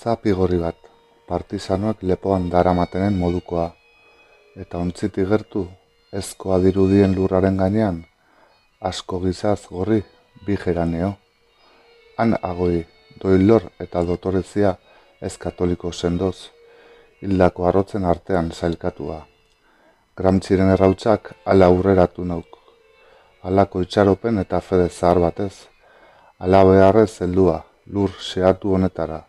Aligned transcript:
Zapi 0.00 0.32
gorri 0.32 0.56
bat, 0.56 0.76
partizanoak 1.28 1.98
lepoan 2.08 2.46
daramatenen 2.48 3.18
modukoa, 3.20 3.66
eta 4.62 4.78
ontziti 4.80 5.26
gertu, 5.28 5.66
ezkoa 6.20 6.56
dirudien 6.64 7.12
lurraren 7.18 7.60
gainean, 7.60 7.98
asko 8.80 9.20
gizaz 9.26 9.66
gorri, 9.68 10.00
bi 10.46 10.56
geraneo. 10.64 11.10
Han 12.16 12.32
agoi, 12.40 12.86
doilor 13.20 13.68
eta 13.84 14.00
dotorezia 14.08 14.74
ez 15.20 15.36
katoliko 15.36 15.92
sendoz, 15.92 16.48
hildako 17.20 17.68
arrotzen 17.68 18.08
artean 18.08 18.52
zailkatua. 18.56 19.20
Gramtziren 20.16 20.72
errautzak 20.78 21.34
ala 21.44 21.68
aurreratu 21.68 22.24
nauk. 22.24 22.56
Alako 23.42 23.84
itxaropen 23.84 24.40
eta 24.48 24.64
fede 24.64 24.88
zahar 24.88 25.20
batez, 25.28 25.66
ala 26.38 26.64
beharrez 26.64 27.10
heldua, 27.20 27.66
lur 27.92 28.16
seatu 28.32 28.72
honetara, 28.78 29.26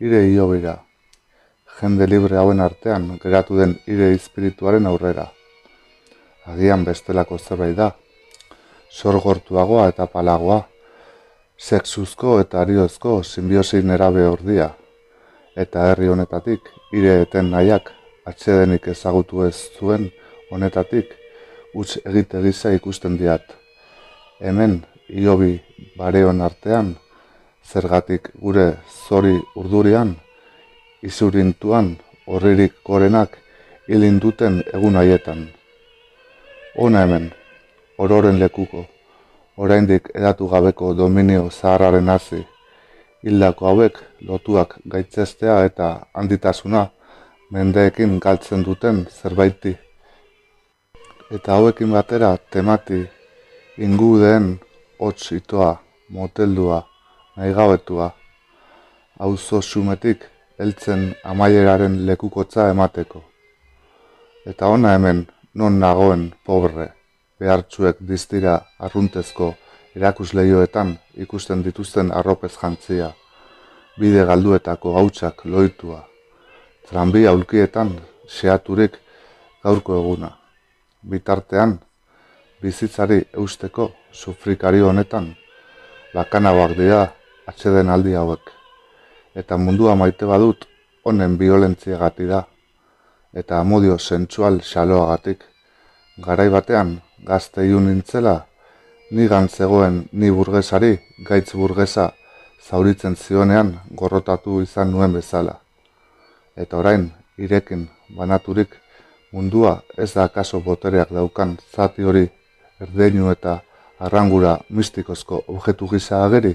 ire 0.00 0.24
hiobira, 0.26 0.78
jende 1.80 2.06
libre 2.06 2.36
hauen 2.36 2.60
artean 2.60 3.18
geratu 3.22 3.56
den 3.58 3.76
ire 3.86 4.12
espirituaren 4.14 4.86
aurrera. 4.86 5.28
Agian 6.46 6.84
bestelako 6.84 7.38
zerbait 7.38 7.76
da, 7.76 7.90
sorgortuagoa 8.90 9.88
eta 9.88 10.06
palagoa, 10.06 10.64
sexuzko 11.58 12.38
eta 12.40 12.60
ariozko 12.60 13.22
simbiosi 13.22 13.82
nerabe 13.82 14.26
ordia, 14.26 14.70
eta 15.56 15.88
herri 15.90 16.08
honetatik 16.08 16.70
ire 16.92 17.20
eten 17.22 17.50
nahiak 17.50 17.92
atxedenik 18.26 18.88
ezagutu 18.88 19.44
ez 19.46 19.56
zuen 19.78 20.10
honetatik 20.50 21.14
utz 21.74 21.98
egite 22.04 22.42
gisa 22.42 22.72
ikusten 22.74 23.18
diat. 23.18 23.46
Hemen, 24.40 24.82
iobi 25.08 25.60
bareon 25.98 26.40
artean, 26.40 26.94
zergatik 27.72 28.30
gure 28.40 28.66
zori 29.08 29.36
urdurian, 29.56 30.14
izurintuan 31.02 31.96
horririk 32.26 32.74
gorenak 32.84 33.38
hilinduten 33.88 34.62
egun 34.72 34.96
haietan. 34.96 35.46
Ona 36.76 37.04
hemen, 37.04 37.30
ororen 37.98 38.40
lekuko, 38.40 38.84
oraindik 39.56 40.10
edatu 40.14 40.48
gabeko 40.48 40.94
dominio 40.94 41.48
zaharraren 41.50 42.08
hasi, 42.08 42.40
hildako 43.24 43.66
hauek 43.70 44.00
lotuak 44.28 44.78
gaitzestea 44.92 45.58
eta 45.68 45.90
handitasuna 46.14 46.86
mendeekin 47.50 48.18
galtzen 48.20 48.64
duten 48.64 49.04
zerbaiti. 49.10 49.76
Eta 51.34 51.56
hauekin 51.56 51.92
batera 51.92 52.36
temati 52.50 53.04
ingudeen 53.78 54.50
hotz 55.00 55.32
itoa, 55.38 55.70
moteldua, 56.08 56.82
nahi 57.36 57.52
gabetua, 57.52 58.12
auzo 59.18 59.62
sumetik 59.62 60.24
heltzen 60.58 61.14
amaieraren 61.24 62.06
lekukotza 62.06 62.68
emateko. 62.70 63.24
Eta 64.46 64.68
ona 64.68 64.92
hemen 64.94 65.26
non 65.54 65.78
nagoen 65.80 66.28
pobre, 66.46 66.88
behartzuek 67.40 67.98
diztira 68.08 68.54
arruntezko 68.78 69.54
erakusleioetan 69.96 70.94
ikusten 71.26 71.62
dituzten 71.64 72.12
arropez 72.12 72.52
jantzia, 72.60 73.10
bide 73.98 74.24
galduetako 74.26 74.94
gautsak 74.94 75.44
loitua, 75.44 76.04
tranbia 76.88 77.32
ulkietan 77.32 77.96
seaturik 78.28 78.98
gaurko 79.62 79.98
eguna. 79.98 80.30
Bitartean, 81.02 81.78
bizitzari 82.62 83.20
eusteko 83.34 83.90
sufrikari 84.12 84.80
honetan, 84.80 85.34
lakanagoak 86.14 86.78
dira 86.78 87.02
atxeden 87.46 87.88
aldi 87.88 88.14
hauek. 88.14 88.50
Eta 89.34 89.56
mundua 89.56 89.94
maite 89.94 90.26
badut 90.26 90.66
honen 91.04 91.38
violentziagatik 91.38 92.28
da, 92.28 92.44
eta 93.34 93.60
amodio 93.60 93.98
sentsual 93.98 94.60
xaloagatik. 94.62 95.42
Garai 96.24 96.48
batean, 96.48 97.00
gazte 97.26 97.66
iun 97.66 97.88
nintzela, 97.90 98.46
nigan 99.10 99.48
zegoen 99.48 100.04
ni 100.12 100.30
burgesari, 100.30 100.98
gaitz 101.26 101.52
burgesa, 101.54 102.12
zauritzen 102.62 103.16
zionean 103.16 103.74
gorrotatu 103.90 104.60
izan 104.62 104.90
nuen 104.90 105.12
bezala. 105.12 105.58
Eta 106.56 106.78
orain, 106.78 107.10
irekin, 107.36 107.88
banaturik, 108.16 108.78
mundua 109.32 109.80
ez 109.98 110.12
da 110.14 110.28
kaso 110.28 110.60
botereak 110.60 111.10
daukan 111.10 111.56
zati 111.74 112.04
hori 112.04 112.28
erdeinu 112.80 113.30
eta 113.32 113.58
arrangura 113.98 114.58
mistikozko 114.70 115.42
objektu 115.48 115.88
gisa 115.90 116.24
ageri. 116.24 116.54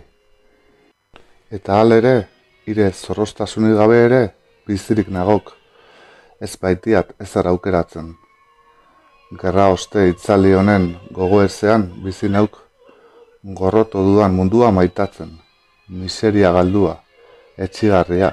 Eta 1.49 1.79
hal 1.81 1.95
ere, 1.95 2.27
ire 2.69 2.91
zorrostasunik 2.93 3.71
gabe 3.73 3.95
ere, 4.05 4.17
bizirik 4.69 5.07
nagok, 5.09 5.47
ez 6.37 6.51
baitiat 6.61 7.15
ezer 7.25 7.47
aukeratzen. 7.49 8.11
Gerra 9.41 9.63
oste 9.73 10.03
itzali 10.11 10.51
honen 10.53 10.83
gogoezean 11.15 11.87
bizi 12.03 12.29
nauk, 12.29 12.59
gorroto 13.41 14.03
dudan 14.05 14.35
mundua 14.37 14.69
maitatzen, 14.75 15.31
miseria 15.89 16.51
galdua, 16.53 16.91
etxigarria, 17.57 18.29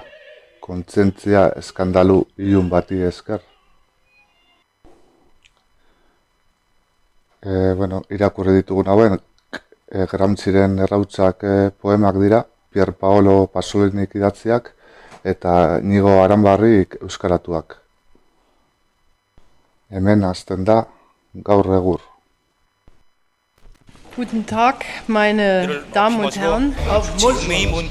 kontzentzia 0.60 1.46
eskandalu 1.62 2.18
ilun 2.36 2.68
bati 2.68 3.00
esker. 3.00 3.40
E, 7.40 7.72
bueno, 7.80 8.02
irakurri 8.10 8.58
ditugun 8.58 8.92
hauen, 8.92 9.16
e, 9.88 10.04
Gramtziren 10.12 10.76
errautzak 10.84 11.48
e, 11.48 11.54
poemak 11.80 12.20
dira, 12.20 12.42
Pier 12.76 12.92
Paolo 12.92 13.46
Pasolinek 13.48 14.12
idatziak 14.18 14.66
eta 15.24 15.80
Nigo 15.80 16.10
Aranbarrik 16.20 16.98
euskaratuak. 17.00 17.78
Hemen 19.88 20.26
hasten 20.28 20.66
da 20.68 20.82
gaur 21.46 21.70
egur. 21.78 22.02
Guten 24.16 24.44
Tag, 24.44 24.84
meine 25.06 25.84
Damen 25.94 26.24
und 26.24 26.36
Herren. 26.36 26.74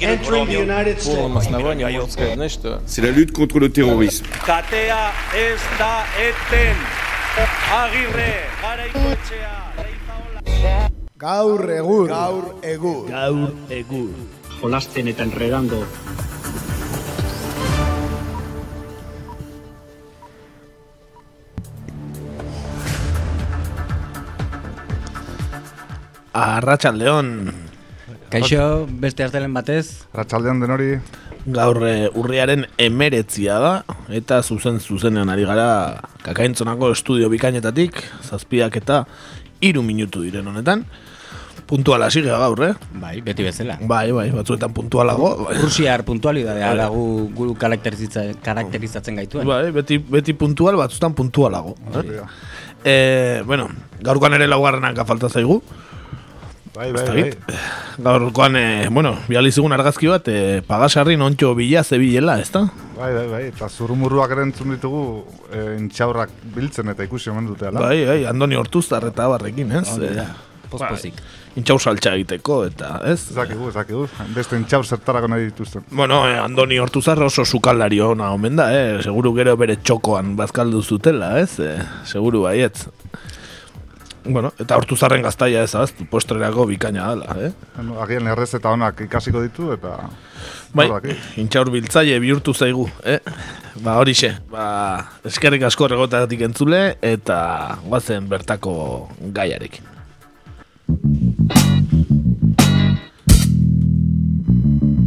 Entering 0.01 0.47
the 0.47 0.61
United 0.61 1.01
States. 1.01 2.59
C'est 2.85 3.01
la 3.01 3.09
lutte 3.09 3.33
contre 3.33 3.59
le 3.59 3.69
terrorisme. 3.73 4.27
Katea 4.45 5.11
ez 5.33 5.59
da 5.79 6.05
eten. 6.29 6.77
Agirre, 7.73 8.31
garaikoetxea, 8.61 9.57
reizaola. 9.81 10.89
Gaur 11.17 11.69
egur. 11.69 12.07
Gaur 12.07 12.55
egur. 12.61 13.05
Gaur 13.09 13.51
egur 13.69 14.44
jolasten 14.61 15.07
eta 15.11 15.23
enredando 15.23 15.83
Arratxaldeon. 26.35 27.29
Kaixo, 28.27 28.87
beste 28.99 29.23
artelen 29.23 29.53
batez, 29.55 30.03
Ratxaldean 30.11 30.59
denori, 30.59 30.97
Gaur 31.45 31.77
eh, 31.87 32.09
urriaren 32.17 32.65
emeretzia 32.81 33.59
da, 33.61 33.73
eta 34.09 34.41
zuzen 34.43 34.81
zuzenean 34.81 35.29
ari 35.29 35.45
gara 35.47 36.01
kakaintzonako 36.25 36.89
estudio 36.91 37.29
bikainetatik, 37.31 38.01
zazpiak 38.25 38.75
eta 38.81 39.03
iru 39.63 39.83
minutu 39.85 40.25
diren 40.25 40.49
honetan. 40.51 40.83
Puntuala 41.65 42.11
sigea 42.13 42.37
gaur, 42.37 42.59
eh? 42.63 42.73
bai, 43.01 43.21
beti 43.25 43.41
bezala. 43.41 43.79
Bai, 43.81 44.11
bai, 44.13 44.27
batzuetan 44.29 44.73
puntualago. 44.73 45.31
Bai, 45.47 45.55
Rusiar 45.63 46.03
puntualidadea 46.05 46.75
da 46.77 46.87
gu, 46.93 47.05
gu 47.33 47.47
karakterizitza, 47.57 48.21
karakterizatzen 48.45 49.15
gaituen. 49.17 49.47
bai 49.49 49.71
beti, 49.73 49.97
beti 49.97 50.33
puntual, 50.37 50.77
batzutan 50.77 51.15
puntualago. 51.17 51.73
Eh? 51.95 52.21
Eh, 52.85 53.41
bueno, 53.45 53.69
gaurkoan 54.01 54.33
ere 54.37 54.47
laugarrenak 54.47 55.01
falta 55.09 55.29
zaigu. 55.29 55.61
Bai, 56.75 56.89
Ez 56.91 57.01
dakit. 57.07 57.37
Gaurkoan, 58.03 58.55
eh, 58.59 58.87
bueno, 58.91 59.15
biali 59.29 59.51
zigun 59.51 59.71
argazki 59.71 60.07
bat, 60.11 60.27
eh, 60.27 60.61
pagasarri 60.67 61.15
nontxo 61.17 61.53
bila 61.55 61.83
zebilela, 61.83 62.37
ez 62.41 62.51
da? 62.51 62.65
Bai, 62.97 63.13
bai, 63.15 63.27
bai, 63.31 63.43
eta 63.47 63.69
zurumurruak 63.69 64.31
ere 64.35 64.43
entzun 64.43 64.73
ditugu 64.75 65.01
e, 65.51 65.63
intxaurrak 65.79 66.29
biltzen 66.55 66.91
eta 66.93 67.03
ikusi 67.03 67.29
omen 67.31 67.47
dute, 67.47 67.67
ala? 67.71 67.79
Bai, 67.87 68.05
bai, 68.05 68.19
Andoni 68.29 68.55
Hortuztar 68.55 69.03
eta 69.07 69.25
barrekin, 69.27 69.71
ez? 69.71 69.87
Hori 69.95 70.13
da, 70.15 70.27
Eh, 70.29 70.67
pospozik. 70.69 71.13
Intxaur 71.55 71.79
saltxa 71.79 72.11
egiteko, 72.17 72.57
eta, 72.67 72.97
ez? 73.07 73.29
Ezakigu, 73.31 73.69
ezakigu, 73.71 74.05
beste 74.35 74.57
intxaur 74.59 74.83
zertarako 74.83 75.29
nahi 75.31 75.45
dituzten. 75.47 75.85
Bueno, 75.91 76.19
eh, 76.27 76.35
Andoni 76.41 76.81
Hortuzar 76.83 77.21
oso 77.23 77.45
sukaldari 77.45 78.01
ona 78.03 78.33
omen 78.35 78.59
da, 78.59 78.67
eh? 78.75 78.99
Seguru 79.03 79.31
gero 79.37 79.55
bere 79.55 79.77
txokoan 79.79 80.35
bazkaldu 80.35 80.83
zutela, 80.83 81.37
ez? 81.39 81.55
Eh, 81.63 81.77
seguru 82.03 82.43
baietz. 82.43 82.89
Bueno, 84.25 84.51
eta 84.59 84.75
Hortuzarren 84.75 85.23
gaztaia 85.23 85.63
ez, 85.63 85.71
az, 85.79 85.93
postrerako 86.11 86.65
bikaina 86.67 87.07
dela, 87.13 87.37
eh? 87.39 87.51
Bueno, 87.77 88.01
agian 88.03 88.27
errez 88.27 88.49
eta 88.57 88.75
onak 88.75 89.05
ikasiko 89.05 89.43
ditu, 89.45 89.71
eta... 89.77 89.95
Bai, 90.75 90.89
intxaur 91.39 91.71
biltzaile 91.71 92.19
bihurtu 92.19 92.51
zaigu, 92.53 92.89
eh? 93.07 93.21
Ba, 93.79 93.95
horixe, 94.01 94.33
ba, 94.51 94.65
eskerrik 95.23 95.63
asko 95.69 95.87
regotatik 95.93 96.43
entzule, 96.49 96.97
eta 97.15 97.37
guazen 97.85 98.27
bertako 98.27 98.73
gaiarekin. 99.37 99.93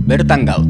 Bertangal. 0.09 0.65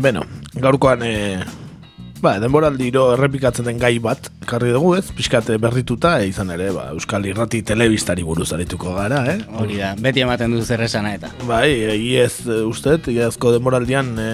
Bueno, 0.00 0.22
gaurkoan 0.54 1.02
e, 1.02 1.59
ba, 2.20 2.34
denboraldiro 2.40 3.06
errepikatzen 3.14 3.66
den 3.68 3.78
gai 3.80 3.94
bat, 4.02 4.28
karri 4.48 4.72
dugu 4.74 4.92
ez, 4.98 5.06
pixkate 5.16 5.56
berrituta, 5.62 6.18
e, 6.20 6.28
izan 6.30 6.52
ere, 6.54 6.70
ba, 6.76 6.90
Euskal 6.94 7.26
Irrati 7.28 7.62
telebistari 7.66 8.24
buruz 8.26 8.50
arituko 8.56 8.94
gara, 8.96 9.22
eh? 9.32 9.38
Hori 9.60 9.80
da, 9.80 9.94
beti 9.98 10.24
ematen 10.24 10.52
du 10.54 10.62
zer 10.62 10.84
esana 10.84 11.14
eta. 11.16 11.32
Bai, 11.48 11.68
iez 11.96 12.46
e, 12.46 12.60
ustet, 12.68 13.08
iezko 13.12 13.54
denboraldian 13.56 14.12
e, 14.20 14.28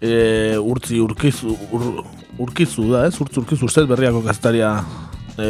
e, 0.00 0.12
urtzi 0.60 1.00
urkizu, 1.02 1.56
ur, 1.72 1.88
urkizu 2.42 2.90
da, 2.92 3.06
ez? 3.08 3.16
Urtzi 3.22 3.40
urkizu 3.42 3.70
ustet 3.70 3.88
berriako 3.90 4.24
gaztaria 4.26 4.74
e, 5.38 5.48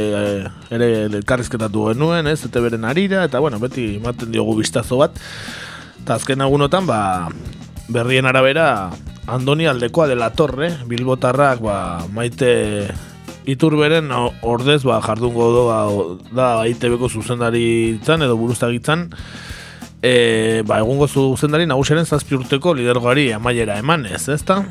ere 0.75 0.91
elkarrizketatu 1.09 1.89
genuen, 1.91 2.31
ez? 2.31 2.41
Eta 2.47 2.63
beren 2.65 2.87
arira, 2.89 3.27
eta 3.29 3.43
bueno, 3.43 3.59
beti 3.63 3.97
ematen 3.99 4.31
diogu 4.35 4.59
bistazo 4.61 5.01
bat. 5.03 5.19
Eta 6.03 6.19
azken 6.19 6.43
agunotan, 6.45 6.87
ba, 6.87 7.01
berrien 7.93 8.27
arabera, 8.27 8.91
Andoni 9.31 9.69
aldekoa 9.71 10.09
dela 10.11 10.33
torre, 10.35 10.73
Bilbotarrak, 10.91 11.61
ba, 11.63 11.77
maite 12.11 12.91
iturberen 13.47 14.11
ordez, 14.43 14.83
ba, 14.87 14.99
jardungo 15.03 15.49
doa, 15.55 15.79
da, 16.35 16.49
ITB-ko 16.67 17.11
zuzendari 17.11 17.65
itzan, 17.97 18.25
edo 18.27 18.37
buruztagitzan, 18.41 19.07
e, 20.03 20.63
ba, 20.67 20.81
egungo 20.83 21.07
zuzendari 21.07 21.69
nagusiaren 21.71 22.07
zazpi 22.07 22.35
urteko 22.39 22.75
lidergoari 22.75 23.31
amaiera 23.37 23.79
emanez, 23.79 24.27
ezta? 24.35 24.65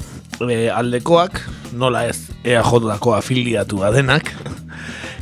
E, 0.43 0.67
aldekoak, 0.73 1.39
nola 1.79 2.03
ez, 2.09 2.27
EAJ-dako 2.43 3.15
afiliatua 3.15 3.93
denak, 3.95 4.33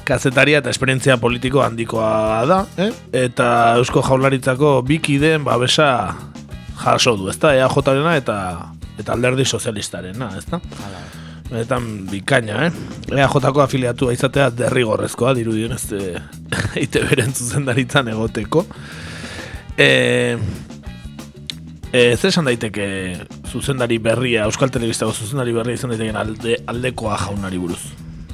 kazetaria 0.09 0.63
eta 0.63 0.73
esperientzia 0.73 1.19
politiko 1.21 1.61
handikoa 1.61 2.41
da, 2.49 2.63
eh? 2.81 2.89
eta 3.27 3.77
Eusko 3.77 4.01
Jaularitzako 4.01 4.79
bikideen 4.89 5.45
babesa 5.45 6.15
jaso 6.81 7.13
du, 7.19 7.29
ezta? 7.29 7.53
EAJ-arena 7.53 8.17
eta 8.17 8.39
eta 9.00 9.16
alderdi 9.16 9.46
sozialistarena, 9.46 10.31
ezta? 10.38 10.60
Eta 11.50 11.80
bikaina, 12.12 12.68
eh? 12.68 12.72
EAJ-ko 13.16 13.63
afiliatua 13.63 14.13
izatea 14.13 14.50
derrigorrezkoa, 14.54 15.34
dirudien 15.38 15.74
ez 15.74 15.86
eite 16.81 17.01
beren 17.10 17.34
zuzendaritzan 17.34 18.12
egoteko. 18.13 18.66
E, 19.80 20.38
e, 21.92 22.01
zer 22.18 22.30
esan 22.30 22.46
daiteke 22.46 22.90
zuzendari 23.50 23.98
berria, 24.04 24.46
Euskal 24.46 24.69
Telebistako 24.69 25.16
zuzendari 25.16 25.56
berria 25.56 25.80
izan 25.80 25.96
daiteke 25.96 26.13
alde, 26.19 26.60
aldekoa 26.69 27.18
jaunari 27.24 27.62
buruz? 27.62 27.81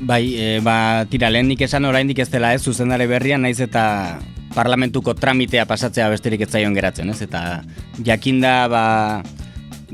Bai, 0.02 0.36
e, 0.36 0.60
ba, 0.66 1.06
tira, 1.08 1.30
lehendik 1.32 1.64
esan 1.64 1.88
oraindik 1.88 2.20
ez 2.20 2.30
dela 2.34 2.52
ez, 2.54 2.66
zuzendari 2.68 3.08
berria, 3.08 3.40
naiz 3.40 3.62
eta 3.64 3.86
parlamentuko 4.56 5.16
tramitea 5.16 5.64
pasatzea 5.68 6.10
besterik 6.12 6.44
ez 6.44 6.52
zaion 6.52 6.76
geratzen, 6.76 7.10
ez? 7.12 7.22
Eta 7.24 7.62
jakinda, 8.04 8.58
ba, 8.72 8.84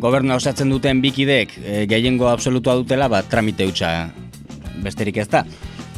gobernu 0.02 0.36
osatzen 0.36 0.72
duten 0.74 1.02
bikidek 1.04 1.54
e, 1.62 1.86
gehiengo 1.90 2.28
absolutua 2.32 2.76
dutela, 2.80 3.08
ba, 3.12 3.22
tramite 3.22 3.68
hutsa 3.70 4.10
besterik 4.82 5.22
ez 5.22 5.28
da. 5.30 5.46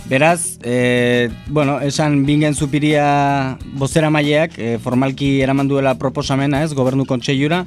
Beraz, 0.10 0.60
e, 0.62 1.30
bueno, 1.48 1.80
esan 1.80 2.26
bingen 2.28 2.54
zupiria 2.54 3.58
bozera 3.80 4.12
maileak 4.12 4.60
e, 4.60 4.76
formalki 4.84 5.38
eraman 5.42 5.72
duela 5.72 5.96
proposamena 5.96 6.62
ez, 6.66 6.74
gobernu 6.76 7.08
kontseiura, 7.08 7.64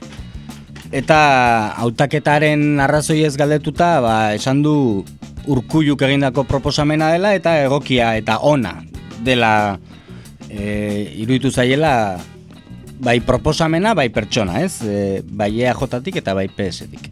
eta 0.93 1.19
hautaketaren 1.81 2.79
arrazoi 2.85 3.23
ez 3.25 3.35
galdetuta, 3.41 3.97
ba, 4.05 4.17
esan 4.37 4.61
du 4.63 4.77
urkulluk 5.49 6.03
egindako 6.05 6.45
proposamena 6.45 7.09
dela, 7.15 7.33
eta 7.35 7.57
egokia 7.65 8.13
eta 8.21 8.39
ona 8.45 8.77
dela 9.25 9.79
e, 10.51 11.17
iruditu 11.17 11.51
zaiela 11.51 12.21
bai 12.99 13.21
proposamena, 13.21 13.95
bai 13.95 14.09
pertsona, 14.11 14.61
ez? 14.65 14.81
E, 14.83 15.23
bai 15.27 15.51
EAJ-tik 15.61 16.21
eta 16.23 16.35
bai 16.37 16.49
PS-tik. 16.49 17.11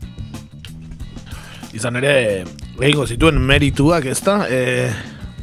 Izan 1.75 1.98
ere, 1.98 2.44
egingo 2.81 3.06
zituen 3.06 3.40
merituak, 3.42 4.06
ezta? 4.06 4.44
E, 4.48 4.90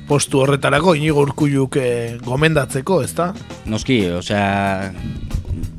postu 0.07 0.41
horretarako 0.43 0.95
inigo 0.99 1.23
urkulluk 1.25 1.77
e, 1.79 1.89
gomendatzeko, 2.25 3.01
ezta? 3.03 3.31
Noski, 3.69 4.01
osea, 4.17 4.91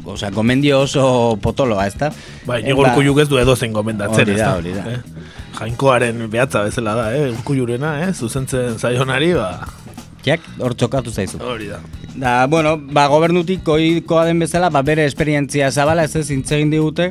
osea, 0.05 0.31
gomendio 0.35 0.82
oso 0.85 1.05
potoloa, 1.43 1.87
ezta? 1.88 2.12
Ba, 2.47 2.61
inigo 2.61 2.85
urkulluk 2.85 3.25
ez 3.25 3.29
du 3.32 3.41
edozen 3.41 3.73
gomendatzen, 3.73 4.26
Hori 4.26 4.37
da, 4.37 4.41
ezta? 4.41 4.56
hori 4.61 4.76
da. 4.76 4.87
Eh? 4.93 5.29
Jainkoaren 5.59 6.26
behatza 6.32 6.62
bezala 6.64 6.94
da, 6.97 7.06
eh? 7.17 7.31
urkullurena, 7.32 7.97
eh? 8.06 8.12
zuzentzen 8.12 8.79
zaionari, 8.79 9.32
ba... 9.37 9.81
Jak, 10.27 10.45
hor 10.61 10.75
txokatu 10.79 11.11
zaizu. 11.11 11.41
Hori 11.43 11.69
da. 11.73 11.81
Da, 12.15 12.33
bueno, 12.47 12.77
ba, 12.77 13.09
gobernutik 13.11 13.65
koikoa 13.67 14.27
den 14.29 14.43
bezala, 14.43 14.71
ba, 14.71 14.83
bere 14.87 15.07
esperientzia 15.09 15.71
zabala 15.71 16.05
ez 16.05 16.15
ez 16.21 16.29
intzegin 16.31 16.71
digute, 16.71 17.11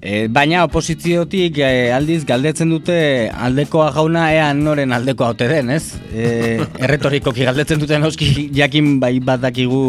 e, 0.00 0.26
baina 0.32 0.64
oposiziotik 0.66 1.60
e, 1.60 1.70
aldiz 1.94 2.24
galdetzen 2.26 2.72
dute 2.72 2.98
aldekoa 3.34 3.90
jauna 3.94 4.28
ean 4.34 4.64
noren 4.64 4.94
aldekoa 4.96 5.34
ote 5.36 5.48
den, 5.50 5.70
ez? 5.76 5.98
E, 6.10 6.58
erretorikoki 6.84 7.46
galdetzen 7.48 7.82
duten 7.82 8.06
oski 8.08 8.48
jakin 8.56 8.96
bai 9.02 9.18
bat 9.20 9.44
dakigu 9.44 9.82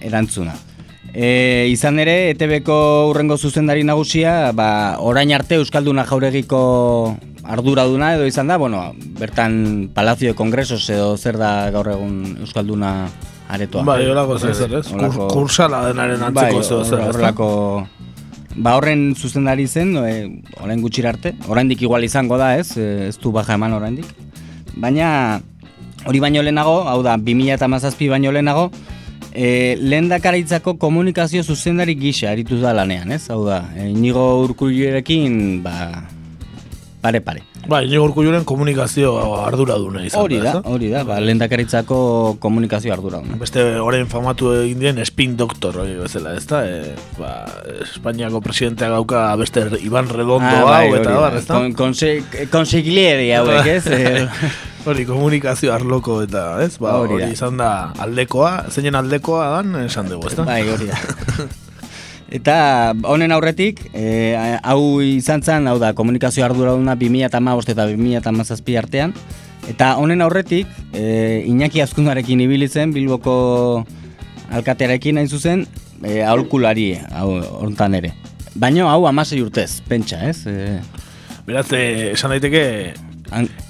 erantzuna. 0.00 0.56
E, 1.14 1.68
izan 1.70 2.00
ere, 2.02 2.30
ETB-ko 2.34 3.06
urrengo 3.12 3.36
zuzendari 3.38 3.84
nagusia, 3.86 4.50
ba, 4.52 4.96
orain 4.98 5.30
arte 5.32 5.54
Euskalduna 5.60 6.02
jauregiko 6.08 7.14
arduraduna 7.44 8.14
edo 8.16 8.26
izan 8.26 8.48
da, 8.50 8.56
bueno, 8.58 8.80
bertan 9.20 9.90
Palazio 9.94 10.32
de 10.32 10.34
Congresos 10.34 10.82
edo 10.90 11.12
zer 11.16 11.38
da 11.38 11.70
gaur 11.70 11.92
egun 11.92 12.38
Euskalduna 12.42 13.06
aretoa. 13.48 13.84
Bai, 13.86 14.00
horako 14.10 14.38
zer 14.40 14.54
zer, 14.58 14.74
ez? 14.80 14.88
Horrelako- 14.90 15.28
Kursala 15.30 15.84
denaren 15.86 16.22
antzeko 16.30 16.58
bai, 16.58 16.84
zer, 16.88 17.00
horrelako 17.08 17.50
Ba 18.56 18.76
horren 18.78 19.16
zuzendari 19.18 19.64
zen, 19.66 19.96
e, 19.98 20.42
orain 20.62 20.80
gutxira 20.80 21.08
arte, 21.10 21.32
oraindik 21.50 21.80
igual 21.82 22.04
izango 22.06 22.36
da 22.38 22.52
ez, 22.56 22.76
e, 22.78 23.08
ez 23.08 23.16
du 23.18 23.32
baja 23.34 23.54
eman 23.54 23.72
oraindik. 23.74 24.06
Baina 24.76 25.40
hori 26.06 26.20
baino 26.22 26.40
lehenago, 26.42 26.82
hau 26.86 27.02
da, 27.02 27.16
2017 27.18 28.08
baino 28.10 28.30
lehenago, 28.30 28.70
e, 29.34 29.76
lehen 29.80 30.08
dakaritzako 30.08 30.76
komunikazio 30.78 31.42
zuzendari 31.42 31.94
gisa 31.94 32.30
aritu 32.30 32.60
da 32.62 32.72
lanean, 32.72 33.12
ez? 33.12 33.26
Hau 33.30 33.42
da, 33.46 33.64
e, 33.76 33.90
inigo 33.90 34.22
urkullerekin, 34.44 35.62
ba, 35.64 35.74
pare-pare. 37.02 37.53
Ba, 37.68 37.80
inigo 37.82 38.04
urkulluren 38.04 38.44
komunikazio 38.44 39.14
arduraduna 39.46 40.02
izan 40.04 40.20
Hori 40.20 40.36
da, 40.42 40.58
hori 40.68 40.90
da, 40.92 41.00
ba, 41.08 41.16
lehen 41.20 41.38
dakaritzako 41.40 42.36
komunikazio 42.42 42.92
arduraduna. 42.92 43.38
Beste 43.40 43.64
orain 43.80 44.06
famatu 44.10 44.52
egin 44.58 44.82
dien 44.82 45.00
spin 45.08 45.36
doctor 45.40 45.78
hori 45.84 45.94
bezala, 45.96 46.34
ezta? 46.36 46.60
E, 46.68 46.92
ba, 47.18 47.32
Espainiako 47.86 48.42
presidenteak 48.44 48.92
dauka 48.92 49.24
beste 49.40 49.64
Iban 49.80 50.08
Redondo 50.12 50.50
hau 50.60 50.68
bai, 50.68 50.84
hori 50.92 51.00
eta 51.00 51.16
bar, 51.24 51.38
ezta? 51.40 51.56
Kon- 51.56 51.74
konse- 51.78 52.48
Konsiglieri 52.52 53.30
hauek, 53.32 53.66
ez? 53.78 53.84
Hori 54.84 55.06
komunikazio 55.08 55.72
arloko 55.72 56.18
eta, 56.26 56.58
ez? 56.60 56.74
Ba, 56.76 56.98
Hori 57.00 57.22
izan 57.32 57.56
da 57.56 57.70
aldekoa, 58.04 58.66
zeinen 58.68 58.98
aldekoa 59.00 59.46
dan 59.56 59.78
esan 59.86 60.10
dugu, 60.12 60.28
ezta? 60.28 60.44
Bai, 60.44 60.60
hori 60.68 60.90
da. 60.92 60.98
Eta 62.34 62.94
honen 63.06 63.30
aurretik, 63.30 63.78
e, 63.94 64.34
hau 64.66 64.98
izan 65.06 65.44
zen, 65.46 65.68
hau 65.70 65.76
da, 65.78 65.92
komunikazio 65.94 66.42
arduraduna 66.42 66.96
2008 66.98 67.70
eta 67.70 67.86
2008 67.86 68.78
artean. 68.80 69.14
Eta 69.70 69.92
honen 70.02 70.24
aurretik, 70.24 70.66
e, 70.92 71.44
Iñaki 71.46 71.80
Azkundarekin 71.84 72.42
ibili 72.42 72.66
zen 72.68 72.92
Bilboko 72.92 73.84
alkatearekin 74.50 75.22
hain 75.22 75.30
zuzen, 75.30 75.62
e, 76.02 76.24
aholkulari, 76.26 76.96
hau, 77.14 77.38
hontan 77.62 77.94
ere. 78.00 78.10
Baina 78.58 78.90
hau 78.90 79.06
amasei 79.06 79.38
urtez, 79.42 79.78
pentsa, 79.86 80.18
ez? 80.26 80.42
E, 80.50 80.80
Beraz, 81.46 81.68
esan 81.76 82.34
daiteke 82.34 82.94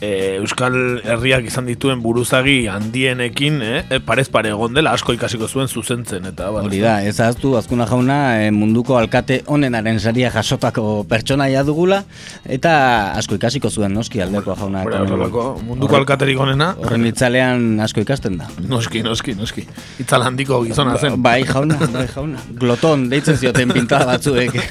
eh, 0.01 0.39
Euskal 0.41 0.77
Herriak 1.05 1.47
izan 1.49 1.67
dituen 1.69 2.03
buruzagi 2.03 2.67
handienekin, 2.71 3.61
eh, 3.63 3.83
eh, 3.89 4.01
parez 4.05 4.29
pare 4.33 4.51
egon 4.55 4.75
dela, 4.77 4.93
asko 4.97 5.15
ikasiko 5.17 5.49
zuen 5.49 5.69
zuzentzen, 5.69 6.27
eta 6.31 6.51
bar, 6.55 6.67
hori 6.69 6.81
da, 6.83 6.97
ez 7.03 7.19
ahaztu 7.21 7.55
Azkuna 7.59 7.87
jauna 7.91 8.19
e, 8.43 8.51
munduko 8.55 8.99
alkate 8.99 9.43
onenaren 9.47 10.01
saria 10.01 10.31
jasotako 10.35 11.05
pertsonaia 11.09 11.63
dugula, 11.67 12.03
eta 12.45 12.75
asko 13.19 13.39
ikasiko 13.41 13.71
zuen 13.71 13.95
noski 13.95 14.23
aldekoa 14.25 14.57
jauna. 14.61 14.85
Eta 14.89 15.03
horrelako, 15.05 15.47
munduko 15.69 16.01
alkaterik 16.01 16.41
onena, 16.41 16.73
Horren 16.81 17.07
itzalean 17.09 17.81
asko 17.85 18.05
ikasten 18.05 18.39
da. 18.41 18.51
noski, 18.69 19.03
noski, 19.07 19.35
noski. 19.39 19.67
Itzal 20.03 20.27
handiko 20.27 20.63
gizona 20.67 20.99
zen. 20.99 21.21
Bai 21.23 21.43
jauna, 21.49 21.79
bai 21.93 22.07
jauna. 22.09 22.43
Gloton, 22.61 23.09
deitzen 23.13 23.39
zioten 23.41 23.73
pintada 23.75 24.07
batzuek. 24.15 24.59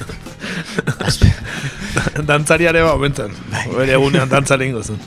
Dantzariare 2.30 2.84
ba, 2.84 2.94
omentzen. 2.98 3.34
Bai. 3.52 3.68
Bere 3.74 3.98
egunean 3.98 4.32
dantzaren 4.32 4.74
gozun. 4.76 5.00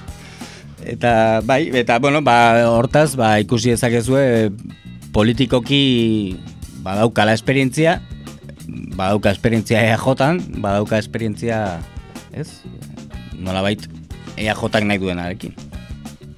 Eta 0.86 1.42
bai, 1.46 1.66
eta 1.74 1.98
bueno, 1.98 2.22
ba, 2.22 2.36
hortaz, 2.70 3.16
ba, 3.18 3.36
ikusi 3.42 3.72
dezakezue 3.74 4.52
politikoki 5.16 6.36
badaukala 6.86 7.34
esperientzia, 7.34 7.98
badauka 8.96 9.32
esperientzia 9.34 9.82
EAJ-an, 9.88 10.42
badauka 10.62 11.00
esperientzia, 11.02 11.80
ez? 12.32 12.62
Nolabait 13.34 13.82
EAJ-ak 14.36 14.84
nahi 14.86 15.02
duenarekin. 15.02 15.56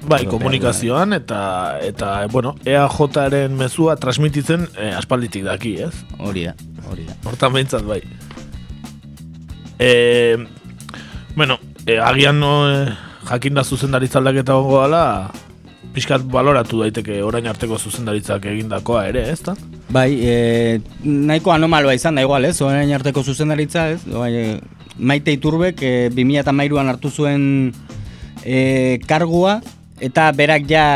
Bai, 0.08 0.22
komunikazioan 0.30 1.12
eta 1.12 1.40
eta 1.84 2.12
bueno, 2.32 2.54
EAJaren 2.64 3.52
mezua 3.58 3.98
transmititzen 4.00 4.64
eh, 4.78 4.94
aspalditik 4.96 5.44
daki, 5.44 5.74
ez? 5.84 5.92
Hori 6.16 6.46
da, 6.48 6.54
hori 6.88 7.04
da. 7.04 7.18
Hortan 7.28 7.52
behintzat 7.52 7.84
bai. 7.84 8.00
E, 9.78 10.37
bueno, 11.37 11.58
e, 11.87 11.99
agian 11.99 12.40
no, 12.40 12.52
e, 12.70 12.88
jakinda 13.28 13.64
zuzendaritza 13.64 14.18
aldaketa 14.18 14.54
gongo 14.54 14.82
dela, 14.82 15.30
pixkat 15.94 16.25
baloratu 16.30 16.82
daiteke 16.82 17.23
orain 17.25 17.47
arteko 17.50 17.78
zuzendaritzak 17.78 18.44
egindakoa 18.50 19.06
ere, 19.11 19.25
ez 19.32 19.40
da? 19.47 19.54
Bai, 19.94 20.11
e, 20.20 20.80
nahiko 21.04 21.52
anomaloa 21.54 21.94
izan 21.97 22.18
da 22.18 22.25
igual, 22.26 22.44
ez? 22.44 22.61
Orain 22.62 22.92
arteko 22.94 23.25
zuzendaritza, 23.25 23.88
ez? 23.94 24.02
Bai, 24.11 24.58
maite 24.99 25.32
Iturbek 25.35 25.82
e, 25.82 25.92
2013an 26.14 26.92
hartu 26.92 27.11
zuen 27.11 27.44
e, 28.44 28.99
kargua 29.06 29.61
eta 30.02 30.28
berak 30.32 30.66
ja 30.70 30.87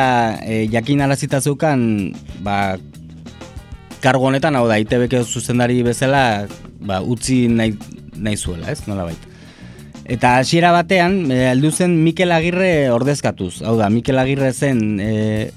e, 0.43 0.67
jakin 0.71 1.03
arazita 1.07 1.41
zeukan 1.41 2.12
ba, 2.43 2.77
kargu 4.03 4.29
honetan, 4.31 4.59
hau 4.59 4.67
da, 4.71 4.79
ITBko 4.83 5.25
zuzendari 5.25 5.83
bezala 5.87 6.47
ba, 6.83 7.01
utzi 7.03 7.47
nahi, 7.49 7.75
nahi 8.23 8.38
zuela, 8.38 8.71
ez? 8.73 8.87
Nola 8.87 9.05
baita. 9.11 9.29
Eta 10.12 10.37
hasiera 10.41 10.73
batean, 10.75 11.31
e, 11.31 11.45
heldu 11.52 11.71
zen 11.71 11.95
Mikel 12.02 12.33
Agirre 12.35 12.91
ordezkatuz. 12.91 13.62
Hau 13.62 13.76
da, 13.79 13.88
Mikel 13.91 14.19
Agirre 14.19 14.50
zen 14.52 14.99
e, 15.00 15.12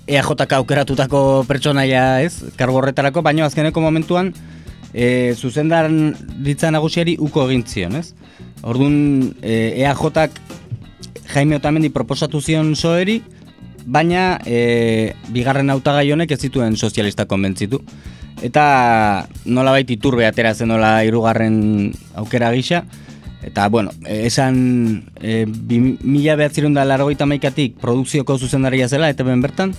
EAJK 0.05 0.53
aukeratutako 0.59 1.45
pertsonaia, 1.47 2.21
ez? 2.21 2.43
Kargo 2.57 2.77
horretarako, 2.81 3.23
baina 3.25 3.47
azkeneko 3.47 3.81
momentuan 3.81 4.33
e, 4.93 5.33
zuzendar 5.33 5.89
ditza 6.45 6.69
nagusiari 6.71 7.17
uko 7.19 7.47
egin 7.49 7.65
zion, 7.65 7.97
ez? 7.97 8.13
Orduan, 8.61 9.33
e, 9.41 9.81
EAJak 9.81 10.37
Jaime 11.33 11.57
Otamendi 11.57 11.89
proposatu 11.89 12.39
zion 12.41 12.75
soeri, 12.75 13.19
baina 13.85 14.39
e, 14.45 15.13
bigarren 15.33 15.69
hautagai 15.73 16.11
honek 16.13 16.31
ez 16.37 16.41
zituen 16.47 16.77
sozialista 16.77 17.25
konbentzitu. 17.25 17.81
Eta 18.43 19.27
nolabait 19.45 19.89
iturbe 19.89 20.25
atera 20.27 20.53
zen 20.53 20.73
nola 20.73 21.03
hirugarren 21.05 21.93
aukera 22.15 22.51
gisa, 22.51 22.83
Eta, 23.45 23.69
bueno, 23.69 23.91
esan 24.09 25.05
e, 25.21 25.45
mila 25.45 26.33
behatzerun 26.33 26.73
da 26.73 26.81
largoita 26.81 27.27
maikatik 27.29 27.75
produkzioko 27.77 28.39
zuzendaria 28.41 28.87
zela, 28.89 29.11
eta 29.13 29.21
ben 29.23 29.43
bertan, 29.43 29.75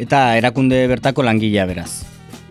eta 0.00 0.38
erakunde 0.38 0.78
bertako 0.88 1.20
langilea 1.26 1.66
beraz. 1.68 1.90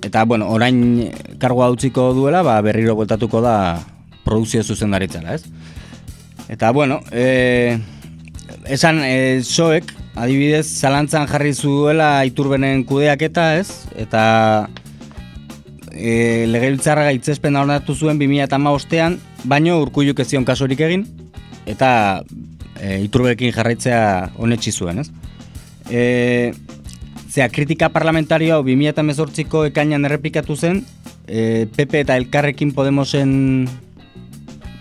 Eta, 0.05 0.21
bueno, 0.29 0.51
orain 0.53 1.09
kargoa 1.41 1.71
utziko 1.73 2.11
duela, 2.13 2.43
ba, 2.45 2.59
berriro 2.61 2.93
bueltatuko 2.99 3.41
da 3.41 3.55
produkzio 4.21 4.61
zuzendaritzara, 4.61 5.33
ez? 5.33 5.49
Eta, 6.45 6.69
bueno, 6.77 6.99
e, 7.09 7.79
esan 8.69 9.01
e, 9.01 9.41
soek, 9.41 9.89
adibidez, 10.13 10.67
zalantzan 10.77 11.25
jarri 11.25 11.55
zuela 11.57 12.21
iturbenen 12.29 12.85
kudeaketa, 12.85 13.55
ez? 13.57 13.89
Eta 13.97 14.69
e, 15.93 16.45
legebiltzarra 16.49 17.05
gaitzespen 17.09 17.57
ordenatu 17.59 17.95
zuen 17.95 18.19
2008an, 18.19 19.17
baino 19.43 19.79
urkulluk 19.81 20.19
ez 20.23 20.27
zion 20.31 20.45
kasurik 20.47 20.81
egin, 20.87 21.05
eta 21.69 22.23
e, 22.79 23.01
iturbekin 23.05 23.53
jarraitzea 23.55 24.31
honetxi 24.37 24.71
zuen, 24.71 25.03
ez? 25.03 25.09
E, 25.89 26.53
zea, 27.31 27.49
kritika 27.49 27.91
parlamentario 27.93 28.57
hau 28.57 28.63
2008ko 28.67 29.67
ekainan 29.71 30.07
errepikatu 30.09 30.55
zen, 30.55 30.83
e, 31.27 31.67
PP 31.75 32.05
eta 32.05 32.17
Elkarrekin 32.19 32.73
Podemosen 32.75 33.67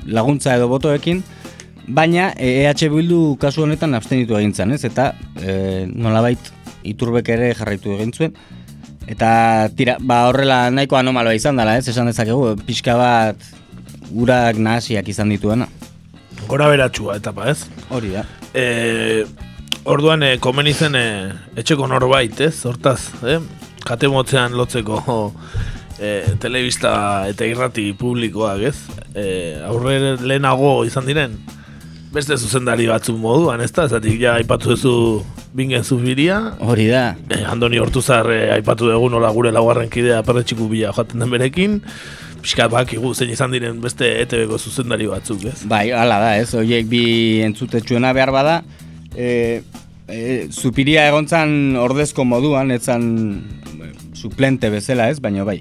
laguntza 0.07 0.57
edo 0.57 0.69
botoekin, 0.71 1.23
baina 1.91 2.31
EH 2.39 2.89
Bildu 2.93 3.37
kasu 3.41 3.65
honetan 3.65 3.95
abstenitu 3.99 4.39
egin 4.39 4.55
zen, 4.55 4.73
ez? 4.77 4.85
Eta 4.87 5.13
e, 5.43 5.87
nolabait 5.91 6.53
iturbek 6.87 7.29
ere 7.35 7.53
jarraitu 7.55 7.95
egin 7.97 8.13
zuen. 8.15 8.37
Eta 9.09 9.69
tira, 9.77 9.97
ba 10.01 10.27
horrela 10.29 10.69
nahiko 10.71 10.99
anomaloa 10.99 11.35
izan 11.35 11.57
dela, 11.57 11.77
ez? 11.79 11.89
Esan 11.89 12.11
dezakegu, 12.11 12.57
pixka 12.67 12.97
bat 12.99 13.47
urak 14.11 14.59
nahasiak 14.59 15.09
izan 15.09 15.31
dituena. 15.33 15.69
Gora 16.49 16.69
beratxua 16.71 17.17
etapa, 17.21 17.51
ez? 17.53 17.65
Hori 17.91 18.13
da. 18.17 18.25
E, 18.55 19.25
orduan, 19.85 20.25
e, 20.27 20.37
komeni 20.43 20.75
zen 20.75 20.97
e, 20.99 21.07
etxeko 21.61 21.89
norbait, 21.91 22.41
ez? 22.43 22.55
Hortaz, 22.67 23.13
eh? 23.25 23.39
Kate 23.87 24.11
motzean 24.13 24.57
lotzeko 24.59 25.01
e, 26.01 26.37
telebista 26.43 26.93
eta 27.31 27.47
irrati 27.49 27.91
publikoak, 27.99 28.67
ez? 28.73 28.77
E, 29.15 29.25
aurre 29.67 30.17
lehenago 30.21 30.81
izan 30.89 31.07
diren, 31.09 31.39
beste 32.11 32.37
zuzendari 32.37 32.89
batzuk 32.91 33.19
moduan, 33.19 33.61
ez 33.63 33.71
da? 33.75 33.87
Zatik 33.89 34.19
ja 34.21 34.35
aipatu 34.41 34.73
duzu 34.73 34.95
bingen 35.55 35.85
zubiria. 35.85 36.41
Hori 36.61 36.89
da. 36.91 37.15
E, 37.31 37.43
Andoni 37.47 37.79
Hortuzar 37.79 38.27
e, 38.35 38.41
aipatu 38.57 38.91
dugu 38.91 39.11
nola 39.13 39.31
gure 39.35 39.53
laugarren 39.55 39.91
kidea 39.91 40.23
perretxiku 40.27 40.67
bila 40.71 40.91
joaten 40.97 41.23
den 41.23 41.31
berekin. 41.31 41.79
Piskat 42.43 42.71
bak 42.73 42.95
zein 43.15 43.31
izan 43.31 43.53
diren 43.55 43.81
beste 43.85 44.09
ETV-ko 44.25 44.59
zuzendari 44.59 45.07
batzuk, 45.07 45.45
ez? 45.53 45.61
Bai, 45.71 45.91
hala 45.95 46.19
da, 46.23 46.33
ez? 46.41 46.55
Oiek 46.59 46.89
bi 46.91 47.05
entzutetxuena 47.47 48.13
behar 48.17 48.33
bada. 48.35 48.63
E, 49.15 49.61
e, 50.09 50.49
zupiria 50.51 51.07
egontzan 51.11 51.77
ordezko 51.79 52.25
moduan, 52.25 52.73
etzan 52.75 53.05
suplente 54.19 54.71
bezala, 54.73 55.11
ez? 55.13 55.21
Baina 55.23 55.45
bai, 55.47 55.61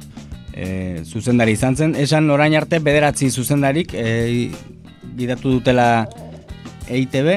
e, 0.56 1.04
zuzendari 1.06 1.54
izan 1.60 1.78
zen. 1.78 1.94
Esan 2.00 2.32
orain 2.34 2.58
arte 2.58 2.80
bederatzi 2.82 3.30
zuzendarik 3.30 3.94
e, 3.94 4.50
gidatu 5.20 5.60
dutela 5.60 6.08
EITB. 6.90 7.30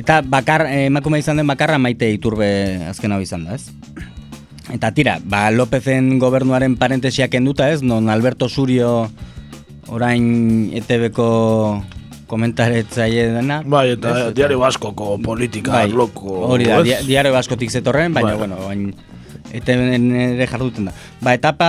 Eta 0.00 0.22
bakar, 0.24 0.66
emakume 0.72 1.20
izan 1.20 1.40
den 1.40 1.46
bakarra 1.46 1.78
maite 1.78 2.08
iturbe 2.12 2.48
azken 2.88 3.12
hau 3.12 3.20
izan 3.20 3.44
da, 3.44 3.56
ez? 3.58 3.68
Eta 4.72 4.92
tira, 4.96 5.18
ba, 5.24 5.50
Lopezen 5.52 6.16
gobernuaren 6.22 6.78
parentesiak 6.80 7.34
enduta 7.36 7.68
ez, 7.72 7.82
non 7.82 8.08
Alberto 8.08 8.48
Surio 8.48 9.10
orain 9.92 10.70
ETB-ko 10.72 11.82
komentaretzaile 12.30 13.26
dena. 13.34 13.60
Bai, 13.68 13.90
eta 13.98 14.14
ez, 14.16 14.34
diario 14.38 14.62
baskoko 14.62 15.18
politika 15.20 15.74
bai, 15.82 15.90
loko. 15.92 16.38
Hori 16.54 16.70
da, 16.70 16.80
di, 16.86 16.94
diario 17.10 17.34
baskotik 17.34 17.74
zetorren, 17.74 18.14
baina, 18.16 18.32
bai. 18.32 18.38
bueno, 18.46 18.60
bain, 18.64 18.86
ETB-en 19.52 20.06
ere 20.16 20.46
jarduten 20.48 20.88
da. 20.88 20.94
Ba, 21.20 21.34
etapa, 21.36 21.68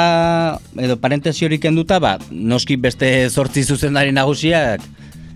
edo 0.80 0.96
parentesi 1.02 1.44
horik 1.50 1.66
enduta, 1.68 2.00
ba, 2.00 2.16
noski 2.32 2.78
beste 2.80 3.10
zortzi 3.30 3.66
zuzendari 3.68 4.16
nagusiak, 4.16 4.86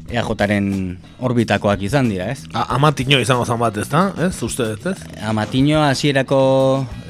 EAJaren 0.08 0.68
orbitakoak 1.20 1.82
izan 1.84 2.08
dira, 2.08 2.30
ez? 2.32 2.46
A, 2.56 2.64
amatiño 2.78 3.20
izango 3.20 3.44
zan 3.46 3.60
bat, 3.60 3.76
ez 3.78 3.90
da? 3.92 4.06
Ez, 4.28 4.36
uste, 4.46 4.70
ez? 4.80 4.96
Amatiño 5.28 5.82
hasierako 5.84 6.40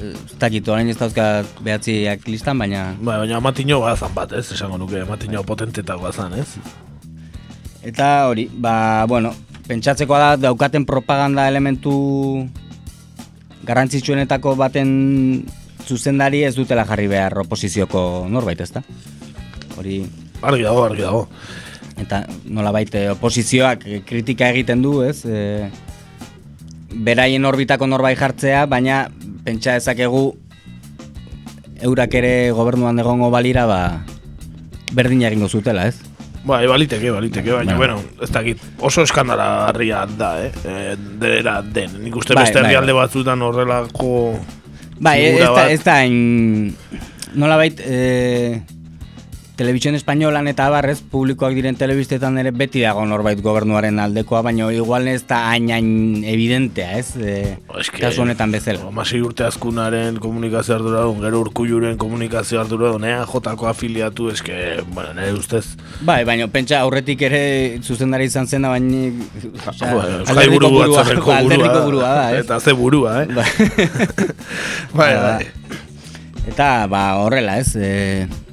ez 0.02 0.38
dakit, 0.40 0.66
orain 0.68 0.88
ez 0.90 0.96
dauzka 0.98 1.44
behatziak 1.62 2.26
listan, 2.26 2.58
baina... 2.58 2.88
Ba, 2.98 3.20
baina 3.22 3.38
amatiño 3.38 3.78
bat 3.84 4.02
zan 4.02 4.14
bat, 4.16 4.34
ez? 4.34 4.48
Esango 4.56 4.80
nuke, 4.82 5.04
amatiño 5.06 5.44
potentetako 5.46 6.10
zan, 6.12 6.34
ez? 6.42 6.48
Eta 7.86 8.26
hori, 8.32 8.48
ba, 8.50 9.06
bueno, 9.06 9.30
pentsatzekoa 9.68 10.18
da 10.18 10.32
daukaten 10.48 10.88
propaganda 10.88 11.46
elementu 11.46 11.94
garrantzitsuenetako 13.68 14.56
baten 14.58 14.90
zuzendari 15.86 16.42
ez 16.44 16.56
dutela 16.58 16.84
jarri 16.88 17.06
behar 17.06 17.38
oposizioko 17.46 18.26
norbait, 18.28 18.66
ez 18.66 18.72
da? 18.74 18.82
Hori... 19.78 20.02
Argi 20.42 20.66
dago, 20.66 20.84
argi 20.86 21.02
dago 21.02 21.24
eta 22.02 22.22
nola 22.48 22.72
baite 22.74 23.08
oposizioak 23.12 23.84
kritika 24.06 24.50
egiten 24.52 24.82
du, 24.82 25.00
ez? 25.06 25.22
E, 25.26 25.68
beraien 27.04 27.44
orbitako 27.44 27.88
norbait 27.90 28.18
jartzea, 28.18 28.66
baina 28.70 29.06
pentsa 29.44 29.76
ezakegu 29.78 30.22
eurak 31.88 32.14
ere 32.18 32.50
gobernuan 32.56 32.98
egongo 32.98 33.30
balira, 33.30 33.66
ba, 33.70 33.80
berdin 34.94 35.22
egingo 35.28 35.48
zutela, 35.48 35.86
ez? 35.88 35.98
Ba, 36.48 36.62
baliteke, 36.66 37.10
baliteke, 37.12 37.52
baina, 37.52 37.76
bueno, 37.76 37.98
ez 38.22 38.30
dakit, 38.32 38.62
oso 38.80 39.04
eskandala 39.04 39.68
harria 39.68 40.04
da, 40.08 40.32
eh? 40.46 40.52
E, 40.64 40.96
dera 41.20 41.58
den, 41.62 41.98
nik 42.04 42.16
uste 42.16 42.34
bai, 42.34 42.46
beste 42.46 42.60
bai, 42.60 42.68
herrialde 42.68 42.94
bai. 42.94 43.04
batzutan 43.04 43.44
horrelako... 43.44 44.12
Bai, 44.98 45.18
ez 45.28 45.44
da, 45.44 45.68
ez 45.70 45.82
da, 45.84 46.00
nola 47.38 47.58
bait, 47.60 47.80
eh, 47.84 48.58
Televisión 49.58 49.96
Españolan 49.96 50.46
eta 50.46 50.68
abarrez 50.70 51.00
publikoak 51.02 51.50
diren 51.50 51.74
telebistetan 51.74 52.36
ere 52.38 52.52
beti 52.54 52.84
dago 52.84 53.02
norbait 53.10 53.40
gobernuaren 53.42 53.96
aldekoa, 53.98 54.44
baina 54.46 54.68
igual 54.70 55.08
ez 55.10 55.24
da 55.26 55.40
hain 55.50 55.66
hain 55.74 55.88
evidentea, 56.22 56.92
ez? 57.00 57.16
E, 57.18 57.56
kasu 57.98 58.22
honetan 58.22 58.54
bezala. 58.54 58.92
Masi 58.94 59.18
urte 59.18 59.42
azkunaren 59.48 60.22
komunikazio 60.22 60.76
ardura 60.76 61.02
duen, 61.08 61.18
gero 61.26 61.42
urkulluren 61.42 61.98
komunikazio 61.98 62.62
ardura 62.62 62.92
duen, 62.94 63.02
nea 63.08 63.26
jotako 63.26 63.66
afiliatu, 63.66 64.30
eske, 64.30 64.78
bueno, 64.94 65.18
nire 65.18 65.34
ustez. 65.34 65.64
Bai, 66.06 66.22
baina 66.22 66.46
pentsa 66.46 66.78
aurretik 66.86 67.26
ere 67.26 67.44
zuzendari 67.82 68.30
izan 68.30 68.46
zena, 68.46 68.70
baina... 68.70 69.10
Alderdiko 69.74 70.70
burua, 70.70 71.06
alderdiko 71.42 71.78
burua, 71.82 72.14
da, 72.14 72.26
ez? 72.30 72.44
Eta 72.46 72.62
ze 72.62 72.78
burua, 72.78 73.22
eh? 73.24 73.30
bai, 73.34 73.50
bai. 75.02 75.14
bai. 75.18 75.78
Eta, 76.46 76.86
ba, 76.86 77.08
horrela, 77.26 77.58
ez? 77.58 77.74
E, 77.74 78.46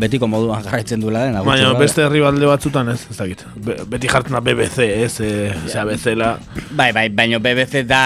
betiko 0.00 0.28
moduan 0.30 0.62
jarraitzen 0.64 1.02
duela 1.02 1.24
den. 1.26 1.38
Baina 1.46 1.72
beste 1.78 2.04
herri 2.04 2.22
balde 2.24 2.46
batzutan 2.48 2.88
ez, 2.92 3.00
ez 3.10 3.16
dakit. 3.18 3.44
beti 3.90 4.10
jartzen 4.10 4.36
da 4.36 4.40
BBC, 4.44 4.86
ez, 5.04 5.12
e, 5.20 5.50
ja. 5.72 5.84
bezala. 5.88 6.32
Bai, 6.78 6.90
bai, 6.96 7.08
baina 7.12 7.40
BBC 7.42 7.84
da 7.88 8.02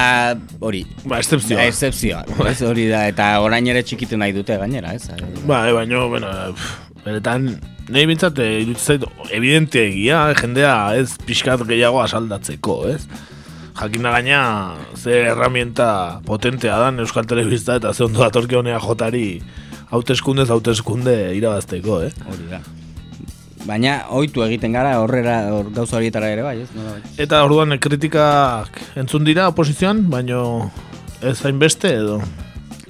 hori. 0.60 0.84
Ba, 1.04 1.20
excepzioa. 1.20 1.68
Excepzioa, 1.70 2.24
ez 2.50 2.58
hori 2.66 2.88
da, 2.90 3.06
eta 3.12 3.30
orain 3.44 3.66
ere 3.70 3.84
txikitu 3.86 4.18
nahi 4.20 4.34
dute 4.36 4.58
gainera, 4.60 4.96
ez? 4.96 5.10
Bai, 5.46 5.70
baina, 5.76 6.04
bueno, 6.10 6.34
Benetan, 7.06 7.52
nahi 7.94 8.08
bintzat, 8.10 8.38
eh, 8.42 8.64
iruditzen 8.64 8.98
zait, 8.98 9.30
evidente 9.36 9.78
egia, 9.86 10.24
jendea 10.40 10.74
ez 10.98 11.12
pixkat 11.22 11.62
gehiago 11.68 12.00
asaldatzeko, 12.02 12.80
ez? 12.90 13.04
Jakin 13.76 14.08
da 14.08 14.10
gaina, 14.16 14.40
ze 14.96 15.20
herramienta 15.28 16.20
potentea 16.26 16.78
dan 16.80 16.98
Euskal 17.04 17.28
Telebista 17.28 17.76
eta 17.76 17.92
ze 17.94 18.02
ondo 18.04 18.24
datorke 18.24 18.56
honea 18.56 18.80
jotari 18.80 19.42
hauteskundez 19.90 20.48
hauteskunde 20.50 21.14
irabazteko, 21.36 22.00
eh? 22.06 22.12
Hori 22.30 22.50
da. 22.50 22.60
Baina 23.66 23.96
ohitu 24.14 24.44
egiten 24.46 24.74
gara 24.76 24.98
horrera 25.02 25.38
hor 25.54 25.72
gauza 25.74 25.98
horietara 25.98 26.30
ere 26.30 26.44
bai, 26.46 26.60
ez? 26.62 26.68
Nola 26.74 26.96
bai. 26.96 27.14
Eta 27.22 27.42
orduan 27.46 27.74
kritikak 27.82 28.78
entzun 28.98 29.26
dira 29.26 29.48
oposizioan, 29.50 30.04
baino 30.10 30.70
ez 31.22 31.38
hainbeste 31.44 31.90
edo. 31.98 32.20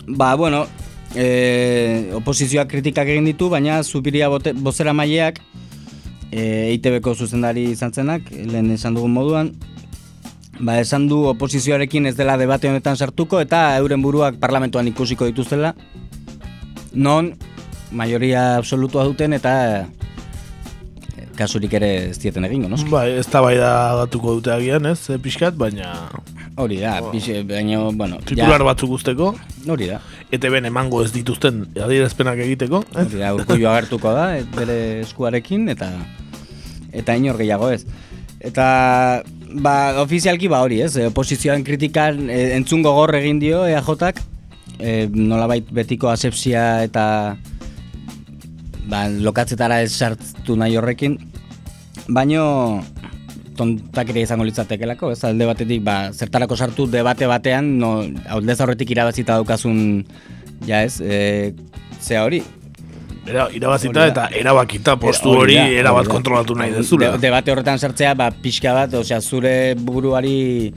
Ba, 0.07 0.35
bueno, 0.37 0.67
e, 1.15 2.11
oposizioak 2.19 2.69
kritikak 2.71 3.09
egin 3.09 3.29
ditu, 3.31 3.49
baina 3.53 3.81
Zubiria 3.85 4.29
bote, 4.29 4.53
bozera 4.53 4.93
maileak 4.93 5.41
e, 6.31 6.43
EITB-ko 6.75 7.15
zuzendari 7.15 7.71
izan 7.73 7.95
zenak, 7.95 8.29
lehen 8.31 8.71
esan 8.75 8.99
dugun 8.99 9.15
moduan, 9.17 9.53
ba, 10.61 10.79
esan 10.81 11.09
du 11.09 11.25
oposizioarekin 11.33 12.07
ez 12.11 12.17
dela 12.19 12.37
debate 12.37 12.69
honetan 12.69 12.97
sartuko 12.97 13.41
eta 13.41 13.69
euren 13.81 14.05
buruak 14.05 14.37
parlamentuan 14.43 14.89
ikusiko 14.93 15.29
dituztela, 15.31 15.75
non 16.97 17.37
majoria 17.93 18.57
absolutua 18.57 19.05
duten 19.05 19.37
eta 19.37 19.53
e, 21.15 21.29
kasurik 21.37 21.77
ere 21.77 21.91
ez 22.09 22.19
dieten 22.19 22.49
egingo, 22.49 22.71
no? 22.73 22.81
Bai, 22.91 23.11
ez 23.21 23.29
da 23.31 23.45
bai 23.45 23.55
da 23.61 23.73
gatuko 24.03 24.39
dute 24.41 24.51
agian, 24.55 24.89
ez, 24.89 24.99
eh, 25.13 25.21
pixkat, 25.23 25.55
baina 25.61 25.93
Hori 26.57 26.79
da, 26.81 26.95
pixe, 27.13 27.43
baina, 27.45 27.83
bueno, 27.93 28.17
titular 28.25 28.63
batzuk 28.65 28.89
guzteko, 28.95 29.35
hori 29.69 29.91
da. 29.91 29.99
eta 30.33 30.49
ben 30.49 30.65
emango 30.65 31.03
ez 31.05 31.11
dituzten 31.13 31.67
adierazpenak 31.85 32.41
egiteko, 32.47 32.81
ez? 32.95 33.05
Hori 33.11 33.21
da, 33.21 33.35
urkullu 33.37 33.69
agertuko 33.69 34.15
da, 34.17 34.31
et 34.41 34.49
bere 34.57 34.79
eskuarekin, 35.03 35.69
eta 35.69 35.91
eta 36.97 37.17
inor 37.21 37.37
gehiago 37.37 37.69
ez. 37.75 37.83
Eta, 38.41 38.69
ba, 39.53 39.75
ofizialki 40.01 40.49
ba 40.49 40.63
hori 40.65 40.81
ez, 40.87 40.95
e, 40.97 41.11
oposizioan 41.11 41.65
kritikan 41.67 42.25
e, 42.31 42.41
entzun 42.57 42.81
gogor 42.87 43.13
egin 43.21 43.43
dio 43.43 43.67
EAJak, 43.69 44.25
e, 44.79 45.07
nolabait 45.13 45.67
betiko 45.73 46.11
asepsia 46.11 46.83
eta 46.87 47.37
ba, 48.87 49.07
lokatzetara 49.09 49.81
ez 49.85 49.93
sartu 49.93 50.57
nahi 50.59 50.77
horrekin, 50.79 51.19
baino 52.09 52.83
tontakeria 53.57 54.27
izango 54.29 54.45
litzatekelako, 54.47 55.15
ez? 55.15 55.23
Alde 55.25 55.49
batetik 55.49 55.83
ba, 55.85 56.13
zertarako 56.13 56.59
sartu 56.59 56.87
debate 56.91 57.29
batean, 57.31 57.77
no, 57.81 57.97
aldez 58.29 58.61
aurretik 58.61 58.93
irabazita 58.93 59.41
daukazun, 59.41 60.05
ja 60.69 60.85
ez, 60.85 61.01
e, 61.01 61.55
zea 62.01 62.25
hori, 62.27 62.45
Era, 63.27 63.49
irabazita 63.51 64.05
eta 64.07 64.25
erabakita 64.39 64.95
postu 65.03 65.33
Hori 65.35 65.57
erabat 65.59 66.07
kontrolatu 66.07 66.55
nahi 66.55 66.71
dezula. 66.71 67.09
De, 67.17 67.25
debate 67.27 67.51
horretan 67.51 67.81
sartzea, 67.83 68.13
ba, 68.15 68.29
pixka 68.31 68.71
bat, 68.77 68.95
osea, 68.95 69.19
zure 69.21 69.75
buruari 69.75 70.71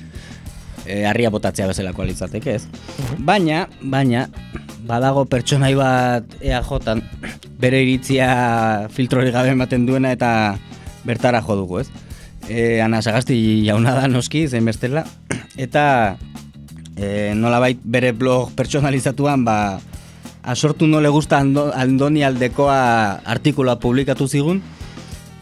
e, 0.89 1.05
harria 1.05 1.29
botatzea 1.29 1.69
bezalako 1.69 2.07
litzateke, 2.09 2.55
ez? 2.57 2.65
Baina, 3.21 3.67
baina, 3.81 4.25
badago 4.89 5.25
pertsonai 5.29 5.75
bat 5.77 6.37
EAJ-an, 6.41 7.03
bere 7.61 7.83
iritzia 7.85 8.29
filtrori 8.95 9.33
gabe 9.35 9.53
ematen 9.53 9.85
duena 9.85 10.11
eta 10.15 10.31
bertara 11.05 11.43
jo 11.45 11.59
dugu, 11.61 11.83
ez? 11.83 11.89
E, 12.49 12.81
Ana 12.81 13.03
Sagasti 13.05 13.37
jauna 13.67 13.93
da 13.93 14.07
noski, 14.09 14.47
zein 14.49 14.65
bestela, 14.65 15.05
eta 15.65 16.17
e, 16.97 17.35
nolabait 17.37 17.79
bere 17.83 18.11
blog 18.17 18.55
pertsonalizatuan, 18.57 19.45
ba, 19.45 19.59
asortu 20.41 20.87
no 20.89 21.03
le 21.03 21.13
gusta 21.13 21.37
ando, 21.37 21.69
Andoni 21.75 22.25
aldekoa 22.25 23.21
artikuloa 23.29 23.77
publikatu 23.79 24.27
zigun, 24.27 24.63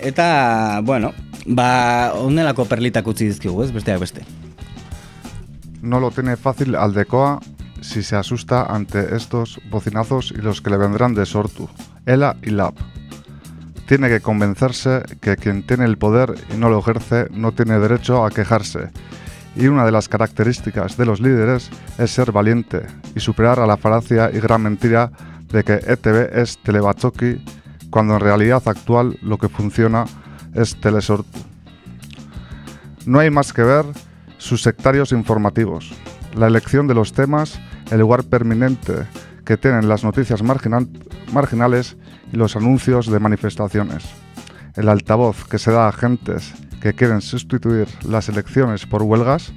eta, 0.03 0.81
bueno, 0.83 1.13
ba, 1.47 2.11
onelako 2.19 2.67
perlitak 2.67 3.07
utzi 3.07 3.31
dizkigu, 3.31 3.63
ez, 3.63 3.71
besteak 3.71 4.03
beste. 4.03 4.27
No 5.87 6.01
lo 6.01 6.11
tiene 6.11 6.35
fácil 6.35 6.75
Aldecoa 6.75 7.39
si 7.79 8.03
se 8.03 8.17
asusta 8.17 8.65
ante 8.65 9.15
estos 9.15 9.61
bocinazos 9.69 10.33
y 10.37 10.41
los 10.41 10.59
que 10.61 10.69
le 10.69 10.75
vendrán 10.75 11.13
de 11.13 11.25
Sortu, 11.25 11.69
Ela 12.05 12.35
y 12.43 12.49
Lab. 12.49 12.73
Tiene 13.87 14.09
que 14.09 14.19
convencerse 14.19 15.03
que 15.21 15.37
quien 15.37 15.65
tiene 15.65 15.85
el 15.85 15.97
poder 15.97 16.35
y 16.53 16.57
no 16.57 16.69
lo 16.69 16.79
ejerce 16.79 17.27
no 17.31 17.53
tiene 17.53 17.79
derecho 17.79 18.25
a 18.25 18.31
quejarse. 18.31 18.89
Y 19.55 19.67
una 19.67 19.85
de 19.85 19.93
las 19.93 20.09
características 20.09 20.97
de 20.97 21.05
los 21.05 21.21
líderes 21.21 21.69
es 21.97 22.11
ser 22.11 22.33
valiente 22.33 22.85
y 23.15 23.21
superar 23.21 23.61
a 23.61 23.65
la 23.65 23.77
falacia 23.77 24.29
y 24.29 24.41
gran 24.41 24.63
mentira 24.63 25.09
de 25.47 25.63
que 25.63 25.75
ETV 25.75 26.37
es 26.37 26.57
Telebachoki, 26.63 27.41
cuando 27.89 28.15
en 28.15 28.19
realidad 28.19 28.61
actual 28.65 29.17
lo 29.21 29.37
que 29.37 29.47
funciona 29.47 30.03
es 30.53 30.75
Telesortu. 30.81 31.39
No 33.05 33.19
hay 33.19 33.29
más 33.29 33.53
que 33.53 33.63
ver 33.63 33.85
sus 34.37 34.61
sectarios 34.61 35.11
informativos, 35.11 35.91
la 36.35 36.47
elección 36.47 36.87
de 36.87 36.93
los 36.93 37.13
temas, 37.13 37.59
el 37.91 37.99
lugar 37.99 38.23
permanente 38.23 39.05
que 39.45 39.57
tienen 39.57 39.87
las 39.87 40.03
noticias 40.03 40.43
marginal- 40.43 40.89
marginales 41.31 41.97
y 42.31 42.37
los 42.37 42.55
anuncios 42.55 43.07
de 43.07 43.19
manifestaciones, 43.19 44.03
el 44.75 44.89
altavoz 44.89 45.45
que 45.45 45.57
se 45.57 45.71
da 45.71 45.85
a 45.85 45.89
agentes 45.89 46.53
que 46.81 46.93
quieren 46.93 47.21
sustituir 47.21 47.87
las 48.07 48.29
elecciones 48.29 48.85
por 48.85 49.03
huelgas 49.03 49.53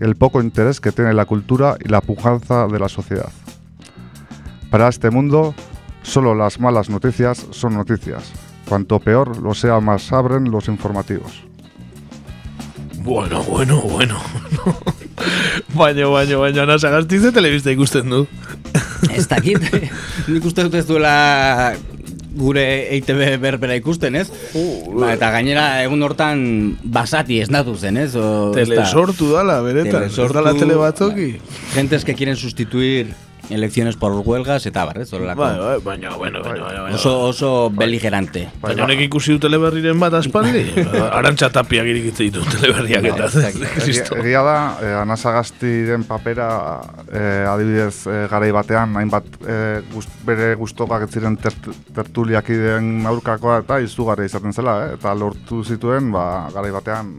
el 0.00 0.16
poco 0.16 0.40
interés 0.42 0.80
que 0.80 0.90
tiene 0.90 1.12
la 1.12 1.26
cultura 1.26 1.76
y 1.78 1.88
la 1.88 2.00
pujanza 2.00 2.66
de 2.66 2.78
la 2.78 2.88
sociedad. 2.88 3.30
Para 4.70 4.88
este 4.88 5.10
mundo, 5.10 5.54
solo 6.02 6.34
las 6.34 6.58
malas 6.58 6.90
noticias 6.90 7.46
son 7.50 7.74
noticias. 7.74 8.32
Cuanto 8.68 8.98
peor 8.98 9.40
lo 9.40 9.54
sea, 9.54 9.78
más 9.80 10.12
abren 10.12 10.50
los 10.50 10.66
informativos. 10.66 11.44
Bueno, 13.04 13.42
bueno, 13.44 13.80
bueno. 13.82 14.20
baina, 15.74 16.06
baina, 16.06 16.36
baina, 16.38 16.66
nasa 16.66 16.90
gazti 16.90 17.18
ze 17.18 17.32
telebista 17.32 17.70
ikusten 17.72 18.08
du. 18.10 18.26
Ez 19.12 19.26
dakit, 19.28 19.64
nik 20.32 20.44
uste 20.46 20.62
dut 20.66 20.74
ez 20.78 20.84
duela 20.86 21.72
gure 22.32 22.62
EITB 22.94 23.36
berbera 23.42 23.74
ikusten, 23.76 24.14
ez? 24.16 24.30
ba, 24.94 25.10
eta 25.16 25.28
gainera 25.34 25.66
egun 25.84 26.00
hortan 26.06 26.44
basati 26.82 27.40
esnatu 27.42 27.74
zen, 27.76 27.98
ez? 28.06 28.14
O, 28.16 28.52
Telesortu 28.56 29.32
dala, 29.34 29.58
beretan. 29.66 30.06
Telesortu- 30.06 30.38
dala 30.38 30.54
tele 30.56 30.78
batzoki. 30.80 31.28
Gentes 31.74 32.06
que 32.08 32.14
quieren 32.14 32.36
sustituir 32.40 33.10
elecciones 33.52 33.96
por 33.96 34.12
huelgas 34.12 34.66
eta 34.66 34.84
bar, 34.84 34.98
ez? 34.98 35.12
Horrelako. 35.12 35.42
Bai, 35.42 35.58
bai, 35.58 35.78
baina, 35.84 36.16
bueno, 36.16 36.42
baina, 36.42 36.64
baina, 36.64 36.82
baina. 36.82 36.96
Oso, 36.96 37.14
oso 37.28 37.70
beligerante. 37.70 38.48
Baina 38.60 38.84
honek 38.84 39.04
ikusi 39.06 39.36
du 39.36 39.42
teleberriren 39.46 40.00
bat 40.00 40.16
aspaldi. 40.18 40.64
Arantxa 41.18 41.50
tapiak 41.54 41.88
irikitze 41.92 42.28
ditu 42.28 42.44
teleberriak 42.50 43.10
eta. 43.12 43.30
Kristo. 43.82 44.18
Egia 44.22 44.42
da, 44.46 44.56
eh, 44.82 44.94
anasagastiren 45.02 46.06
papera 46.08 46.48
eh, 47.08 47.46
adibidez 47.48 48.06
eh, 48.06 48.26
garai 48.30 48.50
batean, 48.54 48.96
hainbat 49.00 49.38
eh, 49.46 49.80
gust, 49.92 50.12
bere 50.26 50.52
gustokak 50.58 51.06
ez 51.06 51.12
ziren 51.12 51.36
tert, 51.40 51.68
tertuliakideen 51.94 53.06
aurkakoa 53.10 53.60
eta 53.62 53.78
izugarria 53.84 54.30
izaten 54.30 54.54
zela, 54.56 54.78
eh? 54.86 54.94
eta 54.98 55.14
lortu 55.18 55.62
zituen 55.64 56.10
ba, 56.14 56.24
garai 56.54 56.72
batean 56.74 57.12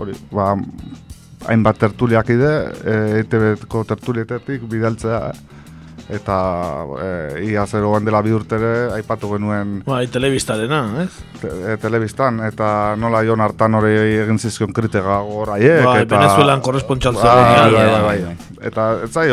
hori, 0.00 0.16
ba, 0.32 0.52
hainbat 1.48 1.78
tertuliakide, 1.80 2.50
eh, 2.84 3.16
EITB-ko 3.20 3.84
tertulietatik 3.88 4.66
bidaltzea 4.68 5.22
eta 6.10 6.36
eh, 6.98 7.50
ia 7.52 7.64
zeroan 7.66 8.04
dela 8.04 8.20
bi 8.22 8.32
urtere 8.34 8.90
aipatu 8.96 9.30
genuen 9.34 9.76
Bai, 9.86 10.06
telebistarena, 10.10 10.80
ez? 11.04 11.10
te, 11.40 11.50
e, 11.50 11.76
telebistan 11.82 12.40
eta 12.48 12.96
nola 12.98 13.22
Jon 13.26 13.40
hartan 13.44 13.78
hori 13.78 13.92
egin 14.24 14.40
zizkion 14.42 14.74
kritika 14.74 15.20
goraiek 15.28 15.84
Bai, 15.86 16.00
eta 16.02 16.18
Venezuelan 16.18 16.64
korrespontxal 16.66 17.20
bai, 17.20 17.70
bai, 17.76 17.86
bai, 18.08 18.18
bai. 18.26 18.36
eta 18.70 18.88
ez 19.06 19.12
zai 19.12 19.28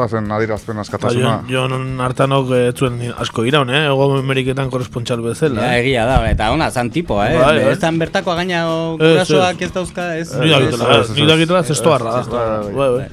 gustatzen 0.00 0.30
adirazpen 0.32 0.76
Ba, 0.76 0.84
askatasuna 0.84 1.32
Jon, 1.48 1.70
Jon 1.72 2.00
hartanok 2.04 2.52
ez 2.56 2.74
zuen 2.74 2.98
asko 3.20 3.44
iraun, 3.48 3.70
eh? 3.70 3.86
Ego 3.90 4.08
Ameriketan 4.18 4.70
korrespontxal 4.72 5.22
bezala. 5.24 5.62
Ja, 5.62 5.76
eh? 5.76 5.80
egia 5.84 6.06
da, 6.08 6.18
eta 6.30 6.50
ona, 6.54 6.70
zan 6.70 6.90
tipoa, 6.90 7.28
eh? 7.30 7.38
Bai, 7.38 7.56
bai. 7.60 7.72
Ez 7.74 7.80
zan 7.80 7.98
bertakoa 8.00 8.36
gaina 8.40 8.66
o, 8.70 8.76
Ez, 8.98 9.00
gurasoak 9.06 9.60
ez. 9.60 9.68
ez 9.68 9.74
dauzka, 9.74 10.06
ez? 10.16 10.28
Ni 10.40 10.52
dakitela, 10.52 10.92
ez, 10.98 11.10
ez, 11.10 11.16
ni 11.16 11.26
ez. 11.26 11.32
dakitela 11.32 11.64
zestoarra 11.64 12.20
da. 12.20 12.38
Bai, 12.70 12.88
bai, 12.98 13.08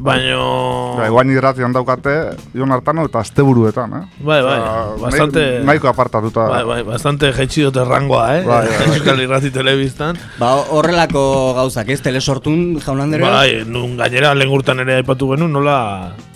Bai, 0.00 0.16
bai. 0.16 0.32
Baina... 0.32 0.96
Bai, 0.96 1.08
guain 1.12 1.30
hidratian 1.30 1.74
daukate 1.76 2.12
Jon 2.56 2.72
hartano 2.72 3.04
eta 3.04 3.20
asteburuetan, 3.20 3.92
eh? 3.98 4.02
Bai, 4.24 4.38
bai, 4.42 4.54
Osea, 4.58 4.96
bastante... 5.02 5.42
nahi- 5.58 5.66
Nahiko 5.68 5.88
apartatuta. 5.90 6.46
Bai, 6.48 6.62
bai, 6.64 6.78
bastante 6.88 7.30
jaitsi 7.36 7.66
dute 7.66 7.84
rangoa, 7.84 8.22
eh? 8.38 8.44
Bai, 8.48 8.62
bai, 8.66 8.78
bai. 8.78 8.86
Euskal 8.96 9.20
Irrati 9.26 9.50
Telebistan. 9.52 10.16
Ba, 10.40 10.54
horrelako 10.72 11.24
gauzak, 11.60 11.92
ez? 11.92 12.00
Telesortun 12.04 12.80
jaun 12.80 13.04
Andrea? 13.04 13.28
Bai, 13.28 13.60
nun 13.68 13.98
gainera 14.00 14.32
lehengurtan 14.34 14.80
ere 14.86 14.96
aipatu 15.02 15.28
genuen, 15.34 15.52
nola 15.52 15.76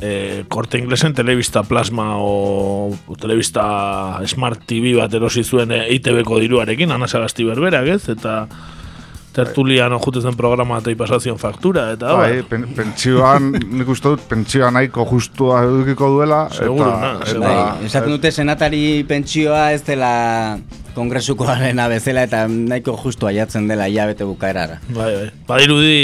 eh, 0.04 0.44
korte 0.52 0.78
inglesen 0.82 1.16
telebista 1.16 1.64
plasma 1.64 2.18
o, 2.20 2.92
o 2.92 3.16
telebista 3.20 3.64
Smart 4.28 4.66
TV 4.68 4.92
bat 5.00 5.12
erosi 5.16 5.42
zuen 5.44 5.72
eh, 5.72 5.86
EITB-ko 5.88 6.38
diruarekin, 6.44 6.92
Ana 6.92 7.08
Sagasti 7.08 7.48
berberak, 7.48 7.88
ez? 7.96 8.02
Eta 8.12 8.42
tertulian 9.34 9.92
ojute 9.96 10.22
zen 10.22 10.36
programa 10.38 10.78
eta 10.78 10.92
ipasazion 10.94 11.38
faktura, 11.40 11.88
eta 11.96 12.14
bai, 12.14 12.44
pen, 12.48 12.68
pentsioan, 12.76 13.50
nik 13.52 13.90
uste 13.90 14.12
dut, 14.14 14.22
pentsioa 14.30 14.70
nahiko 14.74 15.06
justua 15.10 15.64
edukiko 15.66 16.12
duela. 16.14 16.44
Seguro, 16.54 16.86
eta, 16.86 17.00
na, 17.02 17.12
eta. 17.26 17.42
Bai, 17.42 17.86
esaten 17.88 18.14
dute 18.14 18.30
senatari 18.30 18.84
pentsioa 19.10 19.66
ez 19.74 19.82
dela 19.86 20.14
kongresukoarena 20.94 21.88
bezala 21.90 22.28
eta 22.28 22.44
nahiko 22.48 22.94
justu 23.02 23.26
aiatzen 23.30 23.66
dela 23.70 23.90
hilabete 23.90 24.26
bukaerara. 24.28 24.78
Bai, 24.88 25.10
bai. 25.18 25.30
Badirudi 25.48 25.96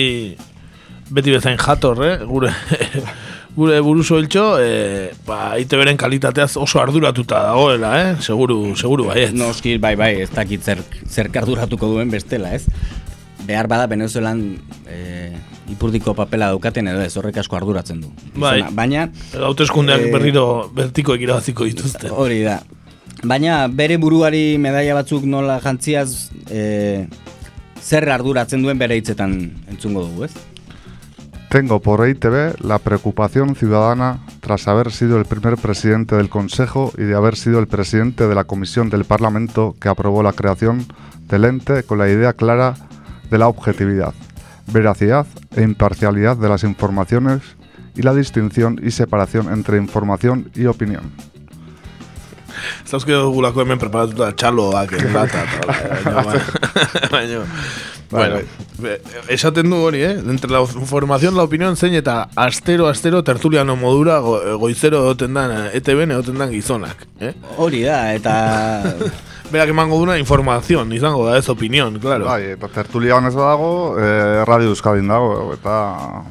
beti 1.10 1.34
bezain 1.34 1.58
jator, 1.58 2.02
eh? 2.06 2.16
Gure 2.26 2.50
gure 3.56 3.80
buruzo 3.82 4.18
hiltxo, 4.18 4.44
eh, 4.62 5.10
ba, 5.26 5.56
ITB-ren 5.58 5.98
kalitateaz 5.98 6.54
oso 6.58 6.80
arduratuta 6.82 7.44
dagoela, 7.48 7.92
eh? 8.00 8.10
Seguru, 8.22 8.74
seguru 8.78 9.10
baiet. 9.10 9.34
Noski, 9.36 9.76
bai, 9.82 9.94
bai, 9.98 10.12
ez 10.24 10.30
dakit 10.34 10.62
zer, 10.62 10.82
zer 11.06 11.30
arduratuko 11.42 11.90
duen 11.94 12.10
bestela, 12.10 12.54
ez? 12.54 12.66
Behar 13.50 13.66
bada 13.66 13.88
Venezuelan 13.90 14.44
e, 14.86 15.32
ipurdiko 15.74 16.14
papela 16.14 16.46
daukaten 16.52 16.86
edo 16.92 17.00
ez 17.02 17.16
horrek 17.18 17.40
asko 17.42 17.56
arduratzen 17.58 18.00
du. 18.04 18.10
Bai. 18.34 18.60
Gizona. 18.60 18.76
Baina, 18.78 19.08
Hauteskundeak 19.34 20.06
Eh, 20.06 20.12
berriro 20.14 20.44
bertiko 20.74 21.16
ekirabaziko 21.18 21.66
dituzte. 21.66 22.10
hori 22.14 22.44
da. 22.46 22.60
Baina 23.26 23.64
bere 23.68 23.96
buruari 24.00 24.56
medaia 24.58 24.94
batzuk 24.94 25.26
nola 25.28 25.58
jantziaz 25.60 26.30
e, 26.48 27.06
zer 27.82 28.06
arduratzen 28.14 28.62
duen 28.62 28.78
bere 28.78 28.96
hitzetan 29.00 29.34
entzungo 29.68 30.06
dugu, 30.06 30.24
ez? 30.30 30.32
Tengo 31.50 31.80
por 31.82 32.06
EITB 32.06 32.60
la 32.62 32.78
preocupación 32.78 33.56
ciudadana 33.56 34.20
tras 34.40 34.68
haber 34.68 34.92
sido 34.92 35.18
el 35.18 35.24
primer 35.26 35.56
presidente 35.58 36.14
del 36.14 36.28
Consejo 36.30 36.92
y 36.96 37.02
de 37.02 37.16
haber 37.16 37.34
sido 37.36 37.58
el 37.58 37.66
presidente 37.66 38.28
de 38.28 38.34
la 38.36 38.44
Comisión 38.44 38.88
del 38.88 39.04
Parlamento 39.04 39.74
que 39.80 39.88
aprobó 39.88 40.22
la 40.22 40.32
creación 40.32 40.86
del 41.28 41.44
ente 41.44 41.82
con 41.82 41.98
la 41.98 42.08
idea 42.08 42.32
clara 42.34 42.74
de 43.30 43.38
la 43.38 43.48
objetividad, 43.48 44.14
veracidad 44.66 45.26
e 45.56 45.62
imparcialidad 45.62 46.36
de 46.36 46.48
las 46.48 46.64
informaciones 46.64 47.42
y 47.96 48.02
la 48.02 48.14
distinción 48.14 48.80
y 48.82 48.90
separación 48.92 49.52
entre 49.52 49.76
información 49.78 50.50
y 50.54 50.66
opinión. 50.66 51.10
Zauzke 52.86 53.12
dugulako 53.12 53.62
hemen 53.62 53.78
preparatuta 53.78 54.32
txaloak 54.36 54.90
bata. 55.14 55.44
Baina, 56.04 56.24
baina, 57.10 57.44
bueno, 58.10 58.36
be- 58.78 59.00
esaten 59.28 59.70
du 59.70 59.76
hori, 59.76 60.02
eh? 60.02 60.18
Entre 60.18 60.50
la 60.50 60.60
información, 60.60 61.36
la 61.36 61.44
opinión, 61.44 61.76
zein 61.76 61.94
eta 61.94 62.28
astero, 62.36 62.88
astero, 62.88 63.22
tertuliano 63.24 63.76
modura 63.76 64.18
go, 64.18 64.58
goizero 64.58 65.04
egoten 65.04 65.34
dan, 65.34 65.50
eh, 65.56 65.70
ETB-en 65.78 66.10
egoten 66.10 66.38
dan 66.38 66.50
gizonak, 66.50 67.06
eh? 67.20 67.32
Hori 67.56 67.82
da, 67.86 68.12
eta 68.14 68.96
Berak 69.50 69.68
emango 69.72 69.98
duna 69.98 70.16
información, 70.18 70.92
izango 70.92 71.26
da, 71.26 71.38
ez 71.38 71.48
opinión, 71.48 71.98
claro. 71.98 72.24
Bai, 72.26 72.52
eta 72.54 72.68
tertulia 72.68 73.16
honez 73.16 73.34
badago, 73.34 73.96
eh, 73.98 74.44
Radio 74.46 74.68
Euskadin 74.70 75.08
dago, 75.10 75.52
eta... 75.54 76.22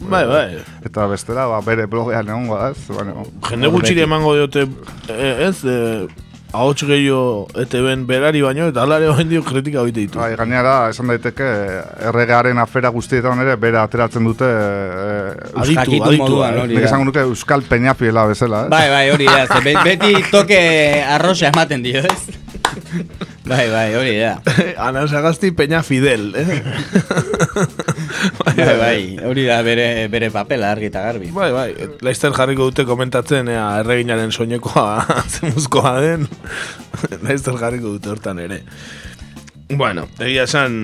Bai, 0.00 0.24
bai. 0.26 0.58
Eta 0.82 1.06
bestera, 1.06 1.44
ba, 1.46 1.60
bere 1.60 1.86
blogean 1.86 2.26
egongo 2.32 2.56
da, 2.58 2.70
ez? 2.72 2.82
Bueno, 2.88 3.22
Jende 3.46 3.68
gutxire 3.70 4.02
emango 4.08 4.34
diote, 4.34 4.64
eh, 5.12 5.46
ez, 5.46 5.60
eh, 5.62 6.08
ahots 6.50 6.82
gehiago 6.82 7.46
ETB-en 7.54 8.06
berari 8.08 8.40
baino, 8.42 8.66
eta 8.72 8.82
alare 8.82 9.06
bain 9.12 9.28
dio 9.30 9.44
kritika 9.46 9.84
hoite 9.84 10.00
ditu. 10.00 10.18
Bai, 10.18 10.32
gainera, 10.40 10.88
esan 10.90 11.12
daiteke, 11.12 11.46
erregearen 12.10 12.58
afera 12.58 12.90
guztietan 12.90 13.44
ere, 13.44 13.54
bera 13.60 13.84
ateratzen 13.86 14.24
dute... 14.26 14.48
Eh, 14.48 15.54
Aditu, 15.54 15.76
Jakitu 15.84 16.02
aditu, 16.08 16.22
moduan, 16.24 16.58
hori 16.64 16.74
Nik 16.74 16.82
da. 16.82 16.88
esango 16.88 17.06
nuke 17.12 17.22
Euskal 17.28 17.62
Peñafiela 17.68 18.24
bezala, 18.26 18.64
eh? 18.66 18.72
Bai, 18.72 18.86
bai, 18.90 19.06
hori 19.14 19.28
da, 19.30 19.46
beti 19.84 20.16
toke 20.32 20.58
arroxa 21.06 21.52
ematen 21.52 21.84
dio, 21.86 22.02
ez? 22.02 22.39
Bai, 23.46 23.66
bai, 23.70 23.94
hori 23.94 24.16
da. 24.18 24.40
Ana 24.86 25.06
Sagasti 25.08 25.50
Peña 25.52 25.82
Fidel, 25.82 26.34
eh? 26.36 26.62
Bai, 28.44 28.76
bai, 28.78 29.18
hori 29.24 29.46
da 29.46 29.60
bere, 29.62 30.08
bere 30.12 30.30
papela 30.30 30.70
argi 30.74 30.90
eta 30.90 31.02
garbi. 31.04 31.30
Bai, 31.34 31.50
bai, 31.54 31.68
Laizter 32.04 32.34
jarriko 32.36 32.70
dute 32.70 32.86
komentatzen 32.88 33.48
ea 33.52 33.66
erreginaren 33.84 34.32
soinekoa 34.32 35.04
zemuzkoa 35.34 35.94
den. 36.04 36.28
Laizter 37.26 37.58
jarriko 37.60 37.96
dute 37.96 38.12
hortan 38.12 38.42
ere. 38.42 38.62
Bueno, 39.70 40.08
egia 40.18 40.48
esan 40.48 40.80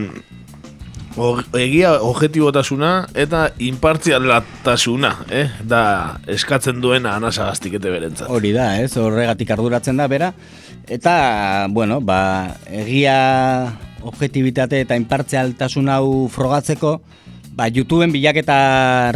egia 1.56 1.96
objetibotasuna 2.04 2.90
eta 3.16 3.46
impartzialatasuna, 3.62 5.12
eh? 5.32 5.46
Da 5.64 5.82
eskatzen 6.28 6.80
duena 6.84 7.16
anasagaztik 7.16 7.78
ete 7.78 7.92
berentzat. 7.92 8.28
Hori 8.32 8.52
da, 8.56 8.74
ez? 8.82 8.92
Horregatik 9.00 9.50
arduratzen 9.56 9.96
da 9.96 10.08
bera. 10.12 10.32
Eta, 10.86 11.66
bueno, 11.72 12.00
ba, 12.04 12.56
egia 12.70 13.16
objektibitate 14.06 14.84
eta 14.84 14.98
inpartzialtasun 14.98 15.88
hau 15.90 16.28
frogatzeko, 16.32 17.00
ba, 17.56 17.70
YouTubeen 17.72 18.12
bilaketa 18.14 18.58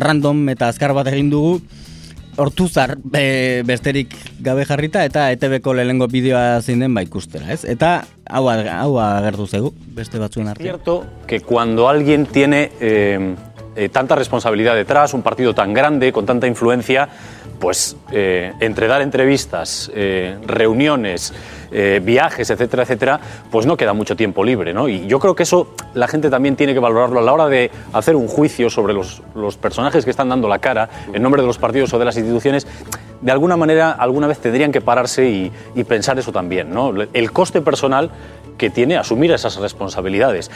random 0.01 0.49
eta 0.55 0.73
azkar 0.73 0.97
bat 0.97 1.13
egin 1.13 1.31
dugu, 1.31 1.61
hortuzar 2.41 2.97
be, 3.05 3.63
besterik 3.69 4.15
gabe 4.41 4.65
jarrita 4.65 5.05
eta 5.05 5.29
ETB-ko 5.35 5.75
lehenengo 5.77 6.09
bideoa 6.09 6.63
zein 6.63 6.81
den 6.81 6.95
ba 6.97 7.05
ikustera, 7.05 7.53
ez? 7.53 7.65
Eta 7.69 8.01
hau, 8.25 8.47
hau 8.49 8.91
agertu 9.03 9.47
zegu, 9.47 9.75
beste 9.97 10.19
batzuen 10.23 10.49
artean. 10.49 10.77
cierto 10.77 11.05
que 11.27 11.41
cuando 11.41 11.89
alguien 11.89 12.27
tiene 12.27 12.71
eh, 12.81 13.35
eh, 13.77 13.89
tanta 13.89 14.15
responsabilidad 14.17 14.75
detrás, 14.75 15.15
un 15.15 15.23
partido 15.23 15.55
tan 15.55 15.75
grande, 15.75 16.13
con 16.13 16.27
tanta 16.27 16.47
influencia, 16.47 17.09
pues 17.61 17.97
eh, 18.11 18.53
entre 18.59 18.89
dar 18.89 19.03
entrevistas, 19.03 19.91
eh, 19.95 20.39
reuniones, 20.47 21.33
eh, 21.71 22.01
viajes, 22.03 22.51
etcétera, 22.51 22.83
etcétera, 22.83 23.21
pues 23.51 23.67
no 23.67 23.77
queda 23.77 23.93
mucho 23.93 24.17
tiempo 24.17 24.43
libre, 24.43 24.73
¿no? 24.73 24.89
Y 24.89 25.07
yo 25.07 25.21
creo 25.21 25.37
que 25.37 25.45
eso 25.45 25.69
la 25.95 26.09
gente 26.09 26.31
también 26.31 26.57
tiene 26.57 26.73
que 26.73 26.81
valorarlo 26.81 27.21
a 27.21 27.23
la 27.23 27.33
hora 27.33 27.49
de 27.49 27.71
hacer 27.93 28.17
un 28.17 28.27
juicio 28.27 28.71
sobre 28.71 28.95
los, 28.95 29.23
los 29.35 29.59
personajes 29.59 30.05
que 30.05 30.11
están 30.11 30.31
dando 30.31 30.49
la 30.49 30.59
cara 30.59 30.89
en 31.13 31.23
nombre 31.23 31.43
de 31.43 31.47
los 31.47 31.59
partidos 31.59 31.93
o 31.93 31.99
de 31.99 32.07
las 32.07 32.17
instituciones. 32.17 32.67
De 33.21 33.31
alguna 33.31 33.59
manera, 33.59 33.93
alguna 33.93 34.27
vez 34.27 34.39
tendrían 34.39 34.73
que 34.73 34.81
pararse 34.81 35.29
y, 35.29 35.53
y 35.75 35.85
pensar 35.85 36.19
eso 36.19 36.33
también, 36.33 36.73
¿no? 36.73 36.95
El 37.13 37.33
coste 37.33 37.61
personal 37.61 38.11
que 38.57 38.71
tiene 38.71 38.97
asumir 38.97 39.31
esas 39.33 39.57
responsabilidades. 39.57 40.51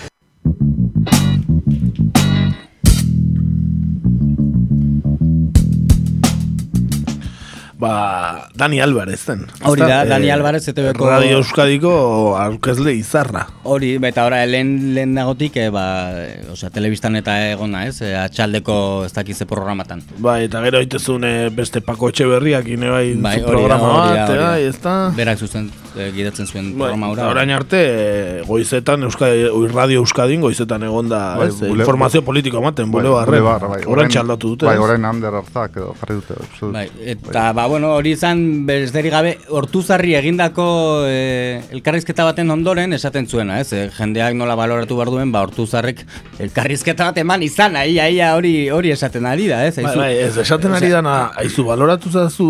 Ba, 7.85 8.49
Dani 8.55 8.81
Alvarez 8.81 9.21
zen. 9.25 9.47
Hori 9.65 9.81
da, 9.85 10.05
Dani 10.09 10.29
Eh, 10.29 10.33
Alvarez 10.35 10.67
ETB-ko 10.69 11.09
Radio 11.11 11.39
Euskadiko 11.39 11.93
aurkezle 12.41 12.95
izarra. 12.97 13.47
Hori, 13.65 13.95
eta 14.11 14.25
ora 14.27 14.41
lehen 14.47 14.95
lehen 14.95 15.15
dagotik, 15.15 15.57
e, 15.57 15.69
ba, 15.75 15.85
e, 16.25 16.41
osea, 16.53 16.71
telebistan 16.71 17.17
eta 17.21 17.37
egona, 17.53 17.87
ez? 17.87 18.01
E, 18.03 18.15
atxaldeko 18.17 19.05
ez 19.07 19.13
dakize 19.13 19.47
programatan. 19.47 20.03
Bai, 20.19 20.45
eta 20.49 20.63
gero 20.65 20.81
itezun 20.85 21.25
beste 21.55 21.81
Pako 21.85 22.09
Etxeberriak 22.13 22.69
ine 22.69 22.91
bai, 22.91 23.15
Bai, 23.15 23.39
da, 23.41 23.47
programa 23.47 23.89
da, 23.89 23.95
bat, 23.95 24.29
da. 24.29 24.51
bai, 24.51 24.63
ezta? 24.69 24.95
Berak 25.17 25.39
zuzen 25.39 25.71
e, 25.97 26.11
gidatzen 26.17 26.47
zuen 26.47 26.73
Bai, 26.79 26.91
programa 26.91 27.13
eta 27.13 27.23
ora. 27.23 27.31
orain 27.37 27.51
arte, 27.51 27.81
eh, 27.81 28.43
goizetan, 28.47 29.03
Euskadi, 29.05 29.45
Radio 29.75 30.01
Euskadin, 30.01 30.41
goizetan 30.41 30.83
egonda, 30.83 31.37
Bai, 31.39 31.49
ez, 31.49 31.59
bule- 31.61 31.83
informazio 31.85 32.23
politiko 32.25 32.59
ematen, 32.59 32.91
Bai, 32.91 33.01
bulebarren. 33.03 33.41
Bulebar, 33.43 33.69
bai. 33.69 33.83
Orain 33.87 34.09
txaldatu 34.11 34.49
dute, 34.55 34.67
Bai, 34.67 34.77
ez? 34.77 34.81
orain 34.81 35.05
Ander 35.05 35.35
Arzak 35.35 35.77
edo 35.77 35.95
jarri 36.01 36.15
dute. 36.21 36.35
Bai, 36.73 36.89
eta 37.15 37.53
ba, 37.53 37.67
bueno, 37.75 37.91
hori 37.99 38.13
izan 38.15 38.41
besterik 38.69 39.11
gabe 39.11 39.33
hortuzarri 39.51 40.13
egindako 40.15 40.65
e, 41.11 41.59
elkarrizketa 41.75 42.23
baten 42.29 42.53
ondoren 42.55 42.95
esaten 42.95 43.27
zuena, 43.27 43.57
ez? 43.63 43.73
E, 43.75 43.89
jendeak 43.97 44.37
nola 44.39 44.55
baloratu 44.59 44.95
behar 45.01 45.11
duen, 45.11 45.33
ba 45.35 45.43
hortuzarrek 45.43 46.05
elkarrizketa 46.45 47.09
bat 47.11 47.19
eman 47.25 47.43
izan, 47.43 47.75
aia, 47.81 48.07
aia, 48.07 48.31
hori 48.39 48.69
hori 48.71 48.95
esaten 48.95 49.27
ari 49.27 49.49
da, 49.51 49.65
ez? 49.67 49.75
Bai, 49.81 49.89
Aizu- 49.91 50.03
bai, 50.05 50.13
ez, 50.29 50.33
esaten 50.45 50.77
ari 50.79 50.93
dana, 50.95 51.17
aizu, 51.43 51.67
baloratu 51.67 52.13
zazu, 52.15 52.49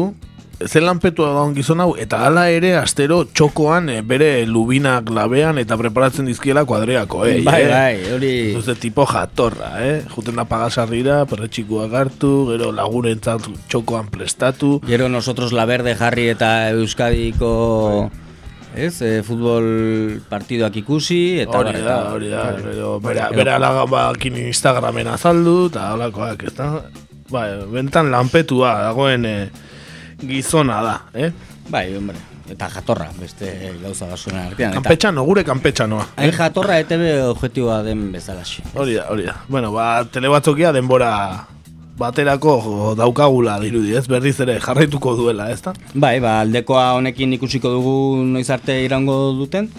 zelan 0.68 1.00
petua 1.02 1.32
daun 1.34 1.54
gizon 1.56 1.82
hau, 1.84 1.90
eta 2.00 2.20
hala 2.26 2.46
ere 2.52 2.74
astero 2.78 3.22
txokoan 3.26 3.90
eh, 3.92 4.00
bere 4.06 4.46
lubinak 4.46 5.10
labean 5.14 5.58
eta 5.62 5.78
preparatzen 5.80 6.28
dizkiela 6.30 6.64
kuadreako, 6.68 7.24
eh? 7.28 7.38
Bai, 7.46 7.60
eh? 7.62 7.70
bai, 7.70 8.12
hori... 8.16 8.32
Zuze 8.56 8.76
tipo 8.80 9.06
jatorra, 9.08 9.74
eh? 9.84 10.02
Juten 10.14 10.40
da 10.40 10.46
pagasarrira, 10.48 11.22
perretxikuak 11.30 11.94
hartu, 12.00 12.34
gero 12.52 12.72
lagurentzat 12.74 13.48
txokoan 13.68 14.10
prestatu. 14.12 14.78
Gero 14.88 15.08
nosotros 15.08 15.52
la 15.52 15.66
verde 15.70 15.96
jarri 15.98 16.28
eta 16.32 16.54
Euskadiko 16.74 17.54
ez, 18.74 19.00
e, 19.02 19.22
futbol 19.22 19.66
partidoak 20.28 20.76
ikusi 20.82 21.38
eta 21.44 21.60
Hori 21.60 21.82
da, 21.84 21.98
hori 22.12 22.30
da, 22.32 22.46
gero 22.58 22.98
Bai, 22.98 23.14
bera, 23.14 23.28
bera 23.34 23.56
alagabakin 23.60 24.40
Instagramen 24.48 25.08
azaldu, 25.14 25.68
eta 25.70 25.92
holakoak, 25.94 26.48
ez 26.48 26.54
da? 26.58 26.70
Bai, 27.30 27.48
bentan 27.70 28.10
lanpetua 28.12 28.74
dagoen 28.90 29.24
eh, 29.28 29.46
gizona 30.28 30.82
da, 30.82 30.94
eh? 31.14 31.30
Bai, 31.68 31.86
hombre, 31.96 32.18
eta 32.50 32.68
jatorra, 32.68 33.08
beste 33.18 33.48
gauza 33.82 34.06
basuen 34.10 34.36
artean. 34.36 34.74
Kanpetxano, 34.76 35.24
gure 35.24 35.44
kanpetxanoa. 35.44 36.10
hain 36.16 36.32
jatorra 36.36 36.78
ETB 36.82 37.04
objektiboa 37.30 37.82
den 37.86 38.10
bezalaxe. 38.12 38.62
Hori 38.74 38.98
da, 38.98 39.08
hori 39.10 39.26
da. 39.30 39.38
Bueno, 39.48 39.72
ba, 39.72 40.04
telebatzokia 40.04 40.72
denbora 40.76 41.12
baterako 41.98 42.94
daukagula 42.98 43.58
dirudi, 43.62 43.94
ez? 43.96 44.06
Berriz 44.10 44.38
ere 44.42 44.58
jarraituko 44.60 45.14
duela, 45.16 45.50
ez 45.52 45.60
da? 45.62 45.74
Bai, 45.94 46.18
ba, 46.20 46.40
aldekoa 46.42 46.92
honekin 46.98 47.36
ikusiko 47.38 47.70
dugu 47.76 47.96
noiz 48.26 48.48
arte 48.50 48.80
irango 48.84 49.16
duten, 49.38 49.70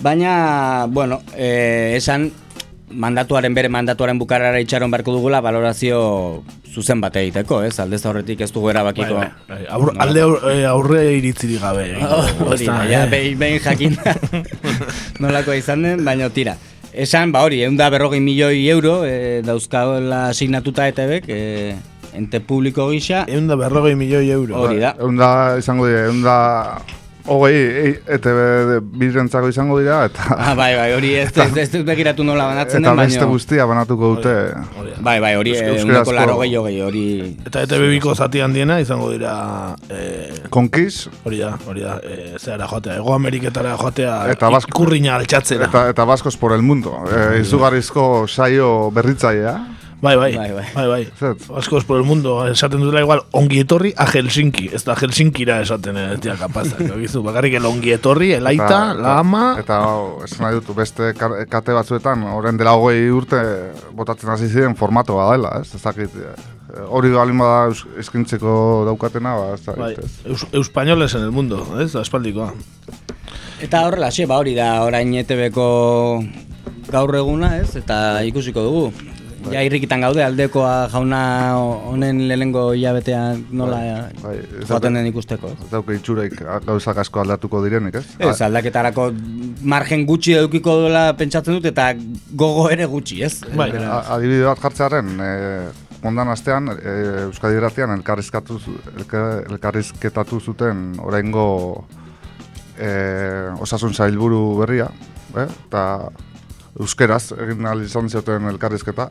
baina, 0.00 0.86
bueno, 0.88 1.20
e, 1.34 1.96
esan 1.96 2.30
mandatuaren 2.90 3.54
bere 3.54 3.68
mandatuaren 3.72 4.18
bukarara 4.18 4.60
itxaron 4.62 4.90
beharko 4.90 5.14
dugula 5.14 5.40
valorazio 5.40 6.00
zuzen 6.70 7.00
bat 7.00 7.16
egiteko, 7.16 7.62
ez? 7.66 7.74
Aldez 7.82 8.02
aurretik 8.06 8.40
ez 8.44 8.50
dugu 8.52 8.70
erabakiko. 8.70 9.14
Bai, 9.18 9.28
bai, 9.48 9.58
bai. 9.58 9.68
Aur, 9.76 9.92
alde 9.98 10.24
aurre, 10.24 10.56
aurre 10.70 11.04
iritzirik 11.18 11.62
gabe. 11.62 11.86
Oh, 12.06 12.24
hori 12.50 12.66
da, 12.66 12.80
ja, 12.90 13.04
behin, 13.10 13.38
behin 13.40 13.60
jakin 13.64 13.96
nolako 15.22 15.56
izan 15.58 15.86
den, 15.86 16.04
baina 16.06 16.30
tira. 16.34 16.56
Esan, 16.90 17.30
ba 17.34 17.44
hori, 17.46 17.62
egun 17.62 17.78
da 17.78 17.90
berrogei 17.92 18.20
milioi 18.22 18.64
euro 18.70 19.00
e, 19.06 19.42
dauzkaola 19.46 20.28
asignatuta 20.32 20.88
ETB-ek, 20.90 21.28
e, 21.30 21.76
ente 22.18 22.40
publiko 22.42 22.88
gisa. 22.90 23.24
Egun 23.30 23.46
da 23.50 23.58
berrogei 23.58 23.94
milioi 23.98 24.26
euro. 24.34 24.58
Hori 24.64 24.82
da. 24.82 24.96
Egun 24.98 25.20
da, 25.20 25.30
izango 25.62 25.86
dira, 25.86 26.08
egun 26.08 26.24
da 26.26 26.38
hogei 27.26 27.54
e, 27.56 27.90
ETB 28.16 28.80
birentzako 29.00 29.48
izango 29.52 29.78
dira, 29.80 30.04
eta... 30.08 30.24
Ah, 30.36 30.54
bai, 30.54 30.74
bai, 30.76 30.92
hori 30.96 31.14
ez, 31.20 31.28
ez, 31.36 31.56
ez, 31.56 31.74
ez 31.74 31.82
begiratu 31.84 32.24
nola 32.24 32.46
banatzen 32.50 32.80
den, 32.82 32.88
Eta 32.88 32.94
baina... 32.96 33.08
beste 33.12 33.26
guztia 33.28 33.66
banatuko 33.68 34.14
dute. 34.16 34.34
Bai, 35.00 35.18
bai, 35.22 35.34
hori 35.38 35.54
eguneko 35.56 36.12
laro 36.16 36.38
gehi 36.42 36.56
hogei, 36.60 36.76
hori... 36.84 37.04
Eta 37.46 37.62
ETB 37.66 37.86
biko 37.96 38.14
zati 38.14 38.40
handiena 38.44 38.80
izango 38.80 39.10
dira... 39.12 39.34
Eh, 39.90 40.44
Konkiz, 40.50 41.08
hori 41.24 41.38
da, 41.42 41.52
hori 41.68 41.84
da, 41.86 41.98
eh, 42.04 42.34
zehara 42.38 42.66
joatea, 42.70 42.96
Ego 43.00 43.14
Ameriketara 43.14 43.76
joatea 43.80 44.16
Eta 44.32 44.48
Basko- 44.50 44.72
ikurriña 44.74 45.16
altxatzera. 45.20 45.66
eta, 45.70 45.88
eta 45.94 46.04
Baskos 46.04 46.36
por 46.36 46.52
el 46.52 46.62
mundo. 46.62 46.96
E, 47.10 47.40
izugarrizko 47.42 48.26
saio 48.28 48.90
berritzailea. 48.90 49.58
Bai, 50.00 50.16
bai, 50.16 50.32
Bai, 50.34 50.50
bai. 50.52 50.64
bai, 50.74 50.86
bai. 50.88 51.08
Askoz 51.58 51.84
por 51.84 51.98
el 51.98 52.04
mundo, 52.04 52.46
esaten 52.48 52.80
dutela 52.80 53.02
igual, 53.02 53.20
ongi 53.36 53.58
etorri 53.60 53.90
a 54.00 54.06
Helsinki, 54.08 54.70
ez 54.72 54.80
da 54.86 54.94
Helsinkira 54.96 55.58
esaten 55.60 55.98
ez 56.00 56.20
dira 56.24 56.38
kapazak. 56.40 56.80
Gizu, 57.02 57.20
bakarrik 57.26 57.58
el 57.58 57.66
ongi 57.68 57.92
etorri, 57.92 58.30
el 58.32 58.46
aita, 58.48 58.64
Eta- 58.64 58.94
la 58.96 59.18
ama... 59.20 59.42
Eta, 59.60 59.76
esan 60.24 60.46
nahi 60.46 60.56
dut, 60.56 60.70
beste 60.78 61.10
kate 61.18 61.76
batzuetan, 61.76 62.24
orain 62.32 62.56
dela 62.56 62.72
hogei 62.80 63.10
urte 63.12 63.42
botatzen 63.92 64.32
hasi 64.32 64.48
ziren 64.48 64.74
formato 64.74 65.18
badela, 65.20 65.58
ez? 65.60 65.74
Ez 65.76 65.82
dakit, 65.84 66.16
eh, 66.16 66.80
hori 66.88 67.12
balin 67.12 67.36
bada 67.44 67.68
eskintzeko 68.00 68.56
daukatena, 68.88 69.36
ba, 69.36 69.52
ez 69.58 69.66
Bai, 69.68 69.76
dakit, 69.92 70.04
ez. 70.08 70.32
eus, 70.32 70.46
euspañoles 70.62 71.12
en 71.20 71.28
el 71.28 71.30
mundo, 71.30 71.60
ez, 71.84 71.92
aspaldikoa. 72.00 72.54
Eta 73.60 73.84
horrela, 73.84 74.08
xe, 74.08 74.24
ba 74.24 74.40
hori 74.40 74.56
da 74.56 74.78
orain 74.88 75.12
ETB-ko 75.20 75.68
gaur 76.88 77.16
eguna, 77.20 77.58
ez? 77.60 77.74
Eta 77.76 78.24
ikusiko 78.24 78.64
dugu. 78.64 78.92
Ja, 79.48 79.62
irrikitan 79.64 80.02
gaude, 80.04 80.20
aldekoa 80.24 80.88
jauna 80.92 81.20
honen 81.88 82.20
lehenengo 82.28 82.66
hilabetean 82.76 83.46
nola 83.56 83.78
Bai, 84.20 84.34
ez 84.60 84.66
joaten 84.68 84.98
den 84.98 85.08
ikusteko. 85.08 85.54
Ez 85.64 85.70
dauke 85.72 85.96
itxuraik 85.96 86.36
gauzak 86.66 87.00
asko 87.00 87.22
aldatuko 87.22 87.62
direnik, 87.64 87.96
ez? 88.02 88.04
Ez, 88.18 88.36
aldaketarako 88.44 89.08
margen 89.62 90.04
gutxi 90.08 90.36
edukiko 90.36 90.76
duela 90.82 91.06
pentsatzen 91.16 91.56
dut 91.56 91.70
eta 91.72 91.90
gogo 92.36 92.68
ere 92.70 92.86
gutxi, 92.90 93.22
ez? 93.24 93.38
Bai, 93.56 93.70
A- 93.80 94.02
adibide 94.16 94.44
bat 94.44 94.60
jartzearen, 94.60 95.14
e, 95.24 95.32
ondan 96.06 96.28
astean, 96.32 96.68
e, 96.76 96.96
Euskadi 97.26 97.56
Irratian 97.56 97.96
elkarrizkatu, 97.96 98.60
elkarrizketatu 99.48 100.40
zuten 100.40 100.90
oraingo 101.00 101.46
e, 102.78 102.90
osasun 103.60 103.94
zailburu 103.94 104.58
berria, 104.60 104.88
eh? 105.36 105.48
eta 105.68 105.84
euskeraz 106.78 107.32
egin 107.34 107.66
ahal 107.66 107.80
izan 107.82 108.08
zioten 108.08 108.44
elkarrizketa. 108.52 109.08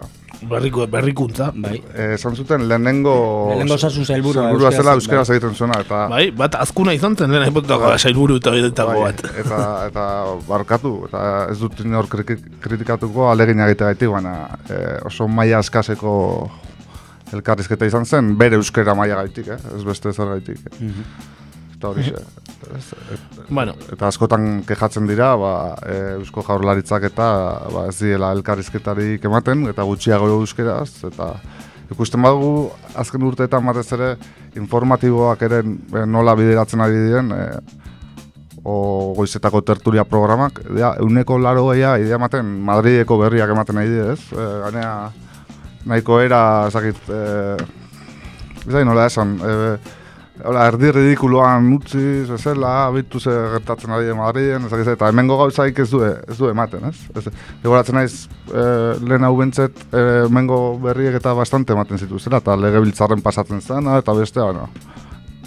Berriko, 0.49 0.85
berrikuntza. 0.87 1.49
Bai. 1.55 1.81
E, 1.93 2.13
esan 2.15 2.35
zuten 2.39 2.63
lehenengo, 2.69 3.13
Lehenengo 3.49 3.75
osasun 3.75 4.05
sailburua 4.07 4.45
sailburua 4.45 4.71
zela 4.71 4.93
euskeraz, 4.95 5.27
euskeraz 5.27 5.29
egiten 5.35 5.55
zuena, 5.55 5.81
eta 5.83 6.05
Bai, 6.13 6.29
bat 6.31 6.55
azkuna 6.55 6.93
izan 6.95 7.17
zen, 7.19 7.31
lehen 7.33 7.43
aipotako 7.49 7.91
sailburu 7.97 8.37
eta 8.39 8.53
horietako 8.53 8.93
Bai, 8.95 9.01
bat. 9.11 9.25
eta, 9.43 9.59
eta 9.89 10.05
barkatu, 10.47 10.93
eta 11.09 11.25
ez 11.51 11.59
dut 11.59 11.83
inor 11.83 12.07
kriki- 12.07 12.39
kritikatuko 12.63 13.27
alegin 13.33 13.59
egite 13.67 13.83
gaitik, 13.89 14.09
baina 14.15 14.35
e, 14.69 14.79
oso 15.11 15.27
maila 15.27 15.59
askaseko 15.59 16.13
elkarrizketa 17.33 17.85
izan 17.85 18.05
zen, 18.05 18.31
bere 18.39 18.55
euskera 18.57 18.95
maila 18.95 19.19
gaitik, 19.23 19.51
eh? 19.53 19.59
ez 19.75 19.83
beste 19.85 20.13
zer 20.13 20.31
gaitik. 20.37 20.63
Eta 20.65 20.77
hori 20.79 20.93
xe. 20.95 21.05
Ez, 22.75 22.93
et- 23.13 23.49
Bueno, 23.49 23.73
eta 23.91 24.07
askotan 24.07 24.63
kejatzen 24.67 25.07
dira, 25.07 25.31
ba, 25.39 25.53
e, 25.87 25.95
eusko 26.19 26.43
jaurlaritzak 26.45 27.03
eta 27.09 27.27
ba, 27.73 27.85
ez 27.89 27.97
diela 28.01 28.31
elkarrizketarik 28.35 29.23
ematen, 29.25 29.63
eta 29.71 29.83
gutxiago 29.87 30.27
euskeraz, 30.35 31.03
eta 31.07 31.31
ikusten 31.89 32.21
badugu 32.21 32.69
azken 32.99 33.23
urteetan 33.25 33.65
batez 33.65 33.87
ere 33.97 34.09
informatiboak 34.59 35.41
ere 35.47 35.63
e, 35.63 36.05
nola 36.05 36.35
bideratzen 36.37 36.81
ari 36.85 36.99
diren, 37.07 37.31
e, 37.31 37.59
o 38.63 39.13
goizetako 39.15 39.61
tertulia 39.63 40.03
programak, 40.05 40.59
ja, 40.77 40.93
euneko 40.99 41.39
laro 41.39 41.69
gehiago 41.71 42.03
idea 42.03 42.19
ematen 42.19 42.45
Madrideko 42.67 43.17
berriak 43.17 43.49
ematen 43.55 43.79
nahi 43.79 43.87
die, 43.89 44.11
ez? 44.13 44.19
E, 44.35 44.47
ganea, 44.65 44.91
nahiko 45.89 46.19
era, 46.21 46.67
ezakit, 46.67 47.07
e, 47.07 48.83
nola 48.83 49.07
esan, 49.07 49.39
e, 49.39 49.77
Hola, 50.39 50.69
erdi 50.69 50.87
ridikuloan 50.95 51.65
utzi, 51.75 52.01
zezela, 52.23 52.71
bitu 52.95 53.19
ze 53.19 53.33
gertatzen 53.55 53.91
ari 53.91 54.13
Madriden, 54.15 54.69
ez 54.69 54.87
eta 54.87 55.09
hemengo 55.11 55.35
gauzaik 55.41 55.81
ez 55.83 55.89
du, 55.91 55.99
ez 56.05 56.37
du 56.37 56.47
ematen, 56.47 56.85
ez? 56.87 56.95
ez 57.17 57.25
Egoratzen 57.59 57.99
naiz, 57.99 58.29
e, 58.47 58.63
lehen 59.03 59.27
hau 59.27 59.33
bentzet, 59.35 59.83
e, 59.91 60.05
hemengo 60.29 60.77
berriek 60.79 61.19
eta 61.19 61.33
bastante 61.35 61.75
ematen 61.75 61.99
zituzela, 61.99 62.39
eta 62.39 62.55
legebiltzarren 62.55 63.25
pasatzen 63.25 63.59
zena, 63.59 63.97
eta 63.99 64.15
bestea, 64.15 64.47
bueno, 64.47 64.69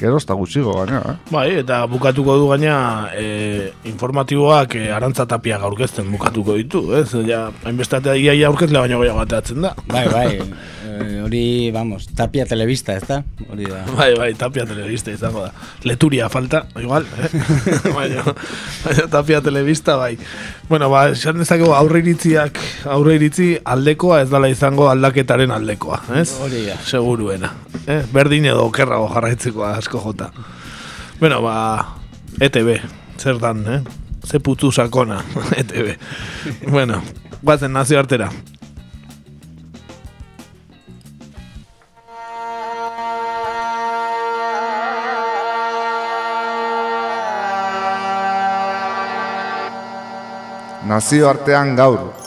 gero 0.03 0.19
ez 0.19 0.27
da 0.27 0.37
gutxigo, 0.37 0.75
gaina, 0.81 1.01
eh? 1.13 1.17
bai, 1.31 1.47
eta 1.63 1.83
bukatuko 1.91 2.37
du 2.41 2.49
gaina 2.51 2.77
e, 3.17 3.71
informatiboak 3.89 4.77
e, 4.81 4.87
arantza 4.93 5.27
tapia 5.31 5.61
aurkezten 5.63 6.09
bukatuko 6.13 6.57
ditu, 6.59 6.85
ez? 6.99 7.09
Ja, 7.29 7.47
hainbeste 7.65 8.01
ia 8.19 8.35
ia 8.35 8.49
aurkezle 8.51 8.81
baino 8.83 9.01
gehiago 9.03 9.23
ateatzen 9.25 9.63
da. 9.65 9.75
Bai, 9.89 10.07
bai, 10.13 10.27
eh, 10.37 10.49
hori, 11.25 11.71
vamos, 11.71 12.07
tapia 12.17 12.45
telebista, 12.47 12.95
ez 12.97 13.07
da? 13.09 13.23
Hori 13.49 13.67
da. 13.69 13.83
Bai, 13.97 14.11
bai, 14.19 14.33
tapia 14.39 14.65
telebista 14.67 15.13
izango 15.13 15.45
da. 15.47 15.53
Leturia 15.89 16.29
falta, 16.33 16.65
igual, 16.81 17.07
eh? 17.19 17.31
baina, 17.97 18.25
baina 18.85 19.07
tapia 19.13 19.41
telebista, 19.45 19.97
bai. 19.97 20.17
Bueno, 20.69 20.91
ba, 20.93 21.09
esan 21.15 21.41
dezakegu 21.43 21.73
aurre 21.77 22.03
iritziak, 22.05 22.61
aurre 22.93 23.17
iritzi 23.21 23.49
aldekoa 23.65 24.23
ez 24.25 24.31
dala 24.33 24.51
izango 24.53 24.89
aldaketaren 24.91 25.55
aldekoa, 25.55 26.03
ez? 26.21 26.29
Hori 26.43 26.67
da. 26.69 26.79
Seguruena. 26.87 27.53
Eh? 27.87 28.03
Berdin 28.13 28.47
edo 28.53 28.67
okerrago 28.69 29.09
jarraitzekoa 29.15 29.75
asko 29.81 30.03
jota. 30.05 30.31
Bueno, 31.21 31.43
ba, 31.45 31.57
ETB, 32.41 32.79
zer 33.19 33.43
dan, 33.43 33.67
eh? 33.69 33.83
Ze 34.27 34.39
putzu 34.39 34.71
sakona, 34.73 35.21
ETB. 35.61 35.97
bueno, 36.71 37.03
bazen 37.43 37.73
nazio 37.73 38.01
Nazioartean 50.87 51.77
gaur. 51.77 52.22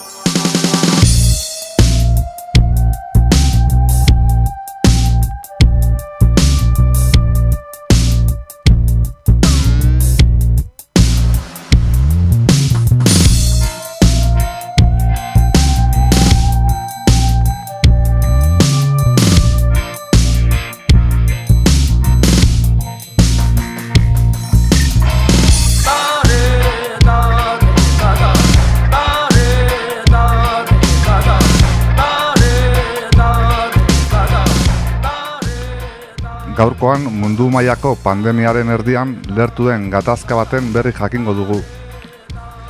Gaurkoan 36.66 37.04
mundu 37.14 37.46
mailako 37.54 37.92
pandemiaren 38.02 38.72
erdian 38.74 39.12
lertu 39.38 39.68
den 39.70 39.84
gatazka 39.94 40.34
baten 40.34 40.72
berri 40.74 40.90
jakingo 40.98 41.36
dugu. 41.38 41.60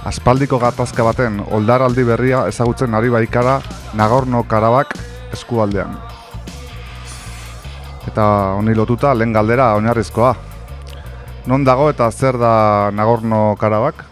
Aspaldiko 0.04 0.60
gatazka 0.60 1.06
baten 1.08 1.38
oldaraldi 1.40 2.04
berria 2.04 2.42
ezagutzen 2.50 2.92
ari 2.92 3.08
baikara 3.14 3.54
Nagorno-Karabak 3.96 4.92
eskualdean. 5.32 5.96
Eta 8.12 8.26
honi 8.60 8.76
lotuta 8.76 9.14
lehen 9.16 9.32
galdera 9.32 9.72
oinarrizkoa. 9.80 10.36
Non 11.48 11.64
dago 11.64 11.88
eta 11.88 12.12
zer 12.12 12.36
da 12.36 12.92
Nagorno-Karabak? 12.92 14.04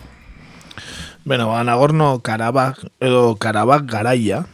Bueno, 1.26 1.52
ba, 1.52 1.60
Nagorno 1.67 2.22
Karabak 2.24 2.80
edo 3.02 3.36
Karabak 3.36 3.84
garaia 3.84 4.46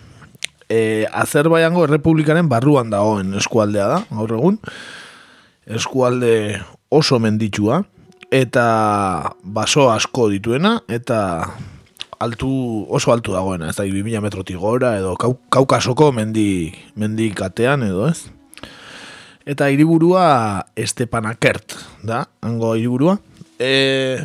e, 0.69 1.05
Azerbaiango 1.13 1.85
Errepublikaren 1.85 2.49
barruan 2.49 2.89
dagoen 2.89 3.35
eskualdea 3.37 3.91
da, 3.93 4.01
gaur 4.09 4.33
egun. 4.39 4.57
Eskualde 5.69 6.57
oso 6.89 7.19
menditsua 7.21 7.83
eta 8.33 9.35
baso 9.43 9.91
asko 9.93 10.25
dituena 10.33 10.79
eta 10.89 11.19
altu, 12.19 12.49
oso 12.89 13.13
altu 13.13 13.33
dagoena, 13.33 13.69
ez 13.69 13.77
da, 13.77 13.85
2000 13.85 14.21
metrotik 14.21 14.57
gora, 14.59 14.95
edo 14.99 15.15
kau, 15.19 15.35
kaukasoko 15.53 16.11
mendi, 16.11 16.73
mendi 16.99 17.29
katean, 17.31 17.85
edo 17.87 18.09
ez. 18.09 18.27
Eta 19.49 19.69
hiriburua 19.71 20.67
Estepanakert, 20.77 21.77
da, 22.05 22.25
hango 22.41 22.75
hiriburua. 22.75 23.17
E, 23.61 24.19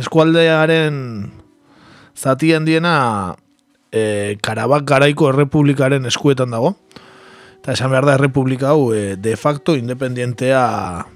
eskualdearen 0.00 0.98
zati 2.18 2.52
handiena 2.54 2.96
e, 3.92 4.36
Karabak 4.42 4.84
garaiko 4.88 5.30
errepublikaren 5.30 6.10
eskuetan 6.10 6.56
dago. 6.56 6.74
Eta 7.64 7.72
esan 7.72 7.94
behar 7.94 8.04
da 8.04 8.18
errepublika 8.18 8.74
hau 8.74 8.90
e, 8.92 9.16
de 9.16 9.38
facto 9.40 9.72
independientea 9.72 11.06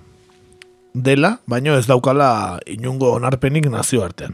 dela, 0.97 1.43
baino 1.45 1.75
ez 1.77 1.85
daukala 1.85 2.57
inungo 2.65 3.11
onarpenik 3.19 3.69
nazio 3.69 4.01
artean. 4.01 4.33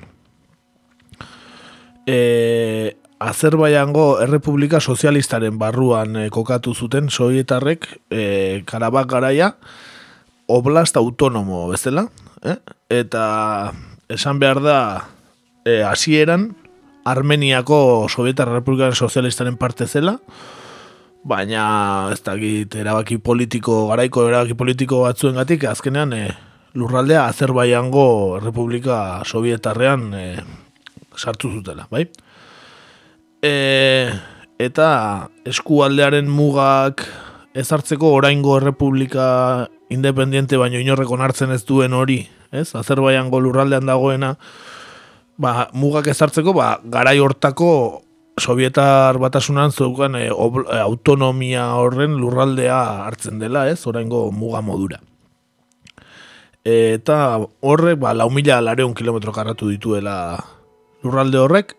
E, 2.06 2.94
Azerbaiango 3.18 4.20
Errepublika 4.22 4.78
Sozialistaren 4.78 5.58
barruan 5.58 6.14
e, 6.14 6.28
kokatu 6.30 6.76
zuten 6.78 7.10
soietarrek 7.10 7.90
e, 8.14 8.62
Karabak 8.62 9.10
garaia 9.10 9.56
oblast 10.46 10.94
autonomo 10.94 11.66
bezala, 11.72 12.06
eh? 12.46 12.60
eta 12.94 13.72
esan 14.06 14.38
behar 14.38 14.62
da 14.62 14.80
e, 15.66 15.80
hasieran 15.82 16.52
Armeniako 17.02 18.06
Sovietar 18.06 18.54
Republikaren 18.54 18.94
Sozialistaren 18.94 19.58
parte 19.58 19.90
zela, 19.90 20.20
baina 21.24 22.10
ez 22.12 22.20
dakit 22.24 22.76
erabaki 22.76 23.18
politiko, 23.18 23.86
garaiko 23.88 24.28
erabaki 24.28 24.56
politiko 24.58 25.00
batzuen 25.06 25.40
gatik, 25.40 25.64
azkenean 25.70 26.12
e, 26.12 26.26
lurraldea 26.76 27.24
Azerbaiango 27.30 28.38
Republika 28.42 29.22
Sovietarrean 29.24 30.12
e, 30.14 30.26
sartu 31.16 31.50
zutela, 31.56 31.88
bai? 31.90 32.04
E, 33.44 33.54
eta 34.60 34.88
eskualdearen 35.48 36.28
mugak 36.28 37.06
ezartzeko 37.56 38.12
oraingo 38.18 38.58
errepublika 38.58 39.70
independiente 39.94 40.58
baino 40.60 40.80
inorrek 40.82 41.10
onartzen 41.10 41.54
ez 41.56 41.62
duen 41.64 41.96
hori, 41.96 42.20
ez? 42.52 42.68
Azerbaiango 42.76 43.40
lurraldean 43.40 43.88
dagoena, 43.88 44.34
ba, 45.40 45.70
mugak 45.72 46.12
ezartzeko, 46.12 46.52
ba, 46.52 46.74
garai 46.84 47.16
hortako 47.22 48.03
Sovietar 48.40 49.18
batasunan 49.22 49.70
zeukan 49.70 50.16
e, 50.18 50.26
e, 50.26 50.78
autonomia 50.82 51.68
horren 51.78 52.16
lurraldea 52.18 53.06
hartzen 53.06 53.38
dela, 53.38 53.68
ez? 53.70 53.86
Oraingo 53.86 54.30
muga 54.32 54.60
modura. 54.60 55.00
eta 56.64 57.44
horrek, 57.60 57.98
ba, 58.00 58.14
lau 58.16 58.30
mila 58.32 58.56
lareun 58.64 58.94
kilometro 58.96 59.32
karratu 59.36 59.68
dituela 59.68 60.38
lurralde 61.04 61.38
horrek, 61.38 61.74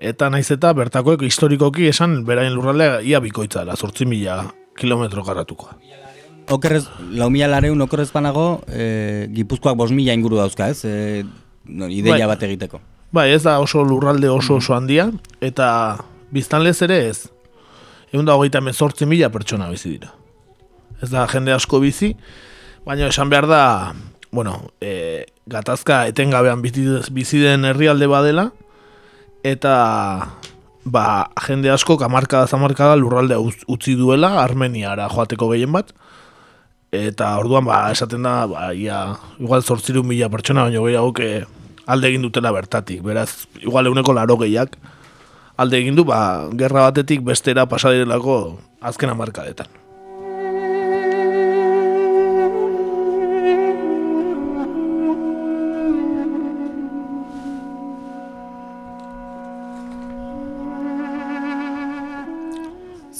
eta 0.00 0.30
naiz 0.32 0.48
eta 0.50 0.72
bertakoek 0.72 1.22
historikoki 1.28 1.90
esan 1.90 2.22
beraien 2.24 2.56
lurraldea 2.56 3.02
ia 3.04 3.20
bikoitza 3.20 3.66
da, 3.68 3.76
zortzi 3.76 4.08
mila 4.08 4.46
kilometro 4.80 5.22
karratukoa. 5.26 5.76
Okerrez, 6.50 6.86
lau 7.14 7.28
mila 7.30 7.50
lareun 7.52 7.84
okerrez 7.84 8.08
banago, 8.14 8.62
e, 8.66 9.28
gipuzkoak 9.36 9.76
bos 9.76 9.90
mila 9.94 10.16
inguru 10.16 10.40
dauzka, 10.40 10.70
ez? 10.72 10.82
E, 10.88 11.22
no, 11.68 11.86
ideia 11.92 12.24
bai. 12.24 12.32
bat 12.32 12.48
egiteko. 12.48 12.80
Bai, 13.10 13.32
ez 13.34 13.42
da 13.42 13.58
oso 13.58 13.82
lurralde 13.82 14.28
oso 14.30 14.60
oso 14.60 14.74
handia, 14.76 15.08
eta 15.42 15.98
biztanlez 16.30 16.76
ere 16.86 17.00
ez. 17.08 17.26
Egun 18.12 18.28
da 18.28 18.36
hogeita 18.38 18.62
mezortzi 18.62 19.06
mila 19.06 19.30
pertsona 19.34 19.66
bizi 19.70 19.96
dira. 19.96 20.12
Ez 21.02 21.10
da 21.10 21.26
jende 21.30 21.50
asko 21.56 21.80
bizi, 21.82 22.12
baina 22.86 23.08
esan 23.10 23.30
behar 23.32 23.48
da, 23.50 23.62
bueno, 24.30 24.60
e, 24.78 25.26
gatazka 25.50 26.04
etengabean 26.12 26.62
bizi 26.62 27.42
den 27.42 27.66
herrialde 27.66 28.06
badela, 28.06 28.50
eta 29.42 29.74
ba, 30.84 31.04
jende 31.48 31.74
asko 31.74 31.98
kamarka 31.98 32.46
zamarka 32.46 32.94
lurralde 32.96 33.38
utzi 33.68 33.96
duela 33.98 34.36
Armeniara 34.44 35.08
joateko 35.10 35.50
gehien 35.50 35.72
bat 35.72 35.92
eta 36.90 37.36
orduan 37.38 37.64
ba, 37.66 37.88
esaten 37.90 38.22
da 38.26 38.46
ba, 38.50 38.70
ia, 38.74 39.16
igual 39.38 39.62
zortziru 39.62 40.02
mila 40.06 40.28
pertsona 40.30 40.66
baino 40.66 40.84
gehiago 40.84 41.12
que 41.12 41.46
alde 41.86 42.08
egin 42.08 42.22
dutela 42.22 42.52
bertatik 42.52 43.02
beraz, 43.02 43.46
igual 43.62 43.86
eguneko 43.86 44.12
laro 44.12 44.36
gehiak 44.40 44.76
alde 45.60 45.80
egin 45.80 45.96
du, 45.98 46.04
ba, 46.08 46.48
gerra 46.56 46.88
batetik 46.88 47.22
bestera 47.26 47.66
pasadirelako 47.68 48.58
azken 48.80 49.12
amarkadetan 49.12 49.80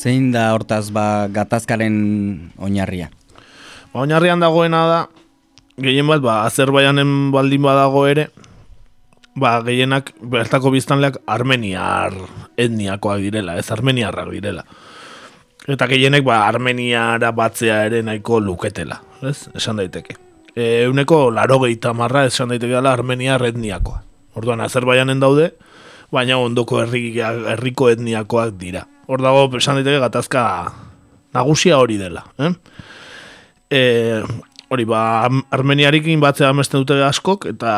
Zein 0.01 0.31
da 0.33 0.55
hortaz 0.55 0.89
ba 0.97 1.29
gatazkaren 1.29 1.97
oinarria? 2.57 3.11
Ba, 3.93 4.01
oinarrian 4.01 4.41
dagoena 4.41 4.79
da, 4.89 5.01
gehien 5.77 6.09
bat, 6.09 6.23
ba, 6.25 6.39
Azerbaianen 6.49 7.29
baldin 7.35 7.61
badago 7.67 8.07
ere, 8.09 8.31
ba, 9.37 9.59
gehienak 9.67 10.13
bertako 10.21 10.73
biztanleak 10.75 11.21
armeniar 11.27 12.15
etniakoak 12.59 13.21
direla, 13.21 13.57
ez 13.59 13.71
armeniarrak 13.71 14.31
direla. 14.35 14.65
Eta 15.71 15.87
gehienek 15.87 16.25
ba, 16.27 16.45
armeniara 16.49 17.33
batzea 17.37 17.85
ere 17.91 18.03
nahiko 18.03 18.41
luketela, 18.41 19.01
ez? 19.23 19.49
Esan 19.55 19.83
daiteke. 19.83 20.17
E, 20.55 20.85
euneko 20.87 21.31
laro 21.31 21.61
marra 21.95 22.25
esan 22.27 22.49
daiteke 22.49 22.73
dela 22.73 22.93
armeniar 22.93 23.43
etniakoa. 23.47 24.03
Orduan, 24.35 24.61
Azerbaianen 24.61 25.21
daude, 25.21 25.53
baina 26.11 26.39
ondoko 26.39 26.83
herriko 26.83 27.91
etniakoak 27.91 28.57
dira 28.59 28.87
hor 29.11 29.23
dago 29.25 29.49
esan 29.59 29.81
daiteke 29.81 29.99
gatazka 29.99 30.43
nagusia 31.35 31.81
hori 31.83 31.99
dela. 31.99 32.23
Eh? 32.39 32.53
E, 33.71 33.81
hori, 34.71 34.87
ba, 34.87 35.27
armeniarikin 35.51 36.23
batzea 36.23 36.53
amesten 36.55 36.85
dute 36.85 37.01
askok, 37.03 37.49
eta 37.51 37.73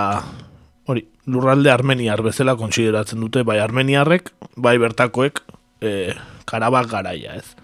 lurralde 1.26 1.70
armeniar 1.70 2.22
bezala 2.22 2.56
kontsideratzen 2.58 3.20
dute, 3.22 3.44
bai 3.46 3.58
armeniarrek, 3.62 4.32
bai 4.56 4.76
bertakoek, 4.82 5.42
e, 5.82 6.14
karabak 6.48 6.90
garaia, 6.90 7.36
ez. 7.38 7.54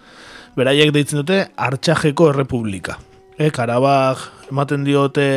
Beraiek 0.55 0.93
deitzen 0.95 1.21
dute, 1.21 1.41
Artxajeko 1.55 2.31
Errepublika. 2.33 2.97
E, 3.37 3.51
karabak 3.55 4.23
ematen 4.51 4.83
diote 4.87 5.27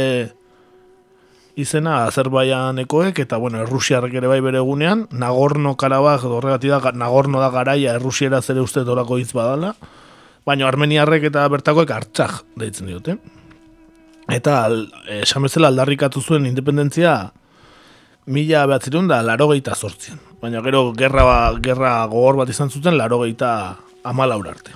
izena 1.58 2.06
Azerbaianekoek 2.06 3.18
eta 3.22 3.36
bueno, 3.36 3.60
Errusiarrek 3.62 4.14
ere 4.18 4.30
bai 4.30 4.40
bere 4.44 4.62
egunean, 4.62 5.06
Nagorno 5.12 5.74
Karabaj 5.76 6.22
horregatik 6.24 6.72
da 6.72 6.92
Nagorno 6.96 7.42
da 7.42 7.50
garaia 7.52 7.98
Errusiera 7.98 8.40
zere 8.40 8.62
uste 8.64 8.86
dorako 8.88 9.18
hitz 9.20 9.32
badala, 9.36 9.74
baina 10.46 10.66
Armeniarrek 10.66 11.28
eta 11.28 11.44
bertakoek 11.52 11.90
hartzak 11.90 12.40
deitzen 12.56 12.88
diote. 12.88 13.18
Eta 14.32 14.64
esan 15.20 15.44
bezala 15.44 15.68
aldarrikatu 15.68 16.22
zuen 16.22 16.46
independentzia 16.46 17.32
mila 18.26 18.66
behatzerun 18.66 19.08
da 19.08 19.22
laro 19.22 19.50
sortzen. 19.74 20.18
Baina 20.40 20.60
gero 20.62 20.92
gerra, 20.92 21.52
gerra 21.60 22.06
gogor 22.06 22.36
bat 22.36 22.48
izan 22.48 22.70
zuten 22.70 22.96
laro 22.96 23.18
gehieta 23.20 23.76
amalaur 24.04 24.48
arte. 24.48 24.72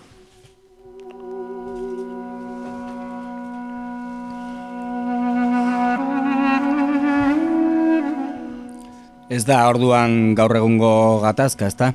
Ez 9.29 9.45
da 9.45 9.67
orduan 9.69 10.35
gaur 10.39 10.55
egungo 10.55 11.21
gatazka, 11.21 11.67
ezta? 11.67 11.93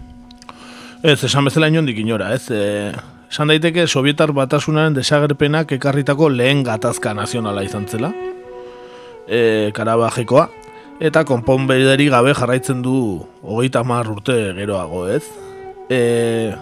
Ez, 1.01 1.23
esan 1.23 1.45
bezala 1.47 1.69
inondik 1.71 1.97
inora, 1.97 2.33
ez. 2.35 2.51
E, 2.51 2.91
esan 3.31 3.47
daiteke 3.47 3.87
Sovietar 3.87 4.33
batasunaren 4.35 4.93
desagerpenak 4.93 5.71
ekarritako 5.71 6.27
lehen 6.29 6.63
gatazka 6.67 7.13
nazionala 7.15 7.63
izan 7.63 7.87
zela. 7.87 8.11
E, 9.27 9.71
Karabajekoa. 9.73 10.49
Eta 11.01 11.23
konpon 11.25 11.65
gabe 11.65 12.33
jarraitzen 12.37 12.83
du 12.83 13.25
hogeita 13.41 13.81
mar 13.83 14.05
urte 14.05 14.53
geroago, 14.53 15.07
ez. 15.09 15.23
E, 15.89 16.53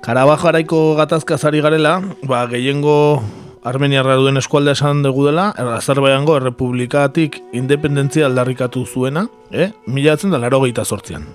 Karabajaraiko 0.00 0.96
gatazka 0.96 1.36
zari 1.36 1.60
garela, 1.60 2.00
ba, 2.24 2.46
gehiengo 2.46 3.22
Armeniarra 3.68 4.16
duen 4.16 4.38
eskualde 4.40 4.72
esan 4.72 5.02
dugu 5.02 5.26
dela, 5.26 5.50
Azerbaiango 5.76 6.38
errepublikatik 6.38 7.42
independentzia 7.52 8.30
aldarrikatu 8.30 8.86
zuena, 8.86 9.26
eh? 9.50 9.72
mila 9.86 10.16
atzen 10.16 10.32
da 10.32 10.40
laro 10.40 10.62
gehieta 10.64 10.86
sortzian. 10.86 11.28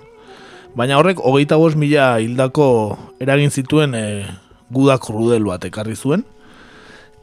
Baina 0.74 0.98
horrek, 0.98 1.22
hogeita 1.22 1.62
bost 1.62 1.78
mila 1.78 2.16
hildako 2.24 2.98
eragin 3.22 3.52
zituen 3.52 3.94
e, 3.94 4.06
gudak 4.74 5.12
rudel 5.14 5.46
bat 5.46 5.70
ekarri 5.70 5.94
zuen, 5.94 6.26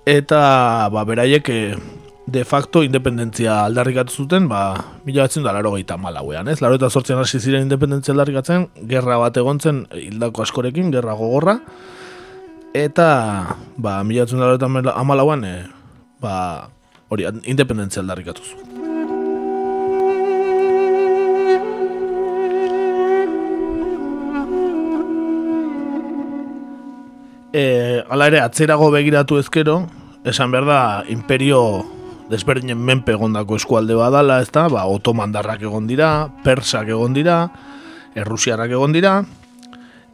eta 0.07 0.91
ba, 0.95 1.03
beraiek 1.09 1.51
e, 1.51 1.63
de 2.29 2.45
facto 2.45 2.83
independentzia 2.85 3.65
aldarrikatu 3.65 4.13
zuten, 4.13 4.51
ba, 4.51 4.77
mila 5.07 5.25
batzen 5.25 5.47
da 5.47 5.53
laro 5.57 5.73
gehieta 5.73 5.97
malauean, 5.97 6.51
ez? 6.53 6.59
Laro 6.61 6.77
eta 6.77 6.91
sortzen 6.93 7.17
hasi 7.17 7.41
ziren 7.41 7.65
independentzia 7.65 8.13
aldarrikatzen, 8.13 8.67
gerra 8.91 9.17
bat 9.23 9.41
egontzen 9.41 9.87
hildako 9.97 10.45
askorekin, 10.45 10.93
gerra 10.93 11.17
gogorra, 11.17 11.57
eta, 12.77 13.09
ba, 13.81 14.03
mila 14.05 14.27
batzen 14.27 14.45
da 14.45 14.51
laro 14.51 14.61
eta 14.61 15.05
malauean, 15.09 15.45
e, 15.49 15.55
eh, 15.57 16.05
ba, 16.21 16.35
hori, 17.09 17.25
independentzia 17.49 18.05
aldarrikatu 18.05 18.45
zuen. 18.45 18.65
Eh, 27.57 27.61
e, 27.65 28.03
ala 28.13 28.29
ere, 28.29 28.45
atzerago 28.45 28.93
begiratu 28.93 29.41
ezkero, 29.41 29.87
esan 30.29 30.53
behar 30.53 30.69
da, 30.69 30.83
imperio 31.09 31.63
desberdinen 32.31 32.79
menpe 32.79 33.15
egondako 33.17 33.57
eskualde 33.57 33.97
badala, 33.97 34.41
ez 34.45 34.51
da, 34.53 34.67
ba, 34.73 34.85
otomandarrak 34.87 35.65
egon 35.65 35.89
dira, 35.89 36.29
persak 36.45 36.91
egon 36.93 37.17
dira, 37.17 37.41
errusiarrak 38.19 38.73
egon 38.77 38.93
dira, 38.93 39.15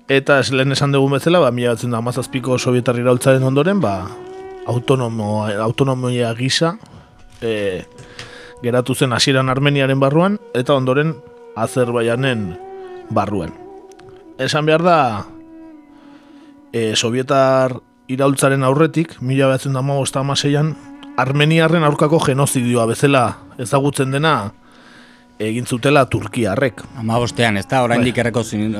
eta 0.08 0.38
ez 0.42 0.52
lehen 0.52 0.74
esan 0.74 0.94
dugun 0.94 1.16
bezala, 1.16 1.42
ba, 1.42 1.50
mila 1.54 1.74
batzen 1.74 1.94
da 1.94 2.02
mazazpiko 2.04 2.58
sovietar 2.58 2.98
iraultzaren 3.00 3.42
ondoren, 3.42 3.82
ba, 3.82 3.96
autonomo, 4.70 5.44
autonomia 5.66 6.32
gisa, 6.38 6.76
e, 7.42 7.84
geratu 8.62 8.94
zen 8.94 9.12
hasieran 9.12 9.50
Armeniaren 9.50 10.00
barruan, 10.00 10.38
eta 10.54 10.74
ondoren 10.74 11.16
Azerbaianen 11.56 12.54
barruan. 13.10 13.52
Esan 14.38 14.66
behar 14.66 14.82
da, 14.86 14.98
e, 16.72 16.94
sovietar 16.96 17.78
iraultzaren 18.10 18.64
aurretik, 18.66 19.18
mila 19.20 19.48
batzen 19.48 19.72
da 19.72 19.80
amaseian, 19.80 20.74
Armeniarren 21.16 21.84
aurkako 21.86 22.18
genozidioa 22.26 22.88
bezala 22.90 23.24
ezagutzen 23.62 24.10
dena 24.10 24.34
egin 25.38 25.66
zutela 25.66 26.04
Turkiarrek. 26.10 26.82
Ama 26.98 27.20
bostean, 27.22 27.56
ez 27.56 27.66
da, 27.70 27.84
oraindik 27.86 28.18
bai. 28.18 28.32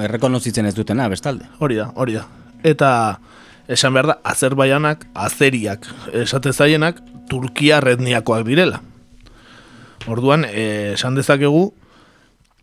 errekonozitzen 0.07 0.67
ez 0.67 0.75
dutena, 0.75 1.09
bestalde. 1.09 1.47
Hori 1.61 1.79
da, 1.79 1.91
hori 1.95 2.19
da. 2.19 2.25
Eta 2.65 2.91
esan 3.69 3.95
behar 3.95 4.07
da, 4.07 4.19
Azerbaianak, 4.25 5.07
Azeriak, 5.15 5.87
esate 6.13 6.53
zaienak, 6.53 7.01
Turkia 7.31 7.81
retniakoak 7.81 8.45
direla. 8.47 8.81
Orduan, 10.11 10.45
e, 10.45 10.93
esan 10.95 11.15
dezakegu, 11.15 11.73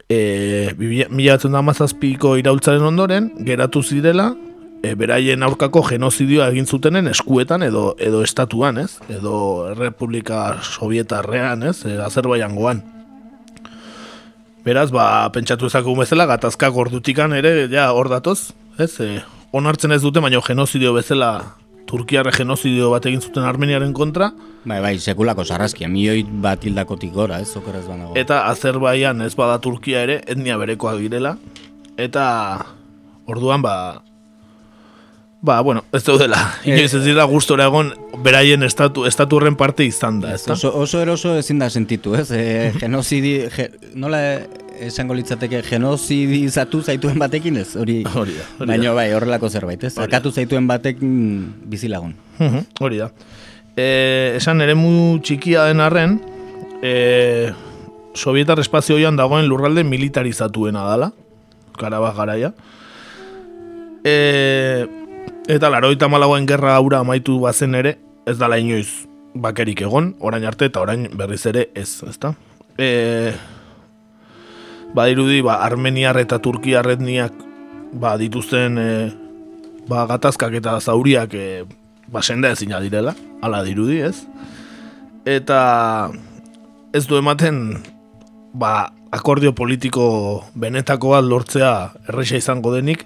e, 0.09 0.75
mila 0.77 1.37
batzen 1.39 1.51
da 1.55 2.37
iraultzaren 2.37 2.83
ondoren, 2.83 3.31
geratu 3.39 3.81
zirela, 3.81 4.33
e, 4.83 4.93
beraien 4.97 5.43
aurkako 5.45 5.83
genozidioa 5.89 6.49
egin 6.51 6.67
zutenen 6.67 7.09
eskuetan 7.11 7.63
edo 7.65 7.95
edo 8.01 8.23
estatuan, 8.25 8.81
ez? 8.81 8.97
Edo 9.09 9.73
Republika 9.77 10.59
Sovietarrean, 10.61 11.63
ez? 11.69 11.83
E, 11.85 11.97
Azerbaiangoan. 12.01 12.83
Beraz, 14.65 14.91
ba, 14.93 15.05
pentsatu 15.33 15.71
ezakegu 15.71 15.95
bezala, 16.03 16.27
gatazka 16.29 16.69
gordutikan 16.69 17.33
ere, 17.33 17.65
ja, 17.71 17.89
hor 17.97 18.11
datoz, 18.11 18.53
ez? 18.77 18.93
E, 19.01 19.23
onartzen 19.57 19.93
ez 19.95 20.03
dute, 20.03 20.21
baina 20.21 20.41
genozidio 20.45 20.93
bezala 20.97 21.31
Turkiarre 21.89 22.31
genozidio 22.31 22.91
bat 22.93 23.03
egin 23.09 23.19
zuten 23.19 23.43
Armeniaren 23.43 23.91
kontra. 23.91 24.29
Bai, 24.63 24.77
bai, 24.83 24.93
sekulako 25.01 25.43
sarraskia, 25.43 25.89
milioi 25.91 26.21
bat 26.23 26.63
hildakotik 26.63 27.11
gora, 27.11 27.41
ez, 27.41 27.49
okeraz 27.57 27.83
banago. 27.89 28.13
Eta 28.15 28.45
Azerbaian 28.51 29.25
ez 29.25 29.33
bada 29.35 29.57
Turkia 29.59 30.05
ere, 30.05 30.21
etnia 30.29 30.55
berekoak 30.61 31.01
direla. 31.01 31.33
Eta 31.99 32.23
orduan, 33.27 33.65
ba, 33.65 33.73
Ba, 35.41 35.59
bueno, 35.61 35.83
ez 35.91 36.03
daudela. 36.05 36.37
Eh, 36.63 36.75
Inoiz 36.75 36.93
ez 36.93 37.01
dira 37.01 37.23
gustora 37.25 37.65
egon 37.65 37.87
beraien 38.21 38.61
estatu, 38.61 39.07
estatu 39.09 39.39
horren 39.39 39.55
parte 39.57 39.83
izan 39.87 40.19
da. 40.21 40.35
Ez 40.37 40.45
oso, 40.53 40.69
oso 40.77 41.01
eroso 41.01 41.33
ezin 41.39 41.57
da 41.59 41.69
sentitu, 41.69 42.13
ez? 42.15 42.29
E, 42.41 42.73
genozidi, 42.77 43.39
nola 43.97 44.19
esango 44.81 45.17
litzateke 45.17 45.63
genozidizatu 45.65 46.83
zaituen 46.85 47.17
batekin 47.21 47.57
ez? 47.57 47.71
Hori, 47.75 48.03
hori 48.13 48.37
da. 48.37 48.45
Baina 48.69 48.93
bai, 48.93 49.07
horrelako 49.17 49.49
zerbait, 49.49 49.83
ez? 49.89 49.95
Akatu 49.97 50.29
zaituen 50.31 50.69
batekin 50.69 51.11
bizilagun. 51.73 52.13
hori 52.79 53.01
da. 53.01 53.09
E, 53.73 54.37
esan 54.37 54.61
ere 54.61 54.77
mu 54.77 55.17
txikia 55.25 55.65
den 55.71 55.81
arren, 55.81 56.19
e, 56.85 57.51
Sovietar 58.13 58.59
espazioian 58.59 59.15
dagoen 59.15 59.47
lurralde 59.47 59.85
militarizatuena 59.87 60.83
dala, 60.83 61.13
Karabaj 61.79 62.17
garaia. 62.17 62.49
E, 64.03 65.00
Eta 65.51 65.67
laroita 65.67 66.07
malagoen 66.07 66.45
gerra 66.47 66.77
aura 66.79 67.01
amaitu 67.03 67.33
bazen 67.43 67.75
ere, 67.75 67.97
ez 68.23 68.37
dala 68.39 68.55
inoiz 68.61 69.03
bakerik 69.35 69.81
egon, 69.83 70.13
orain 70.23 70.45
arte 70.47 70.69
eta 70.69 70.79
orain 70.79 71.09
berriz 71.19 71.41
ere 71.49 71.65
ez, 71.75 71.89
ezta? 72.07 72.29
E, 72.79 73.33
badirudi, 74.95 75.41
ba, 75.43 75.57
Armeniar 75.65 76.21
eta 76.21 76.39
Turkiar 76.39 76.87
etniak 76.93 77.35
ba, 77.91 78.13
dituzten 78.21 78.79
e, 78.79 78.93
ba, 79.89 80.05
gatazkak 80.07 80.55
eta 80.61 80.77
zauriak 80.79 81.35
e, 81.35 81.49
ba, 82.07 82.23
senda 82.23 82.53
ezina 82.55 82.79
direla, 82.79 83.11
ala 83.43 83.59
dirudi, 83.67 83.99
ez? 84.07 84.23
Eta 85.27 85.59
ez 86.95 87.03
du 87.11 87.19
ematen 87.19 87.81
ba, 88.55 88.93
akordio 89.11 89.51
politiko 89.51 90.07
benetako 90.55 91.11
bat 91.17 91.27
lortzea 91.27 91.75
erresa 92.07 92.39
izango 92.39 92.71
denik, 92.71 93.03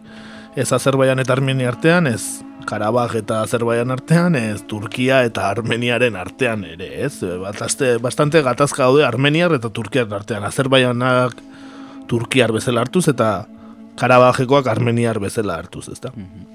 ez 0.55 0.71
Azerbaian 0.71 1.19
eta 1.19 1.33
Armenia 1.35 1.69
artean, 1.69 2.07
ez 2.07 2.41
Karabaj 2.65 3.19
eta 3.19 3.41
Azerbaian 3.43 3.91
artean, 3.91 4.35
ez 4.39 4.63
Turkia 4.67 5.21
eta 5.27 5.49
Armeniaren 5.51 6.15
artean 6.17 6.63
ere, 6.65 6.89
ez? 7.05 7.19
Bastante, 7.41 7.97
bastante 8.01 8.41
gatazka 8.41 8.87
daude 8.87 9.05
Armeniar 9.05 9.53
eta 9.53 9.69
Turkiar 9.69 10.11
artean. 10.15 10.47
Azerbaianak 10.47 11.37
Turkiar 12.07 12.55
bezala 12.55 12.85
hartuz 12.85 13.07
eta 13.11 13.45
Karabajekoak 13.99 14.67
Armeniar 14.67 15.19
bezala 15.19 15.59
hartuz, 15.61 15.89
ezta? 15.91 16.13
Mm 16.15 16.54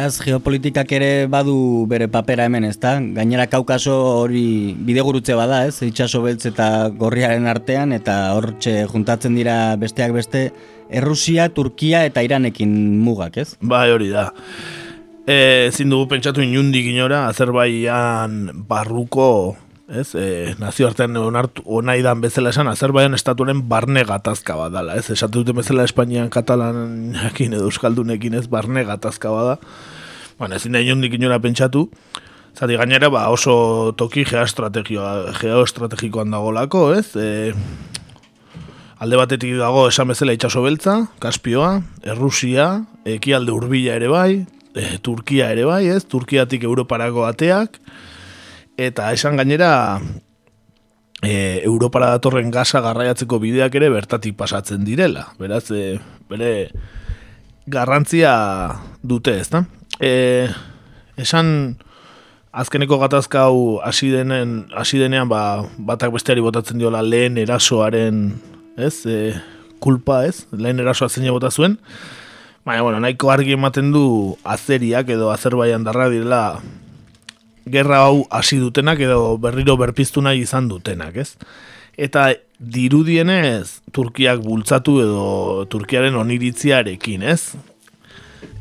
Beraz, 0.00 0.22
geopolitikak 0.24 0.92
ere 0.96 1.26
badu 1.28 1.84
bere 1.84 2.06
papera 2.08 2.46
hemen, 2.48 2.64
ezta? 2.64 2.94
Gainera 3.18 3.44
kaukaso 3.52 3.92
hori 4.22 4.72
bidegurutze 4.86 5.34
bada, 5.36 5.58
ez? 5.68 5.82
Itxaso 5.84 6.22
beltz 6.24 6.46
eta 6.48 6.88
gorriaren 6.96 7.44
artean, 7.44 7.92
eta 7.92 8.14
hortxe 8.32 8.86
juntatzen 8.88 9.36
dira 9.36 9.76
besteak 9.76 10.16
beste, 10.16 10.46
Errusia, 10.88 11.50
Turkia 11.52 12.06
eta 12.08 12.24
Iranekin 12.24 12.72
mugak, 13.04 13.36
ez? 13.44 13.58
Bai, 13.60 13.90
hori 13.92 14.08
da. 14.08 14.30
E, 15.26 15.68
ezin 15.68 15.92
dugu 15.92 16.08
pentsatu 16.14 16.40
inundik 16.48 16.88
inora, 16.88 17.26
Azerbaian 17.28 18.46
barruko 18.72 19.28
ez, 19.90 20.14
e, 20.14 20.54
nazio 20.58 20.86
artean 20.86 21.16
onartu 21.18 21.64
onaidan 21.66 22.22
bezala 22.22 22.52
esan, 22.54 22.70
Azerbaian 22.70 23.14
estaturen 23.16 23.64
barne 23.68 24.04
gatazka 24.06 24.54
badala, 24.58 24.96
ez, 25.00 25.10
esatu 25.10 25.42
dute 25.42 25.56
bezala 25.56 25.84
Espainian 25.88 26.30
katalanekin 26.30 27.56
edo 27.58 27.66
euskaldunekin 27.68 28.38
ez, 28.38 28.46
barne 28.50 28.84
gatazka 28.86 29.32
bada, 29.34 29.58
bueno, 30.38 30.54
ezin 30.56 30.76
da 30.76 30.82
inondik 30.84 31.16
inora 31.18 31.40
pentsatu, 31.42 31.88
zati 32.56 32.78
gainera, 32.78 33.10
ba, 33.12 33.26
oso 33.34 33.92
toki 33.98 34.24
geoestrategikoan 34.28 35.34
geoestrategiko 35.40 36.24
dagolako, 36.30 36.84
ez, 36.94 37.08
e, 37.16 37.50
alde 39.00 39.18
batetik 39.18 39.58
dago 39.58 39.88
esan 39.90 40.12
bezala 40.12 40.36
itxaso 40.36 40.62
beltza, 40.62 41.00
Kaspioa, 41.18 41.80
Errusia, 42.06 42.70
ekialde 43.08 43.52
hurbila 43.56 43.98
ere 43.98 44.12
bai, 44.12 44.30
e, 44.74 44.86
Turkia 45.02 45.50
ere 45.50 45.66
bai, 45.66 45.82
ez, 45.90 46.04
Turkiatik 46.06 46.62
Europarako 46.68 47.26
ateak, 47.26 47.80
eta 48.76 49.12
esan 49.12 49.36
gainera 49.40 50.00
e, 51.22 51.60
Europara 51.64 52.10
datorren 52.16 52.50
gaza 52.50 52.80
garraiatzeko 52.84 53.38
bideak 53.42 53.74
ere 53.76 53.90
bertatik 53.92 54.36
pasatzen 54.36 54.84
direla. 54.84 55.28
Beraz, 55.38 55.70
e, 55.70 55.98
bere 56.30 56.70
garrantzia 57.70 58.34
dute, 59.02 59.38
ez 59.40 59.48
da? 59.52 59.64
E, 60.00 60.48
esan 61.20 61.76
azkeneko 62.50 62.98
gatazka 62.98 63.46
hau 63.46 63.78
hasi 63.86 64.10
denen 64.10 64.64
hasi 64.74 64.98
denean 64.98 65.28
ba, 65.30 65.62
batak 65.78 66.12
besteari 66.16 66.42
botatzen 66.42 66.80
diola 66.80 67.02
lehen 67.02 67.38
erasoaren, 67.38 68.24
ez? 68.80 69.04
E, 69.06 69.34
kulpa, 69.80 70.24
ez? 70.28 70.46
Lehen 70.52 70.80
erasoa 70.82 71.08
zein 71.08 71.30
bota 71.30 71.50
zuen. 71.50 71.78
Baina, 72.66 72.82
bueno, 72.84 73.00
nahiko 73.00 73.30
argi 73.32 73.54
ematen 73.56 73.92
du 73.94 74.36
azeriak 74.44 75.08
edo 75.08 75.30
azerbaian 75.32 75.84
darra 75.84 76.10
direla 76.12 76.60
gerra 77.66 78.04
hau 78.06 78.26
hasi 78.30 78.58
dutenak 78.60 79.00
edo 79.00 79.36
berriro 79.38 79.76
berpiztu 79.80 80.22
nahi 80.22 80.44
izan 80.44 80.68
dutenak, 80.68 81.16
ez? 81.16 81.34
Eta 82.00 82.30
dirudienez 82.60 83.80
Turkiak 83.92 84.40
bultzatu 84.44 85.00
edo 85.02 85.66
Turkiaren 85.72 86.16
oniritziarekin, 86.16 87.22
ez? 87.22 87.56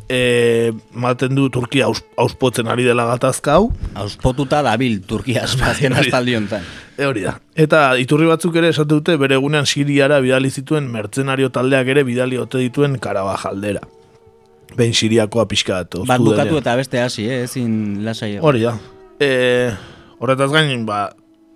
E, 0.09 0.71
maten 0.97 1.35
du 1.37 1.45
Turkia 1.53 1.85
auspotzen 2.17 2.67
ari 2.67 2.87
dela 2.87 3.05
gatazka 3.11 3.59
hau. 3.59 3.69
Auspotuta 3.93 4.63
dabil 4.65 4.99
Turkia 5.05 5.45
azpazien 5.45 5.93
astaldi 6.01 6.35
honetan. 6.35 6.65
E 6.97 7.05
hori 7.05 7.23
da. 7.27 7.37
Eta 7.55 7.93
iturri 8.01 8.27
batzuk 8.27 8.57
ere 8.59 8.73
esate 8.73 8.89
dute 8.91 9.15
bere 9.21 9.37
egunean 9.37 9.69
Siriara 9.69 10.19
bidali 10.19 10.49
zituen 10.49 10.89
mertzenario 10.91 11.51
taldeak 11.53 11.93
ere 11.93 12.03
bidali 12.07 12.41
ote 12.41 12.59
dituen 12.65 12.97
Karabajaldera. 12.99 13.85
Behin 14.78 14.93
Siriakoa 14.93 15.47
pixka 15.49 15.84
datu. 15.84 16.03
Bat 16.09 16.22
bukatu 16.22 16.59
eta 16.59 16.76
beste 16.78 17.01
hasi, 17.01 17.28
eh? 17.30 17.43
ezin 17.47 18.03
lasai. 18.05 18.38
Hori 18.41 18.65
da. 18.67 18.76
E, 19.20 19.30
horretaz 20.20 20.51
gain, 20.53 20.86
ba, 20.86 21.09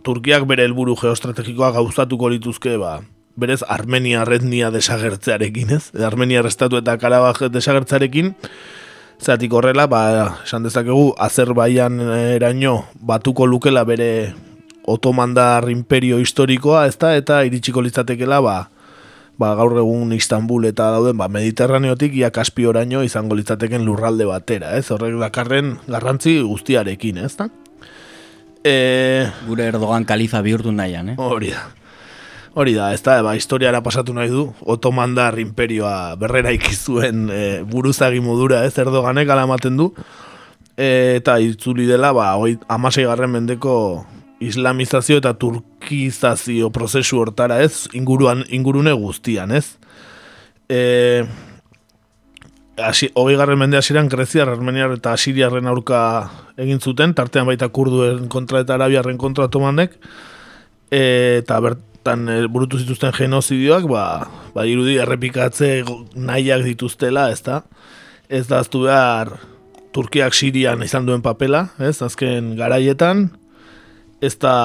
Turkiak 0.04 0.48
bere 0.50 0.66
helburu 0.68 0.96
geostrategikoa 1.00 1.72
gauzatuko 1.78 2.30
lituzke, 2.34 2.76
ba, 2.82 2.98
berez 3.40 3.62
Armenia 3.68 4.26
retnia 4.28 4.72
desagertzearekin, 4.74 5.76
ez? 5.78 5.84
Armenia 6.04 6.42
restatu 6.44 6.82
eta 6.82 6.98
Karabaj 7.02 7.48
desagertzearekin, 7.54 8.34
Zatik 9.24 9.54
horrela, 9.56 9.86
ba, 9.88 10.02
esan 10.44 10.66
dezakegu, 10.66 11.14
Azerbaian 11.22 12.02
eraino 12.34 12.90
batuko 13.00 13.46
lukela 13.48 13.86
bere 13.88 14.34
otomandar 14.84 15.70
imperio 15.72 16.18
historikoa, 16.20 16.88
ez 16.90 16.98
da, 17.00 17.14
eta 17.16 17.44
iritsiko 17.48 17.82
litzatekela, 17.86 18.42
ba, 18.44 18.58
ba, 19.44 19.52
gaur 19.60 19.76
egun 19.82 20.16
Istanbul 20.16 20.70
eta 20.72 20.88
dauden 20.96 21.20
ba, 21.20 21.28
Mediterraneotik 21.32 22.16
ia 22.16 22.32
Kaspi 22.32 22.66
oraino 22.70 23.04
izango 23.04 23.36
litzateken 23.36 23.84
lurralde 23.86 24.28
batera, 24.30 24.74
ez? 24.80 24.88
Horrek 24.94 25.20
dakarren 25.20 25.76
garrantzi 25.92 26.40
guztiarekin, 26.42 27.20
ez 27.26 27.36
da? 27.40 27.50
E... 28.64 28.76
Gure 29.50 29.68
Erdogan 29.74 30.08
kalifa 30.08 30.42
bihurtu 30.46 30.72
nahian, 30.72 31.14
eh? 31.14 31.18
Hori 31.20 31.52
da. 31.52 31.68
Hori 32.54 32.76
da, 32.78 32.92
ez 32.94 33.02
da, 33.04 33.18
ba, 33.26 33.34
historiara 33.36 33.82
pasatu 33.84 34.14
nahi 34.16 34.30
du, 34.32 34.48
otomandar 34.70 35.40
imperioa 35.42 36.14
berrera 36.22 36.54
ikizuen 36.54 37.26
e, 37.34 37.44
buruzagi 37.68 38.22
modura, 38.24 38.64
ez, 38.68 38.76
Erdoganek 38.80 39.32
alamaten 39.34 39.80
du, 39.80 39.90
e, 40.78 41.18
eta 41.18 41.40
itzuli 41.42 41.90
dela, 41.90 42.14
ba, 42.16 42.36
amasei 42.72 43.08
garren 43.10 43.34
mendeko 43.34 43.74
islamizazio 44.48 45.20
eta 45.22 45.34
turkizazio 45.40 46.70
prozesu 46.74 47.20
hortara 47.22 47.62
ez, 47.64 47.88
inguruan, 47.94 48.44
ingurune 48.50 48.94
guztian 48.98 49.52
ez. 49.56 49.66
E, 50.70 51.24
asi, 52.78 53.10
hogei 53.14 53.36
garren 53.38 53.60
mende 53.60 53.78
asiran 53.78 54.10
Greziar, 54.10 54.50
Armeniar 54.50 54.96
eta 54.96 55.14
Asiriarren 55.14 55.68
aurka 55.70 56.00
egin 56.58 56.82
zuten, 56.82 57.14
tartean 57.14 57.48
baita 57.50 57.70
kurduen 57.70 58.28
kontra 58.32 58.64
eta 58.64 58.78
arabiarren 58.78 59.20
kontra 59.22 59.50
tomanek, 59.52 59.98
e, 60.90 61.04
eta 61.42 61.60
bertan 61.64 62.28
e, 62.30 62.40
burutu 62.48 62.82
zituzten 62.82 63.14
genozidioak, 63.18 63.88
ba, 63.92 64.06
ba 64.56 64.66
irudi 64.70 64.98
errepikatze 65.02 65.84
nahiak 66.16 66.66
dituztela, 66.66 67.30
ez 67.34 67.42
da? 67.46 67.64
Ez 68.30 68.48
da 68.50 68.64
behar 68.74 69.36
Turkiak 69.94 70.34
Sirian 70.34 70.82
izan 70.82 71.06
duen 71.06 71.22
papela, 71.22 71.68
ez? 71.78 72.02
Azken 72.02 72.56
garaietan, 72.58 73.28
ez 74.24 74.38
da 74.40 74.56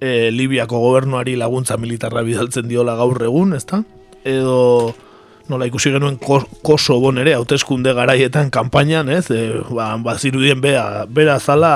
e, 0.00 0.30
Libiako 0.32 0.80
gobernuari 0.80 1.36
laguntza 1.36 1.76
militarra 1.76 2.24
bidaltzen 2.24 2.68
diola 2.70 2.96
gaur 2.96 3.20
egun, 3.26 3.52
ez 3.56 3.66
da? 3.68 3.82
Edo 4.24 4.94
nola 5.50 5.66
ikusi 5.66 5.92
genuen 5.92 6.16
koso 6.20 7.00
bon 7.02 7.18
ere, 7.20 7.34
hauteskunde 7.36 7.92
garaietan 7.96 8.52
kanpainan, 8.54 9.10
ez? 9.12 9.26
E, 9.34 9.42
ba, 9.68 9.92
bazirudien 10.04 10.62
bea, 10.62 11.04
bera 11.10 11.38
zala 11.40 11.74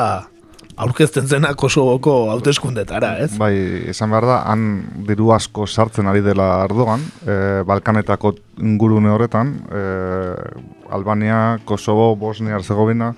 aurkezten 0.74 1.28
zena 1.30 1.52
Kosovoko 1.54 2.14
hauteskundetara, 2.32 3.12
ez? 3.22 3.34
Bai, 3.38 3.54
esan 3.92 4.10
behar 4.10 4.26
da, 4.26 4.38
han 4.50 4.64
diru 5.06 5.30
asko 5.34 5.68
sartzen 5.68 6.08
ari 6.10 6.24
dela 6.24 6.48
Ardogan, 6.64 7.04
e, 7.22 7.36
Balkanetako 7.68 8.34
ingurune 8.62 9.12
horretan, 9.12 9.54
e, 9.70 9.84
Albania, 10.94 11.60
Kosovo, 11.64 12.14
Bosnia, 12.18 12.56
Herzegovina, 12.58 13.12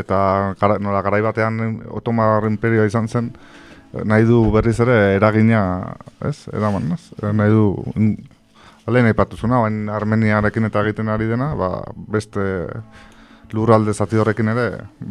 eta 0.00 0.20
gara, 0.60 0.78
nola 0.82 1.02
garai 1.02 1.22
batean 1.22 1.80
Otomar 1.90 2.46
Imperioa 2.48 2.86
izan 2.88 3.08
zen 3.08 3.32
nahi 4.04 4.24
du 4.24 4.42
berriz 4.54 4.78
ere 4.80 5.16
eragina, 5.16 5.62
ez? 6.24 6.46
Eraman, 6.54 6.92
ez? 6.94 7.10
Nahi 7.34 7.50
du 7.50 7.64
Lehen 8.90 9.06
aipatu 9.06 9.36
zuna, 9.36 9.60
bain 9.62 9.86
Armeniarekin 9.92 10.66
eta 10.66 10.82
egiten 10.82 11.10
ari 11.12 11.28
dena, 11.30 11.52
ba, 11.54 11.68
beste 12.10 12.42
lurralde 13.54 13.92
zati 13.94 14.18
horrekin 14.18 14.50
ere 14.52 14.64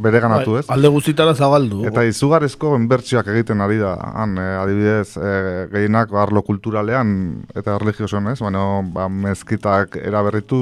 bere 0.04 0.20
ganatu, 0.24 0.56
bai, 0.56 0.64
ez? 0.64 0.70
Alde 0.74 0.92
guztitara 0.92 1.36
zabaldu. 1.36 1.84
Eta 1.88 2.04
izugarrizko 2.08 2.74
enbertsioak 2.76 3.30
egiten 3.34 3.62
ari 3.64 3.80
da, 3.82 3.94
han, 4.24 4.38
eh, 4.40 4.56
adibidez, 4.62 5.18
eh, 5.18 5.68
gehienak 5.72 6.12
arlo 6.16 6.44
kulturalean 6.48 7.12
eta 7.56 7.78
religiosoan, 7.78 8.32
ez? 8.34 8.40
Baina, 8.44 8.64
ba, 8.96 9.08
mezkitak 9.10 10.00
eraberritu, 10.02 10.60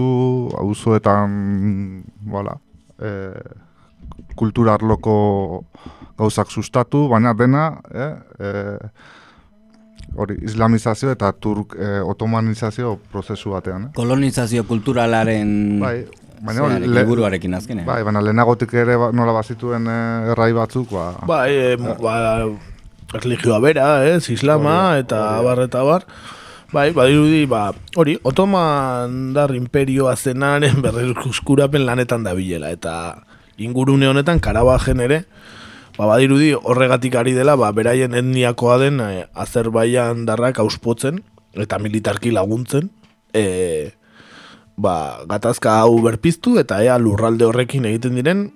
auzoetan, 0.58 2.04
voilà, 2.26 2.58
eh, 3.00 3.67
kultura 4.38 4.78
arloko 4.78 5.66
gauzak 6.18 6.52
sustatu, 6.52 7.08
baina 7.12 7.34
dena, 7.38 7.70
eh, 7.94 8.14
eh, 8.40 9.16
hori, 10.16 10.38
islamizazio 10.46 11.12
eta 11.14 11.32
turk 11.34 11.76
eh, 11.78 12.00
otomanizazio 12.06 12.96
prozesu 13.12 13.54
batean. 13.56 13.90
Eh? 13.90 13.92
Kolonizazio 13.98 14.64
kulturalaren 14.70 15.52
bai, 15.82 15.98
baina, 16.42 16.64
hori, 16.64 16.88
le, 16.88 17.04
azkenean. 17.58 17.86
Bai, 17.86 18.02
baina 18.04 18.22
lehenagotik 18.22 18.74
ere 18.74 18.98
ba, 18.98 19.12
nola 19.12 19.36
bazituen 19.38 19.88
eh, 19.88 20.32
errai 20.34 20.52
batzuk, 20.58 20.90
ba... 20.92 21.12
Bai, 21.28 21.52
eh, 21.74 21.78
ba, 21.78 22.18
religioa 23.14 23.60
bera, 23.64 23.88
eh, 24.08 24.18
islama, 24.34 24.98
eta 25.00 25.42
bar, 25.46 25.64
eta 25.68 25.84
bar. 25.84 26.08
Bai, 26.74 26.92
badirudi, 26.92 27.46
ba, 27.48 27.70
hori, 27.96 28.18
otoman 28.28 29.32
dar 29.36 29.54
imperioa 29.56 30.18
zenaren 30.18 30.82
berrezkuskurapen 30.84 31.86
lanetan 31.90 32.26
dabilela, 32.28 32.74
eta 32.76 32.98
ingurune 33.58 34.08
honetan 34.08 34.40
Karabajen 34.40 35.02
ere 35.04 35.24
ba, 35.98 36.06
badirudi 36.06 36.54
horregatik 36.58 37.16
ari 37.18 37.34
dela 37.38 37.58
ba, 37.58 37.72
beraien 37.74 38.14
etniakoa 38.16 38.78
den 38.82 39.02
e, 39.02 39.26
Azerbaian 39.34 40.26
darrak 40.30 40.62
auspotzen 40.64 41.24
eta 41.58 41.80
militarki 41.82 42.32
laguntzen 42.32 42.92
e, 43.34 43.92
ba, 44.78 45.26
gatazka 45.30 45.80
hau 45.82 45.98
berpiztu 46.06 46.58
eta 46.62 46.84
ea 46.86 46.98
lurralde 47.02 47.48
horrekin 47.50 47.90
egiten 47.90 48.18
diren 48.20 48.48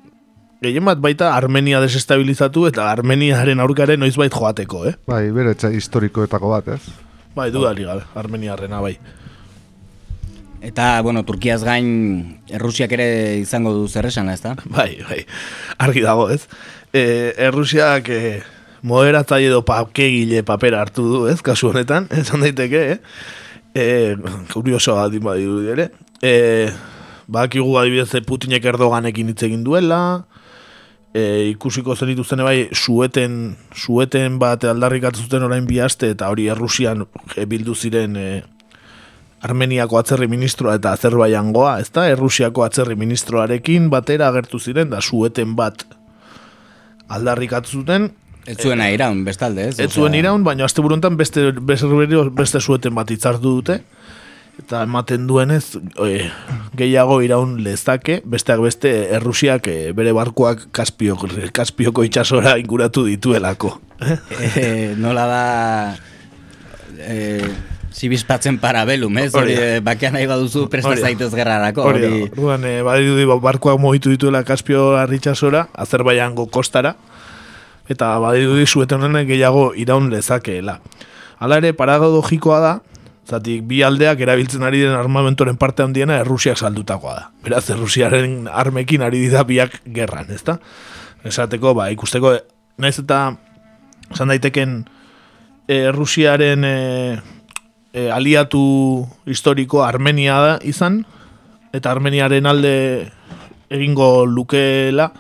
gehien 0.62 0.86
bat 0.86 1.00
baita 1.02 1.34
Armenia 1.34 1.82
desestabilizatu 1.82 2.68
eta 2.70 2.92
Armeniaren 2.92 3.60
aurkaren 3.64 4.00
noizbait 4.00 4.34
joateko, 4.34 4.86
eh? 4.92 4.94
Bai, 5.10 5.24
bere 5.34 5.56
historikoetako 5.58 6.52
bat, 6.54 6.76
ez? 6.78 6.84
Bai, 7.34 7.50
dudari 7.50 7.88
gabe, 7.88 8.06
Armeniarrena, 8.20 8.82
bai. 8.84 9.00
Eta, 10.62 11.02
bueno, 11.02 11.24
Turkiaz 11.26 11.64
gain 11.66 12.38
Errusiak 12.54 12.92
ere 12.94 13.40
izango 13.42 13.74
du 13.74 13.88
zer 13.90 14.06
esan, 14.06 14.30
ez 14.30 14.42
da? 14.44 14.54
Bai, 14.78 15.02
bai, 15.08 15.24
argi 15.82 16.04
dago, 16.06 16.30
ez? 16.30 16.46
E, 16.94 17.34
Errusiak 17.50 18.12
e, 18.14 18.22
moderatzaile 18.86 19.50
edo 19.50 19.64
papkegile 19.66 20.44
papera 20.46 20.84
hartu 20.86 21.08
du, 21.10 21.24
ez? 21.32 21.40
Kasu 21.42 21.72
honetan, 21.72 22.06
esan 22.22 22.46
daiteke, 22.46 22.84
eh? 22.94 23.00
E, 23.74 23.86
kurioso 24.54 25.00
adin 25.02 25.26
badiru 25.26 25.64
ere. 25.74 25.90
E, 26.22 26.70
bakigu 27.32 27.74
adibidez 27.82 28.22
Putinek 28.28 28.66
Erdoganekin 28.70 29.34
hitz 29.34 29.42
egin 29.50 29.66
duela, 29.66 30.28
e, 31.14 31.50
ikusiko 31.56 31.96
zen 31.96 32.14
dituzten 32.14 32.46
bai 32.46 32.70
sueten, 32.70 33.56
sueten 33.74 34.38
bat 34.40 34.64
aldarrik 34.70 35.10
zuten 35.16 35.50
orain 35.50 35.66
bi 35.66 35.82
eta 35.82 36.30
hori 36.30 36.48
Errusian 36.54 37.08
bildu 37.48 37.74
ziren 37.76 38.16
e, 38.16 38.44
Armeniako 39.42 39.98
atzerri 39.98 40.28
ministroa 40.30 40.76
eta 40.78 40.94
Azerbaiangoa, 40.94 41.80
ez 41.82 41.90
da, 41.94 42.06
Errusiako 42.12 42.66
atzerri 42.66 42.96
ministroarekin 43.00 43.90
batera 43.90 44.28
agertu 44.30 44.60
ziren, 44.60 44.92
da 44.92 45.02
sueten 45.02 45.56
bat 45.58 45.86
aldarrik 47.10 47.56
zuten. 47.66 48.12
Ez 48.46 48.58
zuen 48.58 48.82
e, 48.82 48.92
iraun, 48.94 49.24
bestalde, 49.26 49.68
ez? 49.70 49.80
Ez 49.80 49.92
zuen 49.94 50.14
iraun, 50.18 50.44
baina 50.44 50.66
azte 50.66 50.82
buruntan 50.82 51.18
beste, 51.18 51.52
beste, 51.62 51.88
beste 52.38 52.62
sueten 52.62 52.96
bat 52.96 53.10
itzartu 53.12 53.58
dute. 53.62 53.82
Eta 54.62 54.84
ematen 54.84 55.26
duenez, 55.30 55.78
e, 56.06 56.28
gehiago 56.78 57.22
iraun 57.26 57.58
lezake, 57.64 58.20
besteak 58.26 58.62
beste 58.62 58.92
Errusiak 59.18 59.70
e, 59.72 59.78
bere 59.98 60.14
barkoak 60.14 60.68
Kaspioko, 60.76 61.30
Kaspioko 61.54 62.06
itxasora 62.06 62.58
inguratu 62.62 63.08
dituelako. 63.10 63.80
E, 64.58 64.96
nola 64.98 65.26
da... 65.30 65.44
E, 67.06 67.71
Zibizpatzen 67.92 68.58
parabelum, 68.58 69.18
ez? 69.20 69.34
Hori, 69.36 69.54
eh, 69.54 69.80
bakean 69.84 70.16
nahi 70.16 70.28
baduzu 70.28 70.68
presta 70.72 70.96
zaitez 70.96 71.34
gerrarako. 71.36 71.84
Hori. 71.90 72.30
Ruan, 72.38 72.64
e, 72.64 72.82
badidu 72.88 73.26
ba, 73.28 73.36
barkoak 73.44 73.80
mohitu 73.80 74.14
dituela 74.14 74.46
Kaspio 74.48 74.96
arritxasora, 74.96 75.68
Azerbaiango 75.76 76.48
kostara, 76.48 76.96
eta 77.92 78.14
badidu 78.24 78.56
di 78.56 78.66
zuetan 78.66 79.04
gehiago 79.28 79.74
iraun 79.76 80.10
lezakeela. 80.10 80.80
Hala 81.40 81.58
ere, 81.58 81.74
paragodogikoa 81.74 82.60
da, 82.64 82.72
zatik 83.28 83.66
bi 83.68 83.82
aldeak 83.84 84.24
erabiltzen 84.24 84.64
ari 84.64 84.86
den 84.86 84.96
armamentoren 84.96 85.58
parte 85.58 85.84
handiena 85.84 86.22
Errusiak 86.22 86.58
saldutakoa 86.58 87.16
da. 87.16 87.28
Beraz, 87.44 87.70
Errusiaren 87.70 88.48
armekin 88.48 89.02
ari 89.02 89.20
dira 89.28 89.44
biak 89.44 89.82
gerran, 89.86 90.32
ezta? 90.32 90.60
Esateko, 91.28 91.76
ba, 91.76 91.90
ikusteko, 91.92 92.38
naiz 92.80 92.98
eta, 93.04 93.36
esan 94.14 94.32
daiteken, 94.32 94.82
Errusiaren... 95.68 96.64
E, 96.64 97.41
e, 97.94 98.10
aliatu 98.12 99.08
historiko 99.26 99.84
Armenia 99.84 100.40
da 100.42 100.56
izan, 100.64 101.04
eta 101.74 101.92
Armeniaren 101.92 102.46
alde 102.46 102.74
egingo 103.72 104.26
lukeela, 104.26 105.12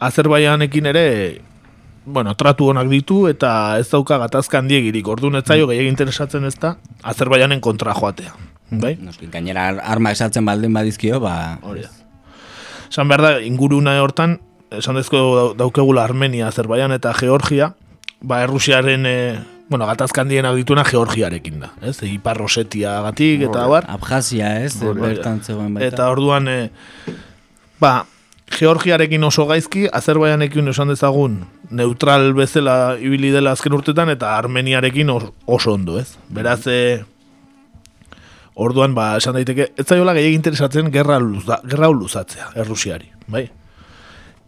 Azerbaianekin 0.00 0.86
ere, 0.88 1.06
bueno, 2.04 2.34
tratu 2.36 2.70
honak 2.72 2.88
ditu, 2.88 3.26
eta 3.28 3.78
ez 3.80 3.88
dauka 3.90 4.18
gatazka 4.20 4.60
handiegirik, 4.60 5.08
ordu 5.08 5.30
netzaio 5.32 5.66
mm. 5.66 5.72
gehiagin 5.72 5.94
interesatzen 5.94 6.46
ez 6.48 6.56
da, 6.60 6.76
Azerbaianen 7.02 7.60
kontra 7.60 7.94
joatea. 7.96 8.32
Bai? 8.70 8.94
Noski, 9.02 9.26
gainera 9.32 9.66
arma 9.82 10.12
esatzen 10.14 10.46
baldin 10.46 10.72
badizkio, 10.72 11.18
ba... 11.20 11.58
Hori 11.66 11.82
da. 11.84 11.90
Esan 12.90 13.10
behar 13.10 13.22
da, 13.22 13.32
inguruna 13.44 13.96
hortan, 14.02 14.38
esan 14.74 14.96
dezko 14.98 15.52
daukegula 15.58 16.04
Armenia, 16.06 16.48
Azerbaian 16.48 16.94
eta 16.94 17.12
Georgia, 17.18 17.74
ba, 18.22 18.40
Errusiaren 18.46 19.06
e, 19.06 19.16
bueno, 19.70 19.86
gatazkan 19.86 20.28
dienak 20.28 20.58
dituna 20.58 20.82
Georgiarekin 20.84 21.60
da, 21.62 21.70
ez? 21.86 21.96
Ipar 22.02 22.36
Rosetia 22.36 22.98
gatik, 23.06 23.46
eta 23.46 23.68
bar. 23.70 23.86
Abjazia, 23.88 24.56
ez? 24.64 24.74
Bertan 24.82 25.40
zegoen 25.46 25.76
baita. 25.78 25.94
Eta 25.94 26.08
orduan, 26.10 26.50
e, 26.50 26.70
Ba, 27.80 28.04
Georgiarekin 28.50 29.22
oso 29.24 29.46
gaizki, 29.48 29.86
Azerbaianekin 29.94 30.68
esan 30.68 30.90
dezagun 30.92 31.38
neutral 31.70 32.34
bezala 32.36 32.96
ibili 33.00 33.30
dela 33.32 33.54
azken 33.54 33.72
urtetan 33.72 34.10
eta 34.12 34.34
Armeniarekin 34.36 35.08
oso 35.14 35.72
ondo, 35.72 35.96
ez? 36.02 36.18
Beraz, 36.28 36.66
e, 36.66 37.04
orduan, 38.54 38.92
ba, 38.98 39.14
esan 39.22 39.38
daiteke, 39.38 39.70
ez 39.78 39.86
zaiola 39.86 40.12
gehiagin 40.18 40.42
interesatzen 40.42 40.90
gerra, 40.92 41.16
luza, 41.22 41.62
gerra 41.64 41.88
luzatzea, 41.94 42.50
errusiari, 42.60 43.08
bai? 43.30 43.46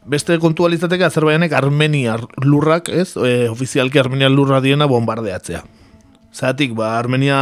Beste 0.05 0.35
kontualizateke 0.43 1.05
Azerbaianek 1.07 1.53
Armeniar 1.55 2.25
lurrak, 2.43 2.89
ez? 2.91 3.15
E, 3.17 3.49
ofizialki 3.51 4.01
Armeniar 4.03 4.33
lurra 4.35 4.59
diena 4.61 4.89
bombardeatzea. 4.91 5.63
Zatik, 6.35 6.75
ba, 6.75 6.97
Armenia 6.99 7.39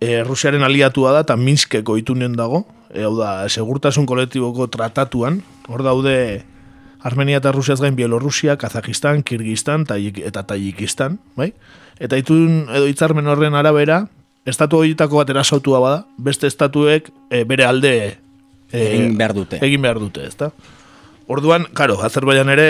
e, 0.00 0.22
Rusiaren 0.24 0.64
aliatua 0.64 1.12
da 1.12 1.24
eta 1.26 1.36
Minskeko 1.36 1.98
itunen 2.00 2.32
dago, 2.38 2.64
e, 2.88 3.02
hau 3.04 3.12
da, 3.18 3.42
segurtasun 3.48 4.06
kolektiboko 4.08 4.70
tratatuan, 4.72 5.42
hor 5.68 5.84
daude 5.84 6.16
Armenia 7.04 7.42
eta 7.42 7.52
Rusiaz 7.52 7.80
gain 7.82 7.96
Bielorrusia, 7.98 8.56
Kazakistan, 8.56 9.20
Kirgistan 9.22 9.84
eta 9.84 10.42
Tajikistan, 10.48 11.18
bai? 11.36 11.52
Eta 12.00 12.16
itun 12.16 12.70
edo 12.72 12.88
hitzarmen 12.88 13.28
horren 13.28 13.54
arabera, 13.54 14.06
estatu 14.48 14.80
horietako 14.80 15.20
bat 15.20 15.34
erasautua 15.34 15.82
bada, 15.84 16.00
beste 16.16 16.48
estatuek 16.48 17.12
e, 17.28 17.44
bere 17.44 17.68
alde 17.68 17.92
e, 18.72 18.80
egin 18.80 19.18
behar 19.20 19.36
dute. 19.36 19.60
Egin 19.60 19.84
behar 19.84 20.00
dute, 20.00 20.24
ezta? 20.24 20.50
Orduan, 21.30 21.64
karo, 21.72 21.96
Azerbaian 22.04 22.50
ere 22.52 22.68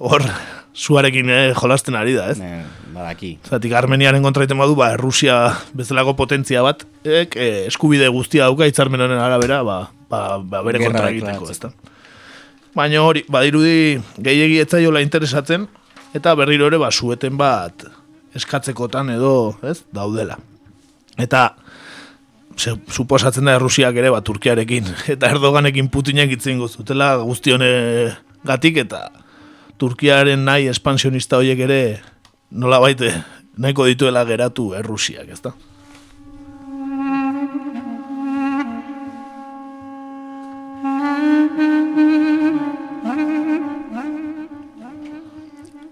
hor 0.00 0.24
zuarekin 0.72 1.28
eh, 1.28 1.52
jolasten 1.56 1.96
ari 1.98 2.14
da, 2.16 2.30
ez? 2.32 2.38
Ne, 2.40 2.62
badaki. 2.94 3.34
Zatik, 3.44 3.74
Armeniaren 3.76 4.24
kontraiten 4.24 4.56
badu, 4.60 4.76
ba, 4.78 4.94
Rusia 4.96 5.36
bezalako 5.76 6.14
potentzia 6.16 6.62
bat, 6.64 6.86
ek, 7.04 7.36
eh, 7.36 7.66
eskubide 7.68 8.08
guztia 8.08 8.48
dauka, 8.48 8.68
itzarmenen 8.70 9.12
arabera, 9.20 9.60
ba, 9.66 9.80
ba, 10.08 10.38
ba 10.40 10.62
bere 10.64 10.80
kontra 10.80 11.10
egiteko, 11.12 11.50
ez 11.52 11.58
da? 11.60 11.72
Baina 12.76 13.02
hori, 13.04 13.24
badirudi 13.28 13.98
gehiegi 14.22 14.60
etzaiola 14.62 15.02
interesatzen, 15.04 15.66
eta 16.16 16.32
berriro 16.38 16.70
ere, 16.70 16.80
ba, 16.80 16.88
sueten 16.94 17.36
bat 17.36 17.84
eskatzekotan 18.38 19.10
edo, 19.12 19.58
ez, 19.66 19.82
daudela. 19.92 20.38
Eta, 21.20 21.50
suposatzen 22.60 23.48
da 23.48 23.58
Rusiak 23.58 23.96
ere, 23.96 24.12
ba, 24.12 24.20
Turkiarekin, 24.24 24.88
eta 25.14 25.30
Erdoganekin 25.32 25.88
Putinek 25.92 26.36
itzen 26.36 26.60
guztutela 26.60 27.14
guztione 27.24 27.70
gatik, 28.46 28.82
eta 28.84 29.08
Turkiaren 29.80 30.44
nahi 30.44 30.68
espansionista 30.68 31.40
horiek 31.40 31.64
ere 31.64 31.80
nola 32.50 32.80
baite 32.82 33.14
nahiko 33.56 33.86
dituela 33.88 34.24
geratu 34.28 34.72
errusiak, 34.76 35.28
ez 35.32 35.40
da? 35.44 35.54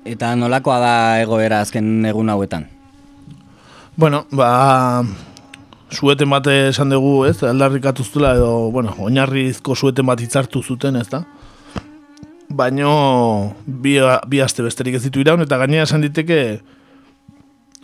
Eta 0.09 0.33
nolakoa 0.41 0.79
da 0.81 0.93
egoera 1.21 1.61
azken 1.63 2.05
egun 2.09 2.33
hauetan? 2.33 2.65
Bueno, 3.99 4.25
ba, 4.33 5.03
sueten 5.91 6.31
bate 6.31 6.69
esan 6.69 6.91
dugu, 6.93 7.25
ez, 7.29 7.43
aldarrikatuztela 7.43 8.35
edo, 8.37 8.71
bueno, 8.71 8.95
oinarrizko 8.99 9.75
sueten 9.75 10.07
bat 10.07 10.21
hitzartu 10.21 10.63
zuten, 10.63 10.97
ez 10.97 11.09
da? 11.09 11.25
baino 12.49 13.55
bi, 13.67 13.99
bi 14.27 14.41
aste 14.41 14.65
besterik 14.65 14.99
ez 14.99 15.05
ditu 15.05 15.23
iraun, 15.23 15.45
eta 15.45 15.59
gainera 15.61 15.85
esan 15.87 16.03
diteke, 16.05 16.61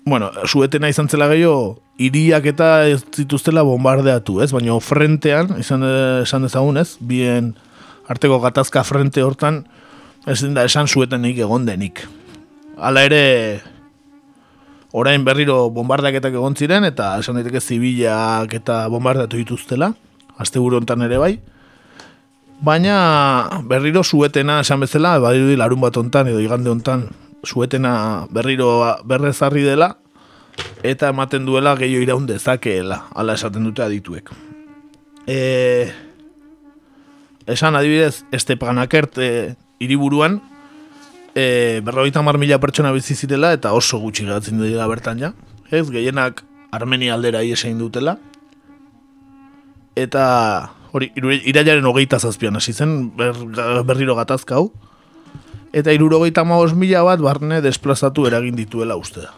bueno, 0.08 0.30
suetena 0.48 0.90
izan 0.90 1.08
zela 1.08 1.28
gehiago, 1.30 1.76
iriak 2.02 2.48
eta 2.50 2.70
ez 2.90 3.02
zituztela 3.14 3.62
bombardeatu, 3.66 4.40
ez? 4.42 4.50
Baina 4.56 4.76
frentean, 4.80 5.54
izan 5.60 5.84
esan 6.24 6.48
dezagun, 6.48 6.80
ez? 6.80 6.96
Bien 7.00 7.54
arteko 8.10 8.40
gatazka 8.42 8.82
frente 8.84 9.22
hortan, 9.24 9.62
ez 10.26 10.40
da 10.56 10.64
esan 10.64 10.88
suetenik 10.88 11.38
egon 11.44 11.68
denik. 11.68 12.02
Hala 12.76 13.04
ere, 13.06 13.22
orain 14.94 15.24
berriro 15.26 15.70
bombardeaketak 15.74 16.36
egon 16.38 16.54
ziren, 16.54 16.86
eta 16.86 17.16
esan 17.18 17.40
daiteke 17.40 17.60
zibilak 17.60 18.54
eta 18.54 18.84
bombardeatu 18.92 19.40
dituztela, 19.40 19.90
aste 20.38 20.62
hontan 20.62 21.02
ere 21.02 21.18
bai, 21.18 21.34
Baina 22.64 23.60
berriro 23.66 24.04
suetena 24.04 24.60
esan 24.62 24.80
bezala, 24.80 25.18
badirudi 25.20 25.56
larun 25.58 25.82
bat 25.82 25.96
ontan 26.00 26.30
edo 26.30 26.40
igande 26.40 26.70
ontan 26.70 27.08
suetena 27.44 28.24
berriro 28.32 28.68
berrezarri 29.04 29.64
dela 29.66 29.96
eta 30.86 31.10
ematen 31.12 31.44
duela 31.44 31.74
gehiago 31.76 32.06
iraun 32.06 32.26
dezakeela, 32.30 33.02
ala 33.14 33.34
esaten 33.34 33.64
dute 33.66 33.82
adituek. 33.82 34.30
E, 35.26 35.90
esan 37.50 37.76
adibidez, 37.76 38.24
Estepanakert 38.32 39.18
e, 39.18 39.30
iriburuan 39.82 40.40
e, 41.34 41.80
berroita 41.84 42.22
mar 42.22 42.38
mila 42.38 42.60
pertsona 42.62 42.92
bizizitela 42.94 43.52
eta 43.54 43.74
oso 43.74 43.98
gutxi 43.98 44.26
gatzen 44.28 44.62
dira 44.62 44.86
bertan 44.90 45.18
ja. 45.18 45.34
Ez, 45.70 45.88
gehienak 45.90 46.44
Armenia 46.74 47.14
aldera 47.14 47.42
iesein 47.42 47.78
dutela. 47.78 48.16
Eta 49.94 50.24
hori, 50.94 51.10
irailaren 51.46 51.86
hogeita 51.86 52.18
zazpian 52.18 52.56
hasi 52.58 52.72
zen, 52.72 53.14
ber, 53.16 53.36
berriro 53.86 54.16
gatazka 54.18 54.58
hau, 54.58 54.72
eta 55.74 55.94
irurogeita 55.94 56.44
maoz 56.46 56.72
mila 56.78 57.02
bat 57.06 57.22
barne 57.22 57.60
desplazatu 57.62 58.26
eragin 58.30 58.58
dituela 58.58 58.96
uste 58.98 59.26
da. 59.26 59.34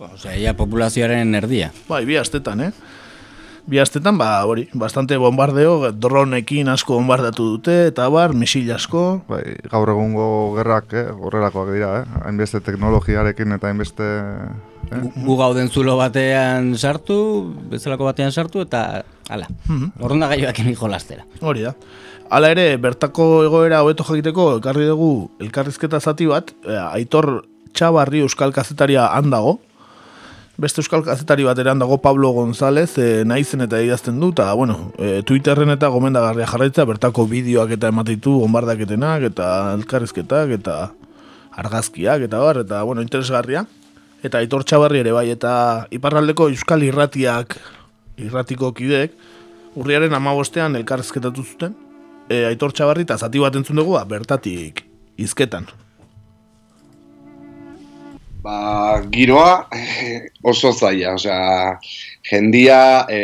Osea, 0.00 0.36
ia 0.40 0.54
populazioaren 0.56 1.34
erdia. 1.36 1.68
Bai, 1.88 2.06
bi 2.08 2.16
astetan, 2.16 2.62
eh? 2.64 2.70
Bi 3.66 3.78
astetan, 3.78 4.18
ba, 4.18 4.44
hori, 4.48 4.68
bastante 4.74 5.16
bombardeo, 5.20 5.92
dronekin 5.92 6.68
asko 6.72 6.96
bombardatu 6.98 7.46
dute, 7.56 7.76
eta 7.90 8.08
bar, 8.08 8.34
misil 8.34 8.70
asko. 8.72 9.22
Bai, 9.28 9.42
gaur 9.70 9.92
egungo 9.92 10.26
gerrak, 10.56 10.92
eh, 10.94 11.06
horrelakoak 11.10 11.72
dira, 11.74 11.92
eh? 12.00 12.20
Hainbeste 12.24 12.60
teknologiarekin 12.60 13.52
eta 13.58 13.68
hainbeste... 13.68 14.10
Eh? 14.90 15.00
Gu 15.24 15.36
gauden 15.38 15.68
zulo 15.70 15.96
batean 16.00 16.74
sartu, 16.76 17.16
bezalako 17.70 18.08
batean 18.10 18.32
sartu, 18.32 18.64
eta 18.66 19.04
Hala. 19.30 19.46
Mm 19.68 19.92
-hmm. 19.94 20.28
gaioak 20.28 20.58
jolastera. 20.74 21.22
Hori 21.40 21.62
da. 21.62 21.74
Hala 22.30 22.50
ere, 22.50 22.76
bertako 22.76 23.44
egoera 23.44 23.82
hobeto 23.82 24.04
jakiteko 24.04 24.56
ekarri 24.58 24.86
dugu 24.86 25.30
elkarrizketa 25.40 26.00
zati 26.00 26.26
bat, 26.26 26.50
e, 26.66 26.76
Aitor 26.78 27.44
Txabarri 27.72 28.20
euskal 28.20 28.52
kazetaria 28.52 29.06
handago. 29.06 29.60
Beste 30.60 30.82
euskal 30.82 31.00
kazetari 31.00 31.46
bat 31.46 31.56
eran 31.62 31.80
dago 31.80 31.96
Pablo 32.04 32.34
González, 32.36 32.90
e, 33.00 33.24
naizen 33.24 33.64
eta 33.64 33.78
idazten 33.80 34.18
du, 34.20 34.28
eta, 34.34 34.50
bueno, 34.52 34.90
e, 35.00 35.22
Twitterren 35.24 35.72
eta 35.72 35.88
gomendagarria 35.88 36.44
jarraitza, 36.50 36.84
bertako 36.84 37.24
bideoak 37.30 37.72
eta 37.78 37.88
ematitu, 37.88 38.34
bombardaketenak, 38.42 39.24
eta 39.30 39.46
elkarrizketak, 39.78 40.52
eta 40.58 40.76
argazkiak, 41.64 42.28
eta 42.28 42.44
bar, 42.44 42.60
eta, 42.66 42.82
bueno, 42.84 43.00
interesgarria. 43.00 43.64
Eta 44.20 44.44
Aitor 44.44 44.66
Txabarri 44.68 45.00
ere 45.00 45.16
bai, 45.16 45.30
eta 45.32 45.54
iparraldeko 45.96 46.50
euskal 46.52 46.84
irratiak 46.84 47.56
irratiko 48.20 48.74
kideek, 48.76 49.16
urriaren 49.80 50.12
amabostean 50.12 50.76
elkarrezketatu 50.76 51.46
zuten, 51.46 51.72
e, 52.28 52.44
aitor 52.50 52.76
txabarri 52.76 53.08
eta 53.08 53.16
zati 53.16 53.40
bat 53.40 53.56
entzun 53.56 53.80
dugu, 53.80 53.96
ba, 53.96 54.04
bertatik 54.04 54.84
izketan. 55.16 55.72
Ba, 58.40 59.02
giroa 59.12 59.68
oso 60.42 60.70
zaila, 60.72 61.12
osea, 61.18 61.76
jendia 62.24 62.78
e, 63.12 63.18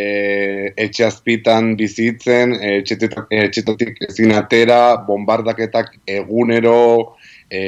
etxe 0.85 1.07
azpitan 1.07 1.71
bizitzen, 1.81 2.53
etxetatik 2.61 4.03
ezin 4.11 4.35
atera, 4.37 4.81
bombardaketak 5.07 5.95
egunero, 6.19 7.17
e, 7.49 7.63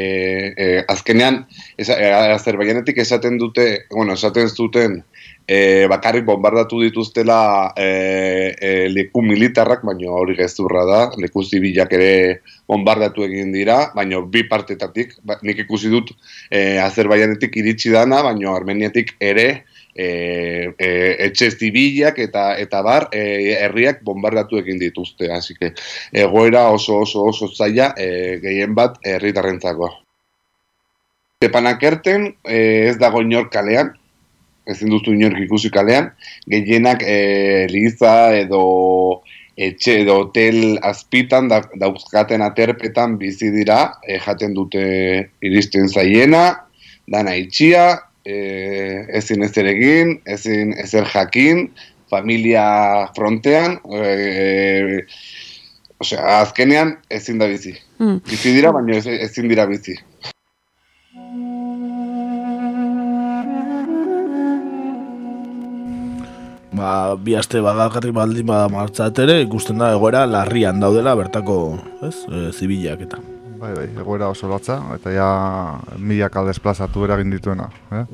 e, 0.56 0.66
azkenean, 0.92 1.46
e, 1.78 1.88
esaten 3.06 3.38
dute, 3.40 3.68
bueno, 3.94 4.12
esaten 4.20 4.48
zuten, 4.48 5.02
e, 5.48 5.86
bakarrik 5.88 6.26
bombardatu 6.28 6.82
dituztela 6.82 7.72
e, 7.74 8.54
e, 8.60 8.70
leku 8.92 9.22
militarrak, 9.24 9.80
baina 9.88 10.12
hori 10.12 10.36
gezurra 10.36 10.84
da, 10.84 11.00
leku 11.16 11.42
zibilak 11.42 11.94
ere 11.96 12.12
bombardatu 12.68 13.24
egin 13.24 13.54
dira, 13.54 13.78
baina 13.96 14.20
bi 14.20 14.44
partetatik, 14.48 15.16
ba, 15.24 15.38
nik 15.42 15.64
ikusi 15.64 15.88
dut 15.88 16.12
e, 16.50 16.76
Azerbaianetik 16.84 17.56
iritsi 17.56 17.94
dana, 17.94 18.20
baina 18.26 18.52
Armeniatik 18.52 19.14
ere 19.24 19.46
e, 19.96 20.08
e, 20.76 20.90
etxe 21.30 21.48
zibilak 21.56 22.20
eta 22.20 22.50
eta 22.60 22.82
bar 22.84 23.08
e, 23.16 23.54
herriak 23.56 24.02
bombardatu 24.04 24.60
egin 24.60 24.78
dituzte, 24.82 25.30
hasi 25.32 25.56
que 25.56 25.72
egoera 26.12 26.66
oso 26.74 27.00
oso 27.06 27.24
oso 27.32 27.48
zaila 27.48 27.94
e, 27.96 28.36
gehien 28.44 28.76
bat 28.76 29.00
herritarrentzako. 29.00 29.88
Tepanakerten 31.40 32.34
e, 32.44 32.60
ez 32.90 32.98
dago 33.00 33.22
inor 33.24 33.48
kalean, 33.48 33.94
ezin 34.68 34.90
duzu 34.92 35.14
inork 35.16 35.38
ikusi 35.44 35.70
kalean, 35.74 36.10
gehienak 36.50 37.02
e, 37.02 37.66
liza 37.72 38.14
edo 38.36 38.62
etxe 39.58 40.00
edo 40.04 40.20
hotel 40.22 40.78
azpitan 40.86 41.48
da, 41.50 41.62
dauzkaten 41.80 42.44
aterpetan 42.46 43.16
bizi 43.18 43.50
dira, 43.54 43.94
e, 44.06 44.18
jaten 44.22 44.54
dute 44.54 44.84
iristen 45.42 45.88
zaiena, 45.88 46.44
dana 47.10 47.34
itxia, 47.34 47.98
e, 48.24 48.36
ezin 49.18 49.42
ezer 49.42 49.66
egin, 49.72 50.18
ezin 50.26 50.74
ezer 50.78 51.08
jakin, 51.10 51.66
familia 52.10 52.68
frontean, 53.16 53.80
e, 53.92 55.02
Osea, 55.98 56.22
azkenean 56.44 56.92
ezin 57.10 57.40
da 57.40 57.48
bizi. 57.50 57.72
Mm. 57.98 58.20
Bizi 58.30 58.52
dira, 58.54 58.70
baina 58.70 58.94
ez- 59.00 59.18
ezin 59.26 59.48
dira 59.50 59.64
bizi. 59.66 59.96
Ba, 66.78 67.16
bi 67.18 67.34
aste 67.34 67.60
badagarri 67.64 68.12
baldin 68.14 68.46
bada 68.46 68.68
martzat 68.70 69.18
ere, 69.24 69.40
ikusten 69.42 69.80
da 69.82 69.90
egoera 69.96 70.22
larrian 70.30 70.78
daudela 70.78 71.16
bertako, 71.18 71.58
ez, 72.06 72.14
e, 72.30 72.42
zibilak 72.54 73.02
eta. 73.08 73.18
Bai, 73.58 73.72
bai, 73.74 73.88
egoera 73.98 74.28
oso 74.30 74.46
latza, 74.46 74.78
eta 74.94 75.10
ja 75.10 75.28
milaka 75.98 76.44
desplazatu 76.46 77.02
eragin 77.08 77.34
dituena. 77.34 77.66
Eh? 77.90 78.04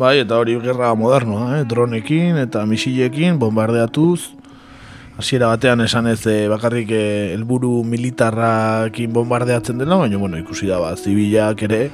Bai, 0.00 0.16
eta 0.24 0.40
hori 0.42 0.56
gerra 0.64 0.90
modernoa, 0.98 1.60
eh? 1.60 1.64
dronekin 1.68 2.40
eta 2.42 2.64
misilekin, 2.66 3.38
bombardeatuz. 3.38 4.32
Hasiera 5.20 5.52
batean 5.52 5.84
esan 5.84 6.08
ez 6.10 6.24
eh, 6.26 6.48
bakarrik 6.50 6.90
eh, 6.96 7.34
helburu 7.36 7.84
militarrakin 7.86 9.12
bombardeatzen 9.14 9.78
dela, 9.78 10.00
baina 10.00 10.18
bueno, 10.18 10.40
ikusi 10.40 10.66
da 10.66 10.80
ba, 10.82 10.96
zibilak 10.96 11.62
ere 11.68 11.84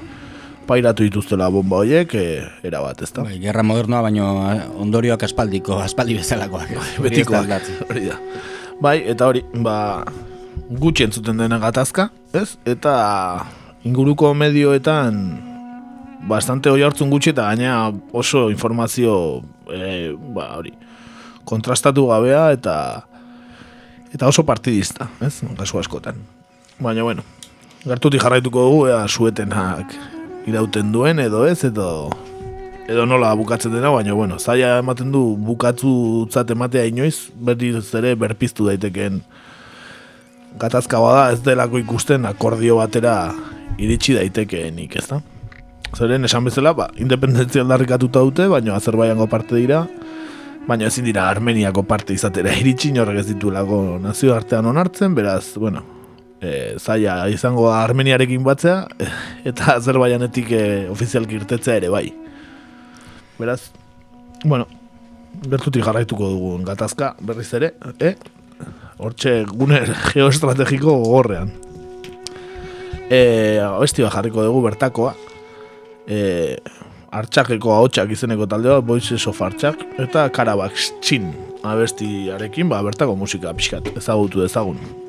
pairatu 0.69 1.07
dituztela 1.07 1.49
bomba 1.53 1.81
horiek, 1.81 2.15
eh, 2.15 2.45
era 2.67 2.83
bat, 2.85 3.01
ezta? 3.03 3.25
Bai, 3.25 3.39
gerra 3.41 3.65
modernoa, 3.65 4.03
baino 4.05 4.29
eh, 4.53 4.61
ondorioak 4.85 5.25
aspaldiko, 5.29 5.79
aspaldi 5.87 6.19
bezalakoak. 6.21 6.75
Hori 7.01 7.23
ez 7.23 7.27
da 7.29 7.43
betikoak, 7.43 7.71
hori 7.89 8.09
da. 8.11 8.19
Bai, 8.85 8.99
eta 9.11 9.31
hori, 9.33 9.43
ba, 9.65 9.77
gutxi 10.69 11.09
entzuten 11.09 11.41
dena 11.41 11.59
gatazka, 11.63 12.11
ez? 12.37 12.59
Eta 12.69 12.95
inguruko 13.89 14.35
medioetan 14.37 15.23
bastante 16.29 16.71
hoi 16.71 16.83
hartzun 16.85 17.11
gutxi 17.11 17.33
eta 17.33 17.49
gaina 17.49 17.89
oso 18.13 18.49
informazio 18.53 19.15
e, 19.73 20.13
ba, 20.35 20.51
hori, 20.59 20.75
kontrastatu 21.49 22.09
gabea 22.11 22.51
eta 22.53 22.77
eta 24.13 24.29
oso 24.29 24.45
partidista, 24.45 25.09
ez? 25.25 25.41
Kasu 25.57 25.81
askotan. 25.81 26.21
Baina, 26.79 27.03
bueno, 27.03 27.25
gertutik 27.83 28.23
jarraituko 28.23 28.69
dugu, 28.69 28.87
ea 28.93 29.03
suetenak 29.09 29.97
irauten 30.49 30.93
duen 30.93 31.21
edo 31.23 31.45
ez, 31.47 31.63
edo 31.65 32.11
edo 32.89 33.05
nola 33.05 33.35
bukatzen 33.37 33.75
dena, 33.75 33.91
baina, 33.93 34.15
bueno, 34.17 34.39
zaila 34.41 34.79
ematen 34.81 35.13
du 35.13 35.23
bukatzutzat 35.45 36.55
ematea 36.55 36.87
inoiz, 36.89 37.29
berriz 37.37 37.85
ere 37.99 38.15
berpiztu 38.17 38.65
daitekeen 38.71 39.21
gatazka 40.59 41.01
bada 41.03 41.27
ez 41.35 41.43
delako 41.45 41.79
ikusten 41.83 42.25
akordio 42.27 42.79
batera 42.81 43.35
iritsi 43.79 44.17
daitekeenik, 44.17 44.97
ez 44.97 45.07
da? 45.11 45.21
Zeren, 45.97 46.25
esan 46.25 46.49
bezala, 46.49 46.73
ba, 46.77 46.89
independentzia 47.01 47.63
aldarrikatuta 47.65 48.25
dute, 48.25 48.49
baina 48.49 48.75
Azerbaiango 48.77 49.29
parte 49.29 49.57
dira, 49.57 49.85
baina 50.69 50.89
ezin 50.89 51.07
dira 51.09 51.29
Armeniako 51.29 51.85
parte 51.89 52.17
izatera 52.17 52.53
iritsi 52.57 52.93
horrek 52.97 53.23
ez 53.23 53.29
ditulako 53.31 53.99
nazio 54.03 54.35
artean 54.35 54.67
onartzen, 54.67 55.15
beraz, 55.17 55.57
bueno, 55.57 55.85
e, 56.41 56.79
zaila 56.79 57.29
izango 57.33 57.69
da 57.69 57.83
Armeniarekin 57.85 58.43
batzea, 58.47 58.87
eta 59.49 59.77
Azerbaianetik 59.77 60.51
e, 60.53 60.65
ofizialki 60.93 61.39
irtetzea 61.41 61.79
ere 61.81 61.93
bai. 61.93 62.07
Beraz, 63.39 63.61
bueno, 64.45 64.67
gertutik 65.47 65.85
jarraituko 65.87 66.33
dugun 66.35 66.67
gatazka 66.67 67.15
berriz 67.21 67.51
ere, 67.59 67.75
eh? 68.01 68.15
Hortxe 68.99 69.45
gune 69.51 69.85
geoestrategiko 70.11 70.97
gogorrean. 71.05 71.53
E, 73.09 73.21
abesti 73.63 74.05
bat 74.05 74.19
jarriko 74.19 74.43
dugu 74.45 74.65
bertakoa. 74.67 75.15
E, 76.09 76.19
artxakeko 77.15 77.73
ahotsak 77.73 78.11
izeneko 78.13 78.49
taldea, 78.51 78.83
Voices 78.85 79.23
of 79.31 79.39
Artxak, 79.41 79.81
eta 80.03 80.27
Karabax 80.35 80.91
Chin 81.01 81.31
abestiarekin, 81.65 82.69
ba, 82.69 82.83
bertako 82.85 83.17
musika 83.17 83.55
pixkat, 83.57 83.95
ezagutu 83.97 84.43
dezagun. 84.45 85.08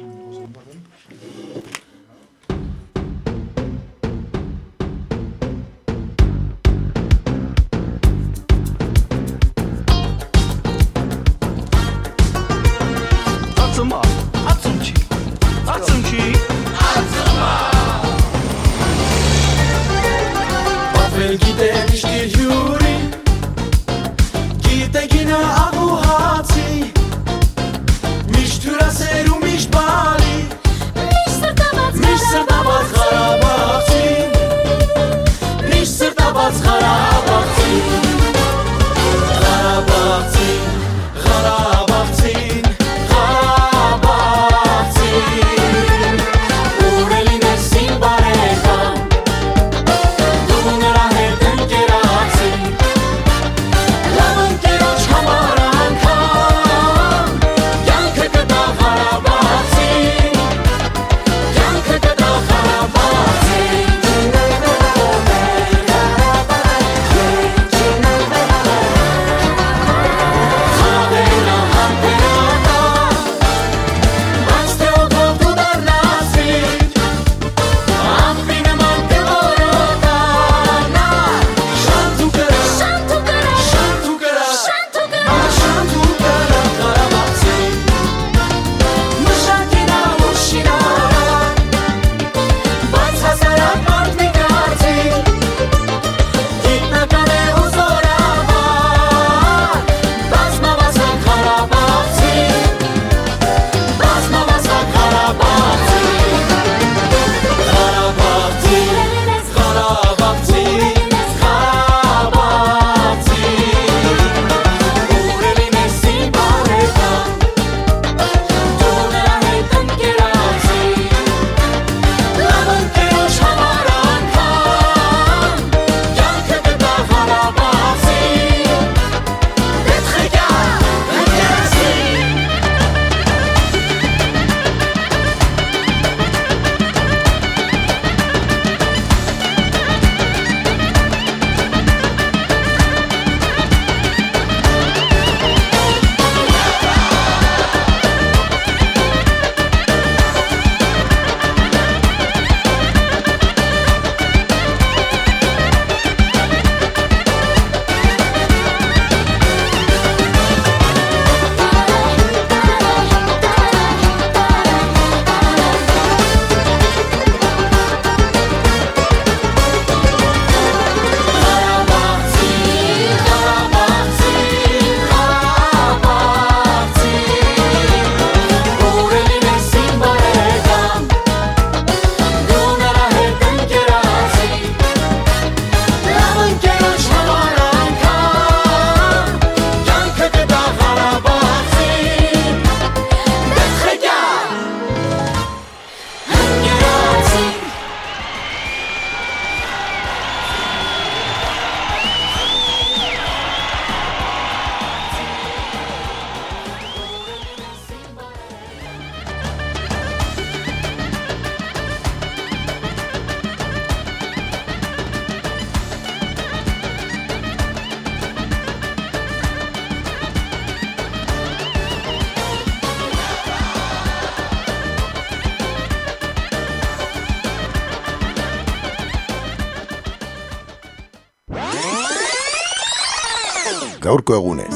Gaurko 234.30 234.69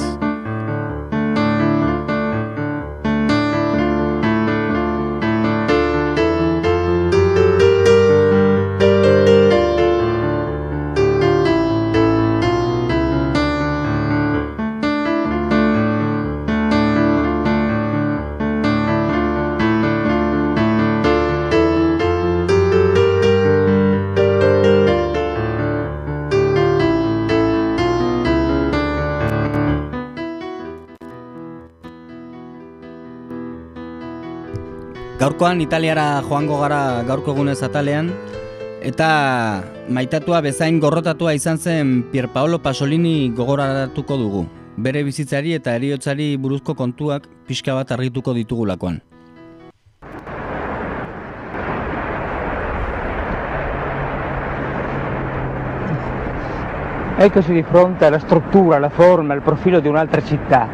Gaurkoan 35.54 35.70
Italiara 35.70 36.24
joango 36.26 36.56
gara 36.58 37.04
gaurko 37.06 37.36
egunez 37.36 37.60
atalean 37.62 38.08
eta 38.82 39.62
maitatua 39.86 40.40
bezain 40.42 40.80
gorrotatua 40.82 41.36
izan 41.38 41.60
zen 41.62 41.92
Pierpaolo 42.10 42.58
Pasolini 42.58 43.30
gogoraratuko 43.38 44.18
dugu. 44.18 44.42
Bere 44.78 45.04
bizitzari 45.04 45.54
eta 45.54 45.76
eriotzari 45.78 46.38
buruzko 46.42 46.74
kontuak 46.74 47.28
pixka 47.46 47.76
bat 47.78 47.92
argituko 47.92 48.34
ditugulakoan. 48.34 48.98
Eccoci 57.20 57.54
di 57.54 57.62
fronte 57.62 58.06
alla 58.08 58.18
struttura, 58.18 58.78
alla 58.78 58.90
forma, 58.90 59.36
al 59.36 59.44
profilo 59.44 59.80
di 59.80 59.88
un'altra 59.88 60.24
città, 60.24 60.68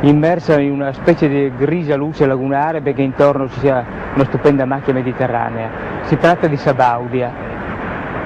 immersa 0.00 0.58
in 0.58 0.72
una 0.72 0.94
specie 0.94 1.28
di 1.28 1.52
grigia 1.54 1.96
luce 1.96 2.24
lagunare 2.24 2.80
perché 2.80 3.02
intorno 3.02 3.46
ci 3.50 3.60
sia 3.60 4.01
una 4.14 4.24
stupenda 4.24 4.64
macchia 4.64 4.92
mediterranea. 4.92 5.70
Si 6.02 6.16
tratta 6.16 6.46
di 6.46 6.56
Sabaudia. 6.56 7.30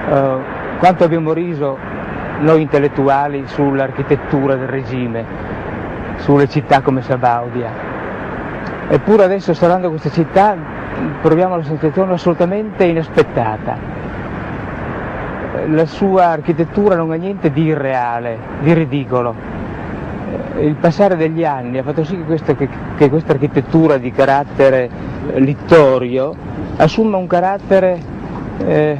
Uh, 0.09 0.39
quanto 0.79 1.03
abbiamo 1.03 1.33
riso 1.33 1.77
noi 2.39 2.61
intellettuali 2.61 3.43
sull'architettura 3.47 4.55
del 4.55 4.67
regime, 4.67 5.25
sulle 6.17 6.47
città 6.47 6.81
come 6.81 7.01
Sabaudia. 7.01 7.95
Eppure 8.89 9.23
adesso 9.23 9.51
osservando 9.51 9.89
questa 9.89 10.09
città 10.09 10.55
proviamo 11.21 11.57
la 11.57 11.63
sensazione 11.63 12.13
assolutamente 12.13 12.85
inaspettata. 12.85 13.95
La 15.67 15.85
sua 15.85 16.27
architettura 16.27 16.95
non 16.95 17.11
ha 17.11 17.15
niente 17.15 17.51
di 17.51 17.63
irreale, 17.63 18.37
di 18.61 18.73
ridicolo 18.73 19.57
il 20.59 20.75
passare 20.75 21.15
degli 21.15 21.45
anni 21.45 21.77
ha 21.77 21.83
fatto 21.83 22.03
sì 22.03 22.17
che 22.17 22.23
questa, 22.23 22.55
che, 22.55 22.67
che 22.97 23.09
questa 23.09 23.33
architettura 23.33 23.97
di 23.97 24.11
carattere 24.11 24.83
eh, 24.83 24.89
littorio 25.35 26.33
assuma 26.77 27.17
un 27.17 27.27
carattere, 27.27 27.99
eh, 28.65 28.97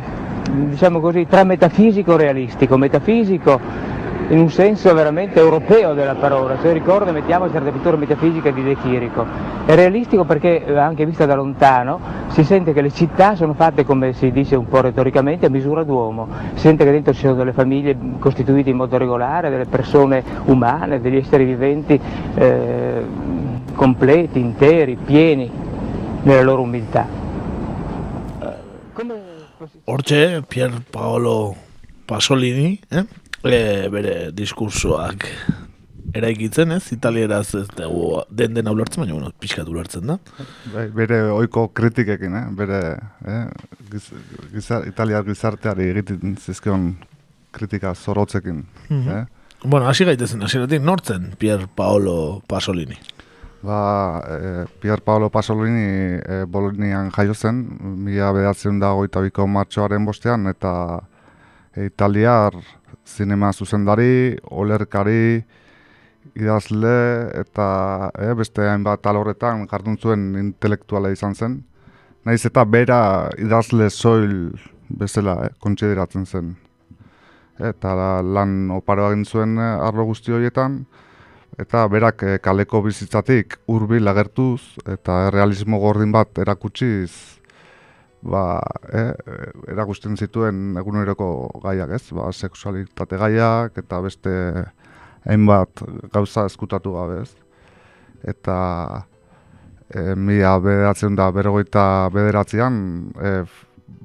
diciamo 0.51 0.99
così, 0.99 1.25
tra 1.27 1.43
metafisico 1.43 2.13
e 2.13 2.17
realistico. 2.17 2.77
Metafisico 2.77 3.95
in 4.29 4.39
un 4.39 4.49
senso 4.49 4.93
veramente 4.93 5.39
europeo 5.39 5.93
della 5.93 6.15
parola, 6.15 6.57
se 6.61 6.73
ricordo 6.73 7.11
mettiamo 7.13 7.45
l'architettura 7.45 7.95
metafisica 7.95 8.51
di 8.51 8.61
De 8.61 8.75
Chirico. 8.75 9.25
È 9.65 9.73
realistico 9.73 10.25
perché, 10.25 10.65
eh, 10.65 10.77
anche 10.77 11.05
vista 11.05 11.25
da 11.25 11.35
lontano, 11.35 11.99
si 12.27 12.43
sente 12.43 12.73
che 12.73 12.81
le 12.81 12.91
città 12.91 13.35
sono 13.35 13.53
fatte, 13.53 13.85
come 13.85 14.11
si 14.13 14.31
dice 14.31 14.55
un 14.55 14.67
po' 14.67 14.81
retoricamente, 14.81 15.45
a 15.45 15.49
misura 15.49 15.83
d'uomo. 15.83 16.27
Si 16.55 16.59
sente 16.59 16.83
che 16.83 16.91
dentro 16.91 17.13
ci 17.13 17.21
sono 17.21 17.35
delle 17.35 17.53
famiglie 17.53 17.95
costituite 18.19 18.69
in 18.69 18.75
modo 18.75 18.97
regolare, 18.97 19.49
delle 19.49 19.65
persone 19.65 20.23
umane, 20.45 20.99
degli 20.99 21.17
esseri 21.17 21.45
viventi 21.45 21.99
eh, 22.35 23.01
completi, 23.75 24.39
interi, 24.39 24.97
pieni 25.03 25.49
nella 26.23 26.41
loro 26.41 26.61
umiltà. 26.61 27.07
Hortxe, 29.85 30.43
Pier 30.47 30.81
Paolo 30.89 31.55
Pasolini, 32.05 32.79
eh? 32.89 33.05
e, 33.43 33.89
bere 33.89 34.31
diskursoak 34.33 35.27
eraikitzen 36.17 36.71
ez, 36.71 36.83
italieraz 36.95 37.47
ez 37.57 37.65
dugu 37.75 38.21
den 38.29 38.55
den 38.55 38.69
ulertzen, 38.71 39.03
baina 39.03 39.15
bueno, 39.17 39.31
pixkat 39.39 39.67
ulertzen 39.69 40.07
da. 40.07 40.17
Bai, 40.73 40.87
bere 40.95 41.19
oiko 41.35 41.67
kritikekin, 41.75 42.37
eh? 42.39 42.45
bere 42.57 42.79
eh? 43.27 43.43
Giz, 43.91 44.05
gizar, 44.53 44.87
italiar 44.87 45.25
gizarteari 45.27 45.91
egiten 45.91 46.37
zizkion 46.37 46.93
kritika 47.51 47.93
zorotzekin. 47.95 48.63
Mm 48.89 49.03
-hmm. 49.03 49.17
eh? 49.17 49.25
Bueno, 49.63 49.87
hasi 49.87 50.05
gaitezen, 50.05 50.41
hasi 50.43 50.79
nortzen 50.79 51.33
Pier 51.39 51.67
Paolo 51.75 52.41
Pasolini? 52.47 52.97
Ba, 53.61 54.21
e, 54.27 54.65
Pier 54.79 55.01
Paolo 55.01 55.29
Pasolini 55.29 56.19
e, 56.21 56.45
Bolonian 56.45 57.09
jaio 57.11 57.33
zen, 57.33 57.63
mila 58.05 58.31
bedatzen 58.31 58.79
da 58.79 58.91
goita 58.93 59.21
biko 59.25 59.47
martxoaren 59.49 60.05
bostean, 60.05 60.45
eta 60.47 61.01
e, 61.73 61.87
italiar 61.89 62.53
zinema 63.07 63.49
zuzendari, 63.53 64.37
olerkari, 64.51 65.41
idazle 66.37 66.93
eta 67.41 68.11
e, 68.13 68.29
beste 68.37 68.67
hainbat 68.69 69.05
alorretan 69.09 69.65
jardun 69.71 69.97
zuen 69.97 70.29
intelektuala 70.37 71.09
izan 71.15 71.33
zen. 71.33 71.57
Naiz 72.25 72.43
eta 72.45 72.65
bera 72.65 73.29
idazle 73.41 73.89
soil 73.89 74.51
bezala 74.89 75.39
e, 75.47 75.51
kontsideratzen 75.63 76.25
zen. 76.25 76.55
Eta 77.57 78.21
lan 78.21 78.69
oparo 78.75 79.09
egin 79.09 79.25
zuen 79.25 79.57
arlo 79.57 80.05
guzti 80.05 80.31
horietan, 80.35 80.83
eta 81.57 81.87
berak 81.87 82.23
kaleko 82.43 82.81
bizitzatik 82.85 83.57
hurbil 83.67 84.07
agertuz 84.07 84.77
eta 84.85 85.29
realismo 85.33 85.79
gordin 85.79 86.11
bat 86.11 86.37
erakutsiz 86.37 87.37
ba, 88.21 88.59
eh, 88.93 89.13
erakusten 89.71 90.17
zituen 90.17 90.77
eguneroko 90.79 91.49
gaiak, 91.63 91.93
ez? 91.95 92.03
Ba, 92.15 92.31
sexualitate 92.31 93.19
gaiak 93.21 93.77
eta 93.77 94.01
beste 94.01 94.33
hainbat 95.27 95.83
gauza 96.13 96.45
eskutatu 96.47 96.95
gabe, 96.95 97.21
ez? 97.23 97.31
Eta 98.27 98.57
e, 99.89 100.15
mila 100.15 100.57
bederatzen 100.63 101.15
da 101.15 101.29
berogeita 101.31 102.09
bederatzean 102.13 102.77
e, 103.21 103.33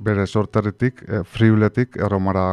bere 0.03 0.27
sorterritik, 0.27 1.03
e, 1.09 1.23
friuletik 1.25 1.97
erromara 1.97 2.47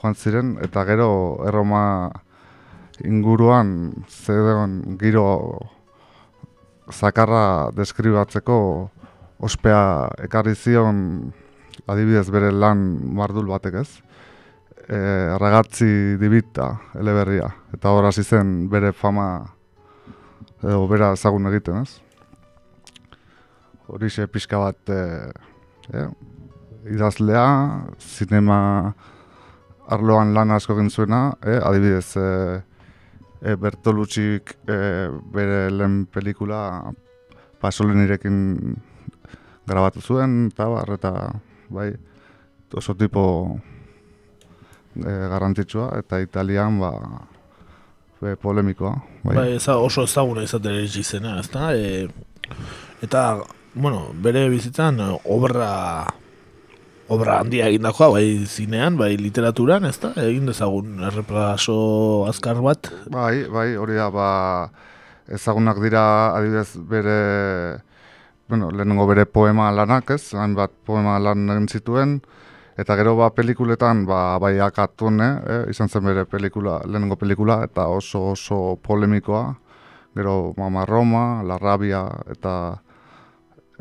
joan 0.00 0.16
ziren, 0.16 0.56
eta 0.64 0.84
gero 0.88 1.10
erroma 1.48 1.84
inguruan 3.04 3.92
zedon 4.08 4.96
giro 5.00 5.26
zakarra 6.90 7.70
deskribatzeko 7.76 8.56
ospea 9.40 10.10
ekarri 10.26 10.54
zion 10.54 11.32
adibidez 11.86 12.28
bere 12.30 12.50
lan 12.52 12.82
mardul 13.16 13.48
batek 13.50 13.80
ez. 13.82 13.88
E, 14.90 14.98
ragatzi 15.38 16.16
dibita 16.18 16.72
eleberria 16.98 17.46
eta 17.74 17.92
hor 17.94 18.08
hasi 18.08 18.24
zen 18.24 18.68
bere 18.70 18.90
fama 18.92 19.28
edo 20.62 20.86
bera 20.90 21.12
ezagun 21.14 21.46
egiten 21.52 21.84
ez. 21.84 22.00
Horixe 23.90 24.26
pixka 24.26 24.58
bat 24.58 24.90
e, 24.90 25.00
e, 25.94 26.04
idazlea, 26.90 27.46
zinema 27.98 28.58
arloan 29.90 30.34
lan 30.34 30.54
asko 30.54 30.76
egin 30.76 30.90
zuena, 30.90 31.22
e, 31.42 31.56
adibidez 31.58 32.16
e, 32.16 32.26
e, 33.42 33.56
Bertolucik 33.56 34.54
e, 34.68 34.76
bere 35.32 35.70
lehen 35.72 36.04
pelikula 36.06 36.92
Pasolinirekin 37.60 38.76
grabatu 39.68 40.00
zuen, 40.00 40.46
eta 40.48 40.68
bar, 40.72 40.94
eta 40.96 41.12
bai, 41.68 41.90
oso 42.74 42.94
tipo 42.96 43.24
e, 44.96 45.10
garrantzitsua, 45.10 45.90
eta 46.00 46.20
italian, 46.24 46.80
ba, 46.80 46.92
be, 48.20 48.36
polemikoa. 48.40 48.94
Bai, 49.24 49.36
bai 49.36 49.48
eza, 49.58 49.76
oso 49.78 50.06
ezaguna 50.08 50.44
izaten 50.46 50.80
eritzi 50.80 51.04
zena, 51.04 51.38
ez 51.40 51.50
da? 51.52 51.72
E, 51.76 52.08
eta, 53.04 53.26
bueno, 53.74 54.08
bere 54.24 54.48
bizitzan, 54.48 54.98
obra 55.28 55.70
obra 57.10 57.40
handia 57.42 57.66
egindakoa, 57.70 58.12
bai 58.14 58.46
zinean, 58.46 58.96
bai 59.00 59.16
literaturan, 59.18 59.84
ez 59.88 59.98
da? 60.02 60.12
Egin 60.22 60.46
dezagun 60.48 61.02
erreplaso 61.08 61.76
azkar 62.30 62.62
bat? 62.62 62.92
Bai, 63.10 63.46
bai, 63.50 63.68
hori 63.80 63.98
da, 63.98 64.08
ba, 64.14 64.28
ezagunak 65.30 65.80
dira, 65.82 66.04
adibidez, 66.36 66.70
bere 66.90 67.18
bueno, 68.50 68.70
lehenengo 68.74 69.06
bere 69.06 69.26
poema 69.26 69.70
lanak, 69.74 70.10
ez? 70.10 70.34
Hainbat 70.34 70.72
poema 70.86 71.18
lan 71.22 71.50
egin 71.54 71.68
zituen 71.70 72.20
eta 72.80 72.96
gero 72.96 73.12
ba 73.18 73.28
pelikuletan 73.34 74.06
ba 74.08 74.38
bai 74.42 74.56
akatune, 74.64 75.28
eh? 75.46 75.64
izan 75.70 75.88
zen 75.88 76.06
bere 76.06 76.24
pelikula, 76.26 76.80
lehenengo 76.86 77.16
pelikula 77.20 77.60
eta 77.66 77.86
oso 77.86 78.30
oso 78.32 78.76
polemikoa. 78.82 79.54
Gero 80.16 80.54
Mama 80.56 80.82
Roma, 80.86 81.42
La 81.46 81.58
Rabia 81.58 82.02
eta 82.32 82.80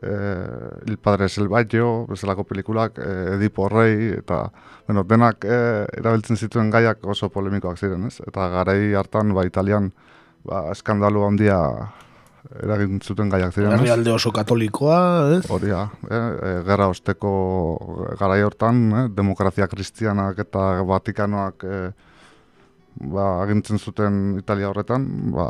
eh, 0.02 0.88
Il 0.88 0.97
Padre 0.97 1.30
Selvaio, 1.30 2.06
bezalako 2.10 2.43
pelikulak, 2.43 3.00
eh, 3.00 3.36
Edipo 3.36 3.70
Rei, 3.70 4.14
eta 4.18 4.43
bueno, 4.88 5.04
denak 5.04 5.45
eh, 5.45 5.86
erabiltzen 5.97 6.38
zituen 6.38 6.70
gaiak 6.70 7.04
oso 7.04 7.30
polemikoak 7.30 7.78
ziren, 7.78 8.06
ez? 8.08 8.20
Eta 8.28 8.50
garai 8.50 8.93
hartan, 8.93 9.34
ba, 9.34 9.45
Italian, 9.45 9.91
ba, 10.45 10.70
eskandalu 10.72 11.26
handia 11.28 11.60
eragin 12.64 13.00
zuten 13.04 13.30
gaiak 13.30 13.54
ziren, 13.54 13.74
ez? 13.74 13.80
Herrialde 13.82 14.14
oso 14.14 14.32
katolikoa, 14.36 15.00
ez? 15.38 15.41
Hori 15.52 15.72
da, 15.72 15.86
eh, 16.10 16.16
eh, 16.16 16.54
gerra 16.68 16.89
osteko 16.91 17.32
garai 18.20 18.41
hortan, 18.43 18.82
eh, 18.91 19.08
demokrazia 19.16 19.68
kristianak 19.68 20.39
eta 20.45 20.84
Vatikanoak 20.88 21.64
eh, 21.64 21.89
ba, 23.14 23.28
agintzen 23.43 23.80
zuten 23.80 24.38
Italia 24.39 24.70
horretan, 24.70 25.08
ba, 25.36 25.50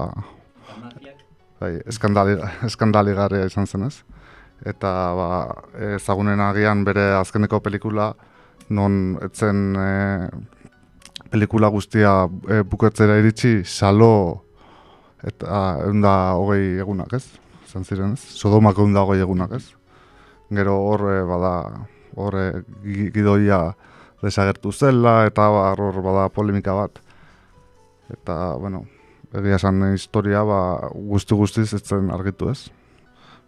bai, 1.62 1.76
eskandali, 1.90 2.38
eskandaligarria 2.68 3.50
izan 3.50 3.68
zen 3.68 3.88
ez. 3.88 3.96
Eta 4.68 4.92
ba, 5.16 5.28
ezagunen 5.96 6.42
agian 6.44 6.84
bere 6.84 7.14
azkeneko 7.20 7.62
pelikula, 7.64 8.12
non 8.76 9.18
etzen 9.24 9.62
e, 9.80 9.92
pelikula 11.32 11.70
guztia 11.72 12.26
e, 12.50 12.62
bukatzera 12.68 13.18
iritsi, 13.22 13.62
salo 13.64 14.44
eta 15.24 15.80
eunda 15.86 16.36
hogei 16.40 16.80
egunak 16.80 17.14
ez, 17.16 17.26
izan 17.68 17.86
ziren 17.86 18.16
ez, 18.18 18.24
sodomak 18.36 18.78
eunda 18.80 19.04
hogei 19.06 19.24
egunak 19.24 19.56
ez. 19.56 19.66
Gero 20.50 20.76
horre 20.90 21.22
bada, 21.30 21.54
horre 22.18 22.64
gidoia 22.84 23.62
desagertu 24.24 24.72
zela, 24.74 25.24
eta 25.30 25.48
hor 25.54 26.02
bada 26.04 26.28
polemika 26.34 26.74
bat. 26.76 27.00
Eta, 28.10 28.56
bueno, 28.60 28.84
egia 29.38 29.60
esan 29.60 29.94
historia 29.94 30.44
ba, 30.48 30.60
guzti 30.94 31.38
guztiz 31.38 31.70
ez 31.78 31.84
zen 31.86 32.10
argitu 32.12 32.50
ez. 32.50 32.70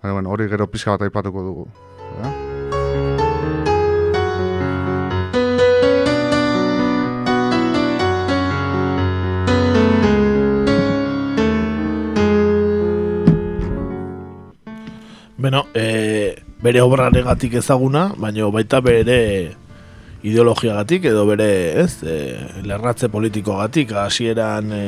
Baina, 0.01 0.13
bueno, 0.13 0.31
hori 0.31 0.47
gero 0.49 0.65
pixka 0.65 0.95
bat 0.95 1.03
aipatuko 1.05 1.43
dugu. 1.45 1.67
Eh? 2.25 2.31
Beno, 15.41 15.65
e, 15.73 16.35
bere 16.61 16.81
obraregatik 16.81 17.53
ezaguna, 17.61 18.11
baina 18.17 18.49
baita 18.49 18.81
bere 18.81 19.55
ideologiagatik 20.23 21.05
edo 21.09 21.27
bere, 21.29 21.51
ez, 21.81 22.01
e, 22.01 22.17
lerratze 22.65 23.09
politikoagatik, 23.09 23.93
hasieran 23.93 24.73
e, 24.73 24.83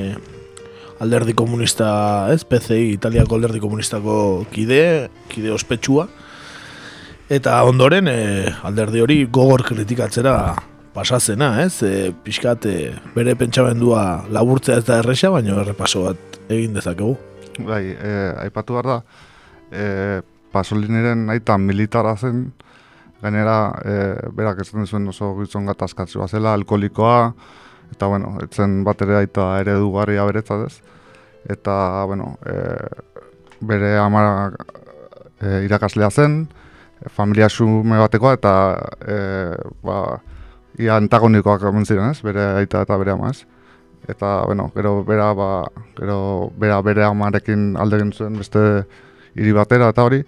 alderdi 1.03 1.35
komunista, 1.35 1.87
ez, 2.31 2.43
PCI, 2.47 2.93
Italiako 2.95 3.37
alderdi 3.37 3.61
komunistako 3.63 4.15
kide, 4.53 5.09
kide 5.31 5.51
ospetsua, 5.53 6.07
eta 7.33 7.57
ondoren 7.67 8.07
e, 8.11 8.19
alderdi 8.63 9.03
hori 9.03 9.19
gogor 9.25 9.65
kritikatzera 9.67 10.35
pasazena, 10.95 11.55
ez, 11.63 11.75
e, 11.83 12.11
pixkat 12.23 12.67
e, 12.69 12.77
bere 13.15 13.35
pentsamendua 13.39 14.03
laburtzea 14.33 14.79
ez 14.79 14.87
da 14.87 15.01
erresa, 15.03 15.31
baina 15.33 15.57
errepaso 15.63 16.05
bat 16.07 16.39
egin 16.53 16.77
dezakegu. 16.77 17.15
Bai, 17.67 17.83
e, 17.93 18.13
aipatu 18.45 18.77
behar 18.77 18.91
da, 18.91 18.99
e, 19.71 19.87
pasoliniren 20.53 21.27
aita 21.33 21.57
militara 21.57 22.15
zen, 22.15 22.45
gainera, 23.23 23.57
e, 23.83 23.97
berak 24.35 24.63
ez 24.63 24.69
zuen 24.71 25.07
oso 25.09 25.33
gizon 25.41 25.67
gatazkatzua 25.71 26.27
zela, 26.27 26.53
alkoholikoa, 26.53 27.17
eta 27.93 28.09
bueno, 28.09 28.37
etzen 28.43 28.81
bat 28.87 29.01
ere 29.05 29.19
aita 29.23 29.53
eredugarria 29.61 30.25
beretzat 30.29 30.67
ez. 30.67 30.92
Eta, 31.49 32.05
bueno, 32.05 32.37
e, 32.45 32.53
bere 33.61 33.97
amara 33.97 34.51
e, 35.41 35.63
irakaslea 35.65 36.09
zen, 36.11 36.47
familia 37.11 37.49
xume 37.51 37.99
batekoa, 37.99 38.35
eta 38.37 38.53
e, 39.03 39.17
ba, 39.83 40.21
ia 40.79 40.95
antagonikoak 40.97 41.65
eman 41.69 41.85
ziren 41.85 42.11
ez, 42.11 42.21
bere 42.23 42.45
aita 42.61 42.83
eta 42.85 42.97
bere 42.97 43.15
ama 43.15 43.31
ez. 43.33 43.43
Eta, 44.07 44.43
bueno, 44.45 44.69
gero 44.75 45.03
bera, 45.07 45.31
ba, 45.33 45.49
gero 45.97 46.51
bera 46.59 46.81
bere 46.81 47.03
amarekin 47.07 47.75
alde 47.79 48.01
zuen 48.11 48.37
beste 48.39 48.85
hiri 49.35 49.51
batera 49.55 49.89
eta 49.93 50.03
hori. 50.03 50.23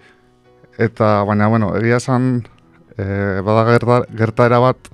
Eta, 0.78 1.24
baina, 1.24 1.48
bueno, 1.48 1.74
egia 1.80 1.98
esan, 1.98 2.46
e, 2.98 3.06
bada 3.44 3.66
gerta, 3.72 4.02
gertaera 4.16 4.60
bat 4.60 4.92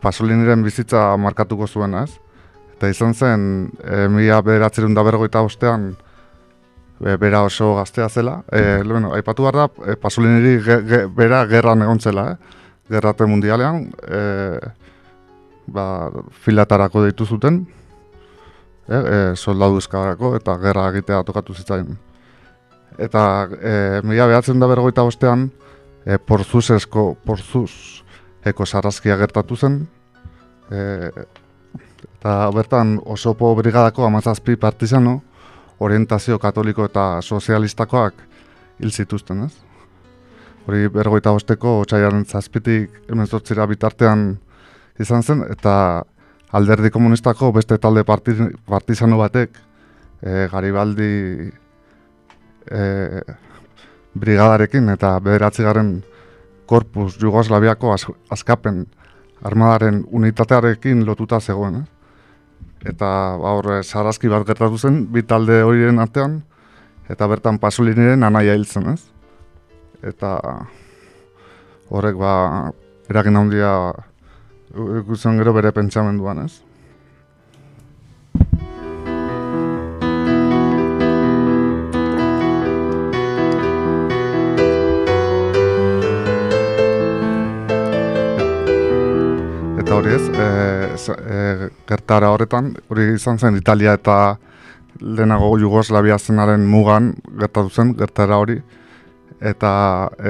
pasoliniren 0.00 0.62
bizitza 0.64 1.16
markatuko 1.16 1.66
zuen, 1.66 1.94
ez? 1.94 2.18
Eta 2.76 2.90
izan 2.92 3.14
zen, 3.16 3.44
e, 3.80 4.04
mila 4.12 4.42
bederatzerun 4.44 4.94
da 4.94 5.04
bergoita 5.06 5.40
ostean, 5.40 5.94
e, 7.00 7.16
bera 7.16 7.42
oso 7.46 7.74
gaztea 7.78 8.08
zela. 8.08 8.42
E, 8.52 8.82
bueno, 8.84 9.14
aipatu 9.16 9.46
behar 9.46 9.56
da, 9.62 9.68
e, 9.86 9.96
pasoliniri 9.96 10.58
ge, 10.64 10.76
ge, 10.84 10.98
bera 11.08 11.46
gerran 11.48 11.82
egon 11.86 12.00
zela, 12.00 12.30
eh? 12.34 12.62
Gerrate 12.92 13.26
mundialean, 13.26 13.86
e, 14.06 14.20
ba, 15.72 15.86
filatarako 16.44 17.06
deitu 17.06 17.26
zuten, 17.26 17.64
e, 18.86 18.96
e, 18.96 19.16
soldadu 19.36 19.80
eskarako, 19.80 20.34
eta 20.36 20.58
gerra 20.60 20.90
egitea 20.92 21.22
tokatu 21.26 21.56
zitzaien. 21.56 21.96
Eta 22.98 23.22
e, 23.56 23.72
mila 24.04 24.28
behatzen 24.28 24.60
da 24.60 24.68
bergoita 24.68 25.04
ostean, 25.04 25.48
e, 26.04 26.18
porzuzesko, 26.18 27.08
porzuz, 27.24 28.04
eko 28.46 28.68
sarrazkia 28.68 29.16
gertatu 29.18 29.56
zen, 29.56 29.80
e, 30.70 31.10
eta 32.26 32.50
bertan 32.50 32.96
osopo 33.04 33.54
brigadako 33.54 34.04
amazazpi 34.04 34.56
partizano, 34.56 35.20
orientazio 35.78 36.38
katoliko 36.42 36.84
eta 36.88 37.20
sozialistakoak 37.22 38.14
hil 38.80 38.90
zituzten, 38.90 39.44
ez? 39.44 39.52
Hori 40.66 40.88
bergoita 40.90 41.30
osteko 41.30 41.76
otxaiaren 41.84 42.24
zazpitik 42.26 42.90
hemen 43.08 43.28
bitartean 43.68 44.38
izan 44.98 45.22
zen, 45.22 45.44
eta 45.50 46.02
alderdi 46.52 46.90
komunistako 46.90 47.52
beste 47.52 47.78
talde 47.78 48.02
partizano 48.04 49.18
batek 49.18 49.50
e, 50.22 50.48
Garibaldi 50.50 51.52
e, 52.70 53.20
brigadarekin 54.14 54.88
eta 54.88 55.20
bederatzigarren 55.20 56.02
korpus 56.66 57.18
Jugoslaviako 57.20 57.92
az, 57.92 58.06
azkapen 58.30 58.86
armadaren 59.42 60.04
unitatearekin 60.10 61.06
lotuta 61.06 61.40
zegoen. 61.40 61.76
Eh? 61.76 61.95
Eta 62.86 63.08
ba, 63.40 63.54
horre 63.58 63.80
sarazki 63.82 64.30
bat 64.30 64.46
gertatu 64.46 64.78
zen, 64.78 65.00
bi 65.10 65.24
talde 65.26 65.58
horien 65.66 65.98
artean, 65.98 66.40
eta 67.10 67.26
bertan 67.30 67.58
pasoliniren 67.62 68.22
anaia 68.26 68.54
hiltzen, 68.54 68.92
ez? 68.92 69.00
Eta 70.06 70.36
horrek 71.90 72.18
ba, 72.20 72.34
eragin 73.10 73.38
handia 73.40 73.72
ikusten 75.02 75.38
gero 75.40 75.54
bere 75.56 75.72
pentsamenduan, 75.74 76.44
ez? 76.46 76.65
Hori 89.96 90.12
ez, 90.12 90.28
e, 90.28 90.46
e, 91.16 91.68
gertara 91.88 92.28
horretan, 92.34 92.74
hori 92.92 93.14
izan 93.14 93.38
zen 93.38 93.56
Italia 93.56 93.94
eta 93.96 94.36
lehenago 95.00 95.54
Jugoslavia 95.60 96.18
zenaren 96.18 96.66
mugan 96.68 97.14
gertatu 97.40 97.70
zen, 97.70 97.94
gertara 97.96 98.36
hori, 98.42 98.58
eta 99.40 99.70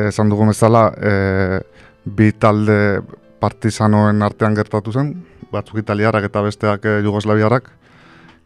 esan 0.07 0.31
dugu 0.31 0.47
bezala, 0.53 0.85
e, 0.99 1.61
bi 2.07 2.31
talde 2.33 3.01
partizanoen 3.43 4.23
artean 4.23 4.55
gertatu 4.55 4.95
zen, 4.95 5.13
batzuk 5.51 5.83
italiarak 5.83 6.29
eta 6.31 6.45
besteak 6.47 6.87
e, 6.87 6.97
Jugoslaviarak, 7.03 7.69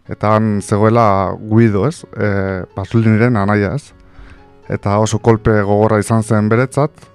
eta 0.09 0.35
han 0.39 0.59
zegoela 0.63 1.37
guido 1.53 1.87
ez, 1.89 2.01
e, 2.17 2.65
pasuliniren 2.75 3.37
anaia 3.37 3.75
ez, 3.77 3.93
eta 4.73 4.97
oso 5.05 5.21
kolpe 5.21 5.61
gogorra 5.61 6.01
izan 6.01 6.25
zen 6.25 6.49
beretzat, 6.49 7.09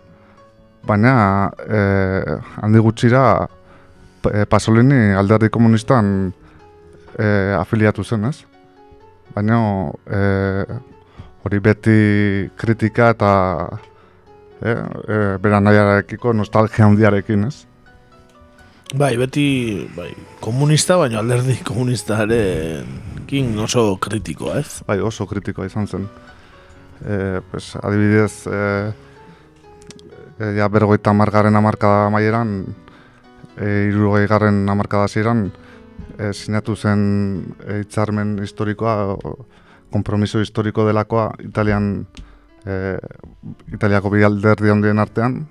baina 0.85 1.51
e, 1.65 1.85
handi 2.61 2.81
gutxira 2.85 3.27
e, 3.41 3.63
Pasolini 4.49 5.13
alderdi 5.13 5.49
komunistan 5.49 6.31
e, 7.17 7.27
afiliatu 7.57 8.03
zen, 8.03 8.25
ez? 8.29 8.43
Baina 9.35 9.59
e, 10.05 10.19
hori 11.45 11.61
beti 11.61 11.99
kritika 12.57 13.11
eta 13.13 13.31
e, 14.61 14.71
e, 14.71 15.17
bera 15.41 15.61
nahiarekiko 15.61 16.33
nostalgia 16.33 16.87
handiarekin, 16.87 17.47
ez? 17.49 17.65
Bai, 18.95 19.15
beti 19.17 19.45
bai, 19.95 20.11
komunista, 20.43 20.99
baina 21.01 21.19
alderdi 21.19 21.57
komunista 21.65 22.21
ere 22.23 22.85
kin 23.27 23.55
oso 23.59 23.95
kritikoa, 24.01 24.59
ez? 24.61 24.81
Bai, 24.87 24.99
oso 25.01 25.25
kritikoa 25.29 25.65
izan 25.67 25.89
zen. 25.89 26.05
E, 27.01 27.41
pues, 27.51 27.73
adibidez, 27.81 28.45
e, 28.47 28.61
e, 30.39 30.51
ja, 30.59 30.69
bergoita 30.71 31.13
margaren 31.17 31.57
amarkada 31.57 32.11
maieran, 32.13 32.59
e, 33.57 33.89
irurogei 33.89 34.27
garren 34.27 34.63
amarkada 34.69 35.07
ziren, 35.07 35.49
e, 36.17 36.31
sinatu 36.33 36.75
zen 36.75 37.55
hitzarmen 37.79 38.37
historikoa, 38.43 39.15
kompromiso 39.91 40.39
historiko 40.43 40.85
delakoa, 40.87 41.31
Italian 41.39 42.05
e, 42.65 42.97
Italiako 43.73 44.11
bi 44.13 44.23
alderdi 44.25 44.71
handien 44.71 44.99
artean, 44.99 45.41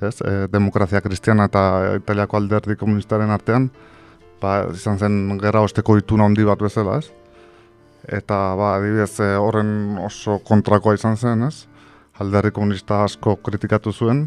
ez, 0.00 0.18
e, 0.20 0.46
demokrazia 0.52 1.02
kristiana 1.04 1.46
eta 1.50 1.64
Italiako 2.00 2.40
alderdi 2.40 2.76
komunistaren 2.80 3.30
artean, 3.30 3.70
ba, 4.42 4.62
izan 4.74 4.98
zen 4.98 5.18
gerra 5.42 5.62
osteko 5.62 5.96
ituna 6.00 6.26
handi 6.26 6.46
bat 6.48 6.62
bezala, 6.62 6.98
ez? 6.98 7.12
Eta, 8.02 8.38
ba, 8.58 8.74
adibidez, 8.78 9.14
e, 9.22 9.34
horren 9.38 9.98
oso 10.02 10.40
kontrakoa 10.46 10.96
izan 10.98 11.16
zen, 11.16 11.46
ez? 11.46 11.68
Alderdi 12.20 12.50
komunista 12.54 13.02
asko 13.06 13.36
kritikatu 13.44 13.92
zuen, 13.92 14.26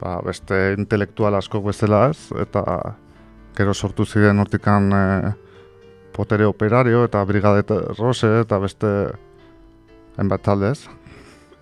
ba, 0.00 0.18
beste 0.24 0.74
intelektual 0.78 1.36
asko 1.38 1.60
bezala, 1.64 2.08
ez? 2.10 2.30
Eta, 2.40 2.64
gero 3.56 3.74
sortu 3.74 4.06
ziren 4.06 4.40
hortikan 4.42 4.90
e, 4.92 5.04
potere 6.14 6.46
operario 6.46 7.04
eta 7.06 7.22
brigadet 7.26 7.70
rose 7.98 8.30
eta 8.42 8.58
beste 8.62 8.90
hainbat 10.18 10.44
taldez. 10.46 10.86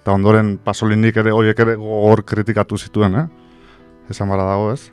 Eta 0.02 0.16
ondoren 0.16 0.56
pasolinik 0.64 1.16
ere 1.22 1.32
horiek 1.32 1.60
ere 1.64 1.76
gogor 1.80 2.24
kritikatu 2.26 2.78
zituen, 2.78 3.16
eh? 3.20 3.26
Esan 4.10 4.32
bara 4.32 4.48
dago 4.48 4.72
ez. 4.72 4.90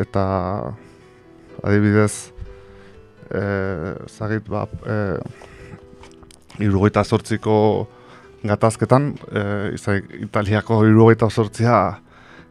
Eta 0.00 0.22
adibidez, 1.64 2.30
e, 3.30 3.42
zagit, 4.08 4.46
ba, 4.50 4.64
e, 4.86 4.98
irugaita 6.64 7.04
sortziko 7.04 7.56
gatazketan, 8.44 9.12
e, 9.32 9.44
izai, 9.74 9.98
italiako 10.26 10.84
irugaita 10.86 11.30
sortzia 11.30 11.78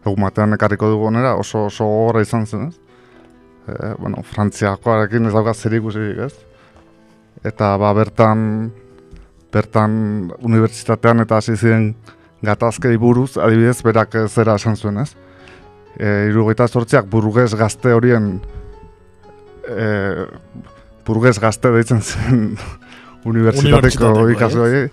egun 0.03 0.23
batean 0.25 0.55
ekarriko 0.57 0.89
dugu 0.91 1.07
onera, 1.09 1.35
oso 1.39 1.67
oso 1.69 1.87
gogorra 1.87 2.23
izan 2.25 2.45
zen, 2.45 2.69
ez? 2.69 2.79
E, 3.67 3.93
bueno, 3.99 4.23
frantziakoarekin 4.27 5.29
ez 5.29 5.33
daukat 5.33 5.59
zer 5.59 5.77
ikusirik, 5.79 6.19
ez? 6.27 6.33
Eta 7.47 7.73
ba, 7.79 7.93
bertan, 7.95 8.71
bertan 9.53 9.93
unibertsitatean 10.43 11.23
eta 11.23 11.39
hasi 11.39 11.55
ziren 11.55 11.93
gatazkei 12.43 12.97
buruz, 12.99 13.37
adibidez, 13.37 13.79
berak 13.85 14.17
zera 14.27 14.57
esan 14.59 14.75
zuen, 14.75 14.99
ez? 15.05 15.13
E, 15.95 16.27
Irugaita 16.31 16.67
sortziak 16.67 17.07
burgez 17.07 17.53
gazte 17.55 17.93
horien 17.93 18.35
e, 19.69 20.25
burgez 21.05 21.37
gazte 21.39 21.71
deitzen 21.73 22.01
zen 22.01 22.45
unibertsitateko 23.29 24.27
ikasgoi 24.33 24.87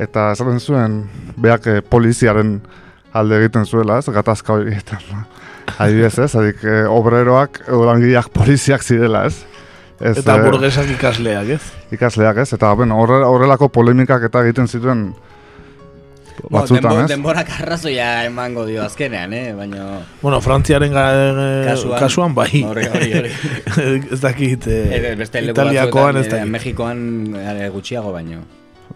eta 0.00 0.30
esaten 0.34 0.60
zuen 0.60 1.02
beak 1.40 1.66
poliziaren 1.90 2.58
alde 3.12 3.38
egiten 3.40 3.66
zuela, 3.66 3.98
ez? 3.98 4.08
Gatazka 4.12 4.54
horietan. 4.54 5.24
Adibidez, 5.78 6.18
ez? 6.18 6.34
Adik, 6.38 6.62
e, 6.64 6.82
obreroak, 6.90 7.62
olangileak 7.70 8.30
poliziak 8.38 8.84
zirela, 8.86 9.26
ez? 9.30 9.42
Ez, 10.00 10.16
eta 10.22 10.38
eh, 10.38 10.44
burguesak 10.46 10.88
ikasleak, 10.94 11.50
ez? 11.58 11.64
Ikasleak, 11.92 12.40
ez? 12.40 12.52
Eta, 12.56 12.72
bueno, 12.74 12.96
horrelako 13.02 13.68
polemikak 13.68 14.24
eta 14.30 14.40
egiten 14.46 14.70
zituen 14.70 15.10
batzutan, 16.48 17.02
ez? 17.02 17.08
Denborak 17.10 17.50
arrazoia 17.58 18.06
emango 18.24 18.64
dio 18.68 18.80
azkenean, 18.86 19.34
eh? 19.36 19.50
Baina... 19.58 19.90
Bueno, 20.22 20.40
Frantziaren 20.40 20.94
kasuan, 20.94 21.98
kasuan 22.00 22.38
bai. 22.38 22.62
Hori, 22.64 22.86
hori, 22.88 23.10
hori. 23.18 23.34
ez 24.14 24.22
dakit, 24.22 24.70
eh, 24.72 25.12
e, 25.12 25.42
Italiakoan 25.50 26.22
ez 26.22 26.30
dakit. 26.30 26.48
Mexikoan 26.48 27.04
gutxiago 27.74 28.14
baino. 28.16 28.40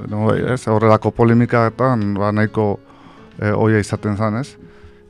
No, 0.08 0.24
bai, 0.30 0.40
ez, 0.54 0.62
horrelako 0.72 1.12
polemikaetan, 1.14 2.14
ba, 2.16 2.32
nahiko 2.34 2.78
e, 3.38 3.50
oia 3.52 3.78
izaten 3.78 4.16
ez? 4.40 4.56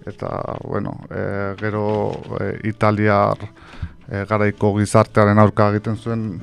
Eta, 0.06 0.28
bueno, 0.64 0.98
e, 1.10 1.54
gero 1.58 2.12
e, 2.40 2.68
Italiar 2.68 3.38
e, 4.08 4.24
garaiko 4.28 4.74
gizartearen 4.78 5.38
aurka 5.38 5.70
egiten 5.72 5.96
zuen 5.96 6.42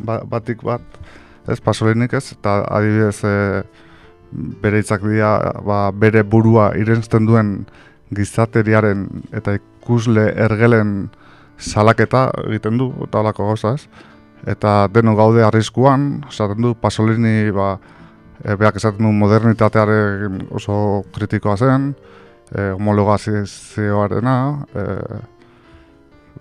ba, 0.00 0.20
batik 0.24 0.62
bat, 0.64 0.82
ez 1.48 1.60
pasolinik 1.60 2.14
ez, 2.14 2.32
eta 2.32 2.62
adibidez 2.70 3.24
e, 3.24 3.62
bere 4.32 4.80
itzak 4.80 5.04
dira 5.04 5.36
ba, 5.64 5.90
bere 5.92 6.22
burua 6.22 6.70
irentzten 6.78 7.26
duen 7.28 7.66
gizateriaren 8.16 9.06
eta 9.32 9.58
ikusle 9.58 10.30
ergelen 10.46 11.10
salaketa 11.58 12.30
egiten 12.46 12.78
du, 12.80 12.92
eta 13.04 13.20
olako 13.20 13.52
gauza 13.52 13.74
ez. 13.76 13.86
Eta 14.48 14.88
deno 14.90 15.14
gaude 15.14 15.44
arriskuan, 15.46 16.24
esaten 16.28 16.64
du, 16.64 16.72
pasolini 16.74 17.52
ba, 17.54 17.76
e, 18.40 18.56
beak 18.56 18.78
esaten 18.80 19.04
du 19.04 19.12
modernitatearen 19.12 20.46
oso 20.50 21.02
kritikoa 21.14 21.56
zen, 21.56 21.92
e, 22.50 22.70
homologazioarena, 22.72 24.36
e, 24.74 24.86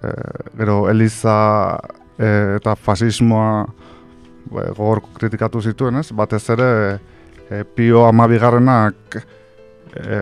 e, 0.02 0.14
gero 0.57 0.90
Eliza 0.90 1.80
e, 2.18 2.57
eta 2.57 2.76
fasismoa 2.76 3.65
e, 3.65 4.68
gogor 4.76 5.03
kritikatu 5.20 5.61
zituen, 5.61 6.02
ez? 6.02 6.11
Batez 6.15 6.44
ere 6.56 6.70
e, 7.49 7.64
Pio 7.64 8.06
Amabigarrenak 8.07 9.20
e, 9.95 10.22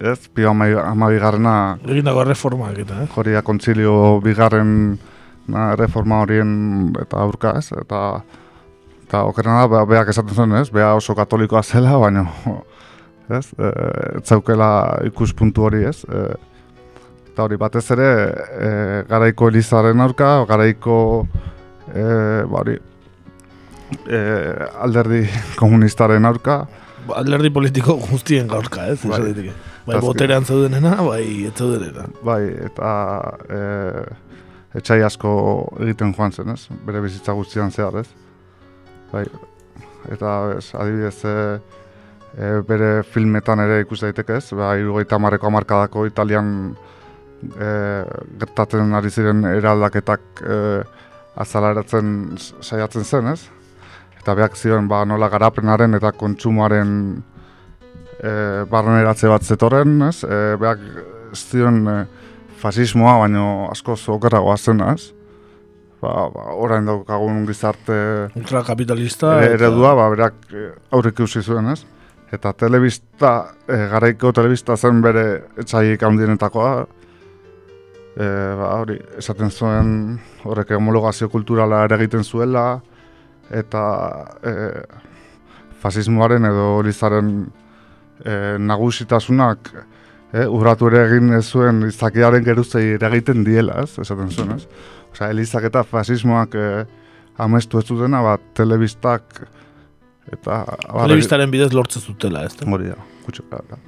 ez? 0.00 0.18
Pio 0.34 0.50
Amabigarrena 0.52 1.78
egindako 1.86 2.26
reformak 2.28 2.78
eta, 2.84 3.02
eh? 3.04 3.08
Joria 3.14 3.42
kontzilio 3.46 4.20
bigarren 4.24 4.98
na, 5.50 5.74
reforma 5.78 6.22
horien 6.24 6.92
eta 7.00 7.24
aurka, 7.24 7.56
ez? 7.58 7.72
Eta 7.74 8.20
eta 9.10 9.24
okerena 9.26 9.64
da, 9.66 9.82
beak 9.90 10.12
esaten 10.12 10.36
zuen, 10.38 10.54
ez? 10.60 10.68
Bea 10.70 10.92
oso 10.94 11.16
katolikoa 11.18 11.64
zela, 11.66 11.96
baina 11.98 12.28
ez? 13.38 13.48
E, 13.58 13.70
etzaukela 14.20 14.70
ikuspuntu 15.10 15.66
hori, 15.66 15.82
ez? 15.90 16.04
E, 16.06 16.28
Eta 17.30 17.44
hori 17.46 17.56
batez 17.56 17.84
ere 17.94 18.06
e, 18.10 18.70
garaiko 19.08 19.48
elizaren 19.52 20.02
aurka, 20.02 20.28
garaiko 20.50 20.94
e, 21.94 22.02
bari, 22.50 22.74
e, 24.02 24.18
alderdi 24.82 25.22
komunistaren 25.60 26.26
aurka. 26.26 26.64
Ba, 27.06 27.20
alderdi 27.22 27.52
politiko 27.54 27.96
guztien 28.02 28.50
gaurka, 28.50 28.88
ez? 28.90 28.98
Bai, 29.06 29.30
bai 29.86 30.00
boterean 30.02 30.44
zaudenena, 30.44 30.96
bai 31.06 31.22
ez 31.48 31.54
zaudenena. 31.54 32.08
Bai, 32.26 32.42
eta 32.66 32.90
e, 33.46 33.60
etxai 34.82 35.00
asko 35.06 35.32
egiten 35.80 36.12
joan 36.18 36.34
zen, 36.34 36.50
ez? 36.58 36.66
Bere 36.86 37.02
bizitza 37.06 37.38
guztian 37.38 37.70
zehar, 37.70 38.02
ez? 38.02 38.10
Bai, 39.10 39.24
eta 40.14 40.34
ez, 40.56 40.70
adibidez, 40.78 41.18
e, 41.26 41.34
e, 42.36 42.50
bere 42.66 42.90
filmetan 43.02 43.62
ere 43.64 43.80
ikus 43.84 44.00
daiteke, 44.04 44.38
ez? 44.38 44.52
Ba, 44.56 44.74
irugaita 44.78 45.18
marreko 45.18 45.50
amarkadako 45.50 46.06
italian 46.06 46.52
e, 47.42 47.70
gertatzen 48.42 48.94
ari 48.94 49.10
ziren 49.10 49.44
eraldaketak 49.50 50.44
e, 50.44 50.60
azalaratzen 51.40 52.14
saiatzen 52.38 53.04
zen, 53.04 53.32
ez? 53.34 53.48
Eta 54.20 54.36
behak 54.36 54.56
ziren 54.56 54.88
ba, 54.88 55.02
nola 55.08 55.30
garapenaren 55.32 55.96
eta 55.98 56.12
kontsumoaren 56.12 56.92
e, 58.20 58.32
barneratze 58.70 59.30
bat 59.32 59.42
zetorren, 59.46 59.98
ez? 60.06 60.20
E, 60.22 60.42
behak 60.60 60.84
ziren 61.34 61.82
e, 61.88 61.96
fasismoa, 62.60 63.16
baino 63.24 63.46
asko 63.72 63.96
zokeragoa 63.96 64.58
zen, 64.60 64.84
ez? 64.92 65.14
Ba, 66.00 66.12
ba, 66.32 66.46
orain 66.56 66.86
daukagun 66.88 67.42
gizarte 67.48 67.96
ultrakapitalista 68.38 69.34
eredua, 69.44 69.92
ba, 69.98 70.06
berak 70.14 70.54
aurrik 70.96 71.20
usi 71.20 71.42
zuen, 71.42 71.68
ez? 71.74 71.82
Eta 72.32 72.54
telebista, 72.56 73.50
e, 73.68 73.76
garaiko 73.90 74.32
telebista 74.32 74.76
zen 74.78 75.02
bere 75.04 75.26
etxaik 75.60 76.02
handienetakoa, 76.08 76.72
e, 78.16 78.26
ba, 78.56 78.70
hori, 78.80 78.96
esaten 79.20 79.50
zuen 79.50 79.92
horrek 80.44 80.72
homologazio 80.76 81.28
kulturala 81.28 81.84
ere 81.86 81.98
egiten 82.00 82.24
zuela 82.24 82.64
eta 83.50 83.84
e, 84.46 84.54
fasismoaren 85.82 86.46
edo 86.50 86.68
lizaren 86.86 87.32
e, 88.24 88.32
nagusitasunak 88.58 89.72
e, 90.32 90.46
urratu 90.46 90.90
ere 90.90 91.04
egin 91.08 91.34
zuen 91.42 91.84
izakiaren 91.88 92.44
geruzei 92.46 92.94
ere 92.96 93.10
egiten 93.10 93.44
diela, 93.46 93.82
ez, 93.84 93.98
esaten 94.02 94.30
zuen, 94.30 94.56
ez? 94.58 94.66
Osa, 95.12 95.30
elizak 95.30 95.66
eta 95.70 95.84
fasismoak 95.86 96.54
e, 96.54 96.68
amestu 97.40 97.80
ez 97.80 97.86
dutena, 97.88 98.22
bat, 98.26 98.44
telebistak 98.54 99.42
eta... 100.30 100.62
Telebistaren 100.90 101.50
bidez 101.50 101.72
lortzen 101.74 102.02
zutela, 102.02 102.44
ez 102.46 102.54
da? 102.58 102.68
Hori 102.70 102.92
da, 102.92 103.00
kutxoka, 103.26 103.64
da. 103.70 103.82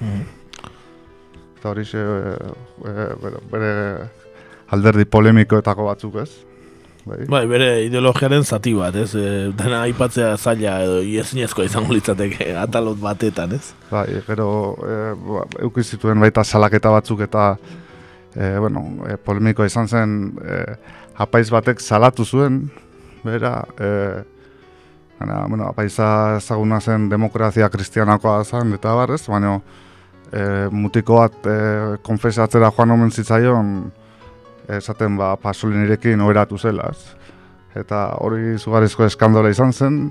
Mm 0.00 0.24
eta 1.66 1.72
hori 1.72 1.84
xe, 1.84 1.98
e, 1.98 2.34
e, 2.86 3.30
bere 3.50 3.72
alderdi 4.70 5.06
polemikoetako 5.10 5.88
batzuk 5.88 6.20
ez. 6.22 6.30
Bai. 7.06 7.20
bai, 7.30 7.44
bere 7.46 7.84
ideologiaren 7.86 8.42
zati 8.42 8.72
bat, 8.74 8.96
ez? 8.98 9.12
E, 9.14 9.52
dena 9.54 9.84
aipatzea 9.86 10.32
zaila 10.36 10.80
edo 10.82 10.96
iezinezko 11.06 11.62
izango 11.62 11.94
litzateke 11.94 12.50
atalot 12.58 12.98
batetan, 12.98 13.54
ez? 13.54 13.70
Bai, 13.92 14.08
gero 14.26 14.48
e, 14.82 14.96
ba, 15.28 15.44
eukizituen 15.68 16.18
baita 16.22 16.44
salaketa 16.44 16.90
batzuk 16.96 17.22
eta 17.28 17.52
e, 18.36 18.58
bueno, 18.58 18.84
e, 19.08 19.16
polemiko 19.16 19.64
izan 19.64 19.88
zen 19.88 20.16
e, 20.44 20.62
apaiz 21.16 21.48
batek 21.50 21.80
salatu 21.80 22.24
zuen, 22.24 22.66
bera, 23.24 23.64
e, 23.80 23.90
gana, 25.18 25.46
bueno, 25.48 25.70
apaiza 25.70 26.36
ezaguna 26.36 26.80
zen 26.80 27.08
demokrazia 27.08 27.70
kristianakoa 27.72 28.44
zen, 28.44 28.74
eta 28.76 28.94
barrez, 28.94 29.24
baina 29.26 29.56
e, 30.32 30.68
mutiko 30.70 31.22
bat 31.22 31.48
e, 31.48 31.56
konfesatzera 32.06 32.70
joan 32.76 32.96
omen 32.98 33.10
zitzaion 33.10 33.72
esaten 34.76 35.16
ba 35.16 35.36
pasolinirekin 35.40 36.20
oheratu 36.20 36.58
zela. 36.58 36.90
Eta 37.76 38.06
hori 38.24 38.56
zugarrizko 38.58 39.04
eskandola 39.06 39.50
izan 39.52 39.72
zen 39.72 40.06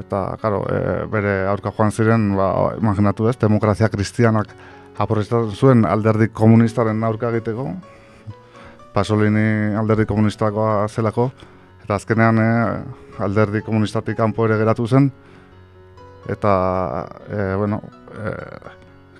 Eta, 0.00 0.36
karo, 0.40 0.62
e, 0.64 1.06
bere 1.12 1.32
aurka 1.50 1.72
joan 1.76 1.92
ziren, 1.92 2.30
ba, 2.38 2.50
imaginatu 2.78 3.28
ez, 3.28 3.36
demokrazia 3.40 3.90
kristianak 3.92 4.52
aporreztatzen 5.00 5.56
zuen 5.56 5.86
alderdi 5.88 6.28
komunistaren 6.32 7.04
aurka 7.04 7.30
egiteko, 7.32 7.70
Pasolini 8.90 9.76
alderdi 9.78 10.04
komunistakoa 10.10 10.88
zelako, 10.88 11.28
eta 11.84 11.94
azkenean 11.94 12.40
e, 12.42 12.48
alderdi 13.22 13.62
komunistatik 13.62 14.18
kanpo 14.18 14.48
ere 14.48 14.58
geratu 14.58 14.86
zen, 14.86 15.10
eta, 16.28 16.52
e, 17.30 17.54
bueno, 17.60 17.80
e, 18.10 18.34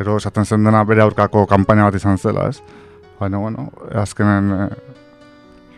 gero 0.01 0.16
esaten 0.19 0.44
zen 0.44 0.66
dena 0.66 0.82
bere 0.89 1.05
aurkako 1.05 1.47
kanpaina 1.47 1.86
bat 1.86 2.01
izan 2.01 2.19
zela, 2.19 2.48
ez? 2.51 2.59
Baina, 3.20 3.39
bueno, 3.39 3.69
azkenen 4.02 4.51
e, 4.57 4.69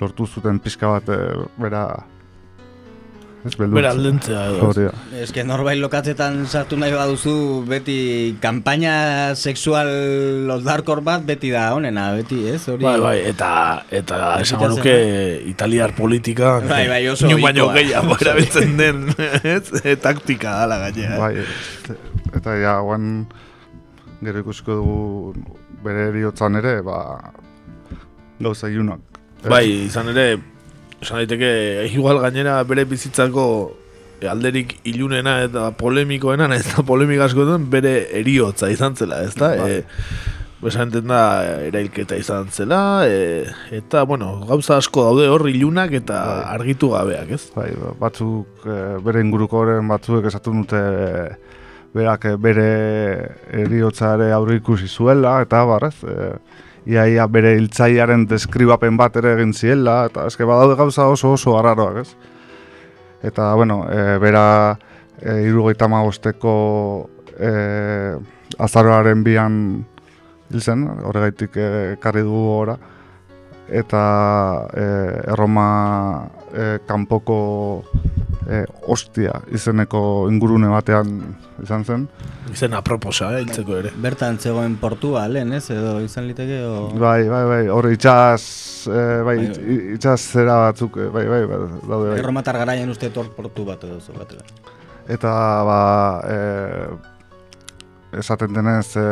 lortu 0.00 0.26
zuten 0.26 0.58
pixka 0.62 0.96
bat 0.96 1.12
e, 1.12 1.20
bera 1.60 1.84
Ez 3.42 3.56
Bera 3.58 3.90
aldentzea 3.90 4.42
edo. 4.52 4.68
Hori 4.68 4.84
da. 4.86 4.92
Ez 5.18 5.32
que 5.34 5.42
norbait 5.42 5.80
lokatzetan 5.80 6.44
sartu 6.46 6.76
nahi 6.78 6.92
baduzu 6.94 7.32
beti 7.66 7.96
kanpaina 8.42 9.34
sexual 9.34 9.90
oldarkor 10.54 11.00
bat 11.02 11.24
beti 11.26 11.50
da 11.50 11.64
honena, 11.74 12.12
beti, 12.14 12.38
ez? 12.52 12.60
Hori. 12.70 12.86
Bai, 12.86 13.00
bai, 13.02 13.16
eta 13.32 13.50
eta 13.90 14.20
esango 14.44 14.68
nuke 14.76 14.94
italiar 15.50 15.96
politika 15.98 16.60
Bai, 16.68 16.84
bai, 16.92 17.02
oso 17.10 17.26
Inu 17.26 17.40
baino 17.42 17.66
gehiago 17.74 18.14
erabiltzen 18.20 18.76
den, 18.78 19.02
ez? 19.56 19.74
E, 19.82 19.96
taktika 19.98 20.54
dala 20.62 20.78
gainera. 20.84 21.18
Bai, 21.18 21.98
eta 22.38 22.54
ja, 22.62 22.78
guan 22.86 23.26
gero 24.22 24.44
ikusiko 24.46 24.78
dugu 24.78 25.50
bere 25.82 26.12
eriotzan 26.12 26.62
ere, 26.62 26.78
ba, 26.86 27.02
gauza 28.38 28.70
ilunak. 28.70 29.02
Bai, 29.50 29.66
izan 29.88 30.14
ere, 30.14 30.38
esan 31.02 31.22
daiteke, 31.22 31.52
igual 31.92 32.20
gainera 32.22 32.60
bere 32.64 32.84
bizitzako 32.88 33.46
alderik 34.30 34.76
ilunena 34.86 35.40
eta 35.42 35.72
polemikoena, 35.74 36.46
ez 36.54 36.66
da 36.68 36.84
polemika 36.86 37.26
askotan 37.26 37.64
bere 37.70 38.06
eriotza 38.20 38.70
izan 38.70 38.94
zela, 38.96 39.22
ez 39.26 39.34
da? 39.34 39.56
Bai. 39.58 39.80
E, 39.82 40.40
Esan 40.62 40.92
da 40.94 41.42
erailketa 41.66 42.14
izan 42.14 42.46
zela, 42.54 43.02
e, 43.10 43.48
eta, 43.74 44.04
bueno, 44.06 44.28
gauza 44.46 44.76
asko 44.78 45.02
daude 45.08 45.24
hor 45.26 45.48
ilunak 45.50 45.90
eta 45.98 46.20
argitu 46.52 46.92
gabeak, 46.92 47.32
ez? 47.34 47.48
Bai, 47.56 47.72
ba- 47.74 47.96
batzuk 47.98 48.62
e, 48.62 48.76
bere 49.02 49.24
inguruko 49.26 49.58
horren 49.58 49.90
batzuek 49.90 50.28
esaten 50.30 50.60
dute 50.62 50.78
e, 50.78 51.08
berak 51.98 52.28
bere 52.38 52.68
eriotza 53.58 54.12
ere 54.20 54.30
aurre 54.36 54.60
ikusi 54.60 54.86
zuela, 54.86 55.40
eta 55.42 55.64
barrez, 55.66 55.96
e, 56.06 56.30
ia, 56.86 57.06
ia 57.06 57.26
bere 57.30 57.54
hiltzaiaren 57.58 58.26
deskribapen 58.30 58.96
bat 58.98 59.16
ere 59.20 59.34
egin 59.36 59.52
ziela, 59.54 60.06
eta 60.10 60.26
eske 60.30 60.46
badaude 60.48 60.76
gauza 60.78 61.08
oso 61.12 61.34
oso 61.36 61.56
arraroak, 61.58 62.02
ez? 62.02 62.14
Eta, 63.22 63.52
bueno, 63.54 63.84
e, 63.90 64.18
bera 64.22 64.46
e, 65.20 65.42
irugaita 65.46 65.88
magosteko 65.88 66.54
e, 67.38 67.52
azaroaren 68.58 69.22
bian 69.22 69.54
hil 70.50 70.60
zen, 70.60 70.88
horregaitik 71.06 71.56
e, 71.56 71.68
karri 72.02 72.24
dugu 72.26 72.42
ora, 72.56 72.76
eta 73.72 74.02
e, 74.74 74.86
Erroma 75.32 75.68
e, 76.52 76.66
kanpoko 76.86 77.38
e, 78.48 78.64
ostia 78.90 79.32
izeneko 79.54 80.28
ingurune 80.30 80.68
batean 80.72 81.12
izan 81.62 81.84
zen. 81.84 82.08
Izen 82.52 82.74
aproposa, 82.74 83.30
eh, 83.36 83.42
hiltzeko 83.44 83.76
ere. 83.78 83.92
Bertan 84.02 84.38
zegoen 84.38 84.76
portua 84.80 85.26
lehen, 85.28 85.52
ez? 85.52 85.64
Edo 85.70 86.00
izan 86.04 86.26
liteke, 86.26 86.58
o... 86.66 86.88
Bai, 86.98 87.28
bai, 87.28 87.44
bai, 87.48 87.62
hor 87.72 87.90
itxas, 87.92 88.44
e, 88.88 88.98
bai, 89.22 89.36
Bai, 89.36 89.46
itx- 89.46 89.94
itxas 89.96 90.20
zera 90.34 90.58
batzuk, 90.66 90.98
e, 90.98 91.08
bai, 91.14 91.24
bai, 91.30 91.40
bai, 91.46 91.58
daude, 91.86 92.10
bai. 92.10 92.18
Erromatar 92.18 92.58
garaian 92.62 92.90
uste 92.92 93.10
tor 93.14 93.30
portu 93.36 93.64
bat 93.68 93.84
edo 93.88 94.00
zo 94.00 94.12
bat. 94.18 94.34
Eta, 95.08 95.32
ba, 95.68 95.80
e, 96.26 96.38
esaten 98.20 98.52
denez, 98.52 98.96
e, 98.96 99.06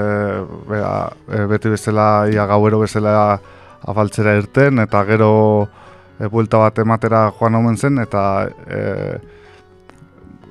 bea, 0.68 0.92
e, 1.30 1.44
beti 1.50 1.72
bezala, 1.72 2.28
ia 2.30 2.44
gauero 2.50 2.82
bezala 2.82 3.14
afaltzera 3.80 4.34
irten, 4.36 4.82
eta 4.82 5.04
gero 5.08 5.30
e, 6.20 6.28
buelta 6.28 6.60
bat 6.60 6.78
ematera 6.78 7.30
joan 7.38 7.54
omen 7.54 7.76
zen, 7.76 7.98
eta 8.02 8.22
e, 8.68 8.80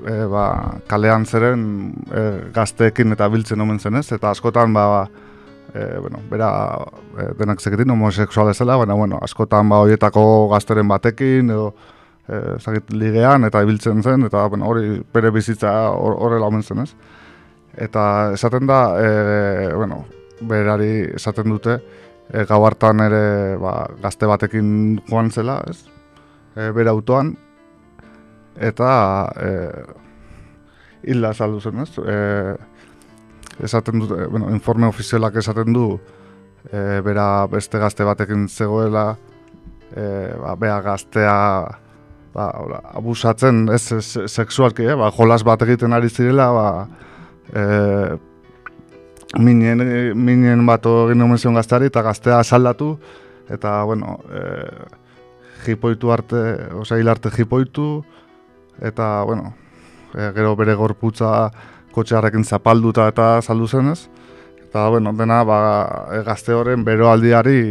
e, 0.05 0.15
ba, 0.31 0.45
kalean 0.89 1.25
zeren 1.25 1.65
e, 2.09 2.25
gazteekin 2.55 3.13
eta 3.13 3.29
biltzen 3.29 3.61
omen 3.61 3.79
zen 3.79 4.01
ez, 4.01 4.07
eta 4.15 4.31
askotan, 4.31 4.73
ba, 4.73 5.05
e, 5.73 5.85
bueno, 5.99 6.23
bera 6.31 6.49
e, 7.17 7.29
denak 7.39 7.61
zeketin 7.61 7.91
homosexuala 7.93 8.53
zela, 8.53 8.77
baina, 8.81 8.97
bueno, 8.97 9.19
askotan 9.21 9.69
ba, 9.69 9.83
horietako 9.85 10.23
gazteren 10.53 10.87
batekin, 10.89 11.53
edo, 11.53 11.73
e, 12.27 12.41
zakit, 12.59 12.93
ligean, 12.93 13.45
eta 13.45 13.61
ibiltzen 13.65 14.03
zen, 14.03 14.25
eta 14.29 14.47
bueno, 14.49 14.67
hori 14.69 14.99
bere 15.13 15.31
bizitza 15.35 15.73
hor- 15.93 16.17
horrela 16.17 16.49
omen 16.49 16.63
zen, 16.63 16.85
ez? 16.85 16.93
Eta 17.79 18.03
esaten 18.33 18.67
da, 18.67 18.81
e, 18.99 19.73
bueno, 19.75 20.03
berari 20.41 21.05
esaten 21.15 21.49
dute, 21.51 21.79
e, 22.30 22.45
gau 22.49 22.61
hartan 22.65 23.03
ere 23.06 23.57
ba, 23.61 23.73
gazte 24.01 24.30
batekin 24.30 24.99
joan 25.10 25.31
zela, 25.31 25.60
ez? 25.69 25.84
E, 26.56 26.69
bere 26.76 26.91
autoan, 26.93 27.34
eta 28.60 28.91
e, 29.39 29.51
hilda 31.10 31.34
saldu 31.34 31.61
zen, 31.61 31.84
ez? 31.84 31.91
E, 31.99 32.18
esaten 33.65 33.99
dute, 34.03 34.27
bueno, 34.31 34.49
informe 34.53 34.88
ofizialak 34.88 35.35
esaten 35.41 35.73
du, 35.76 35.91
e, 36.72 37.01
bera 37.06 37.47
beste 37.51 37.80
gazte 37.81 38.07
batekin 38.07 38.47
zegoela, 38.47 39.11
e, 39.95 40.06
ba, 40.39 40.56
bea 40.60 40.80
gaztea 40.85 41.38
ba, 42.34 42.49
hola, 42.61 42.81
abusatzen, 42.95 43.68
ez, 43.73 43.84
ez 43.95 44.30
sexualki, 44.30 44.85
eh? 44.85 44.97
ba, 44.97 45.10
jolas 45.15 45.41
bat 45.47 45.64
egiten 45.65 45.95
ari 45.95 46.11
zirela, 46.14 46.49
ba, 46.53 46.68
e, 47.49 47.64
minen, 49.38 49.84
minen 50.18 50.65
bat 50.65 50.85
egin 50.85 51.22
omen 51.22 51.38
zion 51.38 51.57
gazteari 51.57 51.89
eta 51.91 52.01
gaztea 52.06 52.39
asaldatu, 52.39 52.93
eta, 53.49 53.84
bueno, 53.84 54.19
e, 54.30 54.43
jipoitu 55.65 56.11
arte, 56.11 56.41
osea, 56.80 56.97
hil 56.97 57.10
arte 57.10 57.30
jipoitu, 57.34 58.03
eta, 58.81 59.23
bueno, 59.27 59.53
e, 60.15 60.31
gero 60.35 60.56
bere 60.56 60.73
gorputza 60.80 61.51
kotxearekin 61.93 62.45
zapalduta 62.45 63.07
eta 63.10 63.41
saldu 63.41 63.68
zenez, 63.68 64.07
eta, 64.64 64.88
bueno, 64.89 65.14
dena, 65.14 65.43
ba, 65.43 65.60
e, 66.14 66.23
gazte 66.26 66.53
horren 66.57 66.85
beroaldiari 66.88 67.61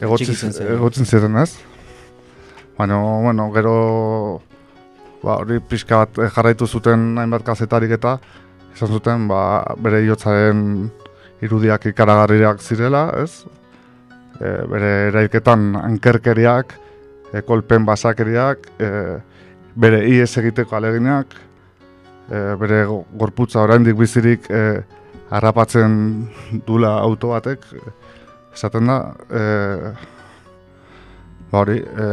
egotzen, 0.00 0.52
egotzen 0.78 1.06
ziren, 1.06 1.36
ez? 1.42 1.52
Baina, 2.78 2.98
bueno, 3.22 3.50
gero 3.54 3.74
ba, 5.24 5.38
hori 5.40 5.60
pixka 5.64 6.02
bat 6.02 6.20
eh, 6.20 6.30
jarraitu 6.34 6.66
zuten 6.66 7.14
hainbat 7.20 7.44
kazetarik 7.46 7.96
eta 7.96 8.18
esan 8.74 8.88
zuten 8.90 9.28
ba, 9.30 9.62
bere 9.78 10.00
iotzaren 10.04 10.90
irudiak 11.44 11.86
ikaragarriak 11.92 12.62
zirela, 12.62 13.06
ez? 13.22 13.44
E, 14.40 14.50
bere 14.70 14.90
erailketan 15.10 15.74
ankerkeriak, 15.78 16.74
e, 17.32 17.42
kolpen 17.46 17.86
basakeriak, 17.86 18.66
e, 18.82 18.90
bere 19.74 20.00
ies 20.10 20.30
egiteko 20.40 20.76
aleginak, 20.78 21.36
e, 22.30 22.40
bere 22.60 22.84
go- 22.88 23.04
gorputza 23.20 23.62
oraindik 23.62 23.96
bizirik 23.98 24.50
e, 24.50 24.64
harrapatzen 25.34 25.94
dula 26.66 26.96
auto 27.02 27.30
batek, 27.34 27.62
esaten 28.54 28.90
da, 28.90 28.98
e, 29.30 29.44
ba 31.52 31.62
hori, 31.62 31.78
e, 31.78 32.10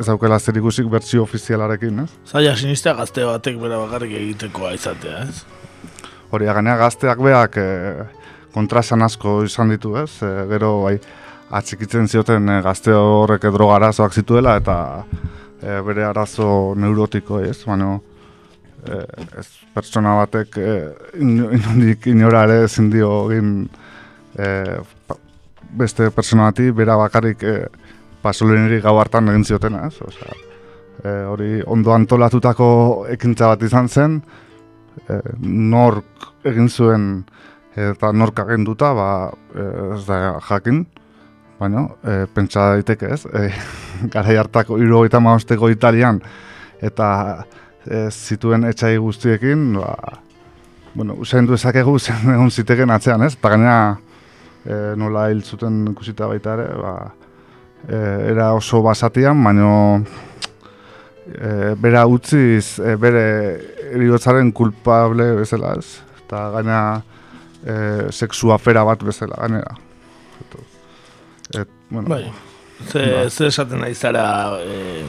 ez 0.00 0.06
daukela 0.10 0.38
zer 0.40 0.60
ikusik 0.60 0.88
bertsio 0.92 1.24
ofizialarekin, 1.24 2.04
ez? 2.04 2.10
Zaila 2.28 2.56
sinistea 2.56 2.92
gazte 3.00 3.24
batek 3.24 3.56
bera 3.62 3.80
bakarrik 3.86 4.12
egitekoa 4.20 4.74
izatea, 4.76 5.24
ez? 5.28 5.44
Hori, 6.32 6.46
gainera 6.48 6.78
gazteak 6.80 7.20
beak 7.20 7.56
e, 7.60 7.66
kontrasan 8.54 9.04
asko 9.04 9.42
izan 9.44 9.72
ditu, 9.74 9.92
ez? 10.00 10.10
E, 10.24 10.30
gero, 10.48 10.70
bai, 10.86 10.94
atxikitzen 11.52 12.08
zioten 12.08 12.48
e, 12.48 12.60
gazte 12.64 12.94
horrek 12.96 13.44
droga 13.52 13.76
arazoak 13.76 14.16
zituela 14.16 14.56
eta 14.60 14.76
e, 15.60 15.76
bere 15.84 16.06
arazo 16.08 16.46
neurotiko, 16.80 17.42
ez? 17.44 17.58
Baina, 17.68 17.98
e, 18.86 19.02
ez 19.42 19.46
pertsona 19.74 20.14
batek 20.22 20.56
e, 20.56 20.76
ino- 21.20 21.50
inondik 21.52 22.08
inora 22.12 22.46
ere 22.48 22.62
ezin 22.64 22.88
dio 22.92 23.10
egin 23.30 23.52
e, 24.38 24.48
beste 25.76 26.08
pertsona 26.16 26.48
bati 26.48 26.70
bera 26.76 26.96
bakarrik 27.00 27.44
e, 27.44 27.58
pasoleneri 28.24 28.80
gau 28.80 28.96
hartan 29.02 29.28
egin 29.34 29.44
ziotena, 29.44 29.84
ez? 29.90 30.00
Osea, 30.00 30.38
e, 31.04 31.12
hori 31.28 31.50
ondo 31.66 31.92
antolatutako 31.92 32.70
ekintza 33.12 33.52
bat 33.52 33.68
izan 33.68 33.92
zen, 33.92 34.22
e, 35.08 35.20
nork 35.42 36.28
egin 36.48 36.68
zuen 36.68 37.06
eta 37.76 38.12
nork 38.12 38.38
agenduta, 38.42 38.92
ba, 38.96 39.08
e, 39.54 39.68
ez 39.96 40.02
da 40.06 40.18
jakin, 40.48 40.82
baina 41.60 41.86
e, 42.02 42.16
pentsa 42.34 42.72
daiteke 42.76 43.12
ez, 43.14 43.22
e, 43.26 43.48
garai 44.14 44.36
hartako 44.40 44.78
irurogeita 44.80 45.20
maosteko 45.22 45.70
Italian, 45.72 46.20
eta 46.82 47.08
e, 47.86 48.08
zituen 48.10 48.68
etxai 48.68 48.96
guztiekin, 49.00 49.72
ba, 49.78 49.94
bueno, 50.94 51.16
usain 51.20 51.48
du 51.48 51.56
ezakegu 51.56 51.98
zen 52.04 52.34
egon 52.34 52.50
ziteken 52.50 52.90
atzean 52.90 53.24
ez, 53.24 53.34
eta 53.38 53.54
gainera 53.54 53.78
e, 54.64 54.94
nola 54.98 55.28
hil 55.30 55.42
zuten 55.42 55.86
ikusita 55.94 56.28
baita 56.30 56.58
ere, 56.58 56.68
ba, 56.82 56.94
e, 57.88 58.02
era 58.34 58.52
oso 58.58 58.82
basatian, 58.84 59.40
baino 59.44 59.72
e, 61.26 61.74
bera 61.80 62.04
utziz 62.06 62.78
e, 62.78 62.96
bere 62.96 63.26
eriotzaren 63.94 64.52
kulpable 64.56 65.30
bezala 65.40 65.74
ez. 65.78 65.98
Eta 66.24 66.46
gaina 66.56 66.78
e, 67.64 67.74
sexu 68.10 68.52
afera 68.54 68.84
bat 68.88 69.02
bezala 69.04 69.36
gainera. 69.40 69.76
Et, 71.54 71.68
bueno, 71.90 72.08
Bai. 72.08 72.24
Ze, 72.88 72.98
Ba. 73.12 73.28
ze 73.30 73.46
esaten 73.46 73.78
nahi 73.84 73.94
zara 73.94 74.24
e, 74.64 75.04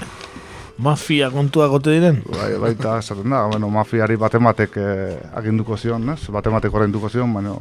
mafia 0.77 1.29
kontua 1.31 1.67
gote 1.71 1.93
diren? 1.95 2.19
Bai, 2.29 2.51
baita 2.61 2.97
esaten 2.99 3.29
da, 3.31 3.45
bueno, 3.49 3.69
mafiari 3.73 4.17
batematek 4.19 4.75
e, 4.77 4.89
aginduko 5.39 5.77
zion, 5.77 6.09
ez? 6.13 6.19
Batematek 6.29 6.73
ordainduko 6.73 7.09
zion, 7.09 7.33
baina 7.33 7.55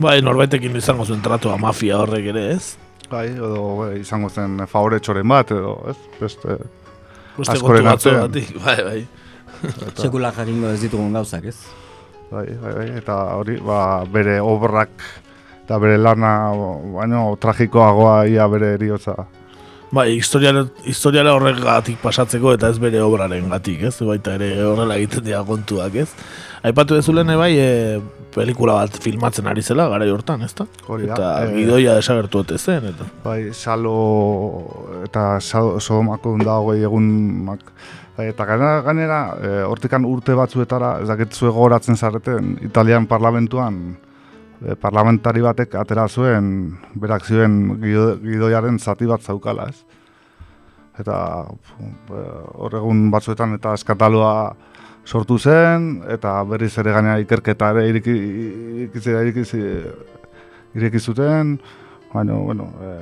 Bai, 0.00 0.20
norbaitekin 0.24 0.76
izango 0.76 1.04
zuen 1.04 1.20
tratua 1.24 1.56
mafia 1.60 1.98
horrek 2.00 2.30
ere, 2.34 2.44
ez? 2.54 2.76
bai, 3.10 3.26
edo 3.32 3.64
bai, 3.80 3.94
izango 4.04 4.28
zen 4.30 4.60
favore 4.70 5.00
txoren 5.02 5.26
bat, 5.28 5.50
edo, 5.50 5.72
ez? 5.90 5.96
Beste, 6.20 6.58
Beste 7.36 7.56
askoren 7.56 7.88
artean. 7.90 8.30
bai, 8.64 8.76
bai. 8.86 9.00
Eta- 9.64 10.02
Sekula 10.02 10.32
jakingo 10.32 10.70
ez 10.70 10.80
ditugun 10.82 11.12
gauzak, 11.12 11.44
ez? 11.44 11.56
Bai, 12.30 12.46
bai, 12.62 12.72
bai, 12.76 12.88
eta 13.00 13.16
hori, 13.36 13.56
ba, 13.58 14.04
bere 14.06 14.38
obrak 14.40 14.90
eta 15.64 15.78
bere 15.78 15.98
lana, 15.98 16.50
baino, 16.94 17.36
tragikoagoa 17.42 18.24
ia 18.30 18.46
bere 18.50 18.74
eriotza. 18.74 19.14
Bai, 19.90 20.12
historiale, 20.14 20.68
historiale 20.86 21.32
horregatik 21.34 21.98
pasatzeko 21.98 22.52
eta 22.54 22.68
ez 22.70 22.78
bere 22.78 23.00
obraren 23.02 23.48
gatik, 23.50 23.82
ez? 23.88 23.96
Baita 24.06 24.36
ere 24.38 24.52
horrela 24.62 24.94
egiten 25.00 25.24
dira 25.26 25.42
kontuak, 25.46 25.96
ez? 26.04 26.08
Aipatu 26.62 26.94
dezulen 26.94 27.30
bai, 27.38 27.56
e, 27.58 27.98
pelikula 28.34 28.76
bat 28.78 28.98
filmatzen 29.02 29.48
ari 29.50 29.62
zela, 29.66 29.88
gara 29.90 30.06
hortan, 30.14 30.42
ez 30.46 30.52
da? 30.54 30.68
Eta 31.02 31.30
eh, 31.42 31.50
gidoia 31.56 31.96
desagertu 31.98 32.44
ote 32.44 32.58
zen, 32.58 32.86
eta... 32.92 33.08
Bai, 33.24 33.50
salo 33.50 33.96
eta 35.02 35.40
sodomako 35.42 36.36
da 36.44 36.60
hogei 36.62 36.84
egunak. 36.86 37.66
Bai, 38.16 38.26
eta 38.32 38.44
gainera, 38.44 38.80
gainera 38.82 39.18
e, 39.38 39.50
hortikan 39.68 40.04
urte 40.04 40.34
batzuetara, 40.36 40.96
ez 41.02 41.08
dakit 41.08 41.32
zue 41.32 41.50
gogoratzen 41.50 41.96
zareten, 41.96 42.56
Italian 42.66 43.06
parlamentuan, 43.10 43.78
e, 44.60 44.74
parlamentari 44.80 45.44
batek 45.44 45.76
atera 45.78 46.08
zuen, 46.08 46.50
berak 47.00 47.24
zioen 47.28 47.60
gido, 47.82 48.16
gidoiaren 48.24 48.78
zati 48.78 49.06
bat 49.06 49.22
zaukala, 49.22 49.68
ez? 49.70 49.84
Eta 51.00 51.16
e, 51.78 52.24
hor 52.58 52.76
egun 52.82 53.06
batzuetan 53.14 53.54
eta 53.56 53.76
eskataloa 53.78 54.34
sortu 55.06 55.38
zen, 55.38 56.02
eta 56.10 56.40
berriz 56.50 56.74
ere 56.82 56.92
gainera 56.92 57.22
ikerketa 57.22 57.70
ere 57.76 57.88
iriki, 57.88 58.16
iriki, 58.84 59.04
iriki, 59.22 59.46
ireki 60.74 61.00
zuten, 61.00 61.58
baina, 62.12 62.34
bueno, 62.34 62.72
e, 62.82 62.94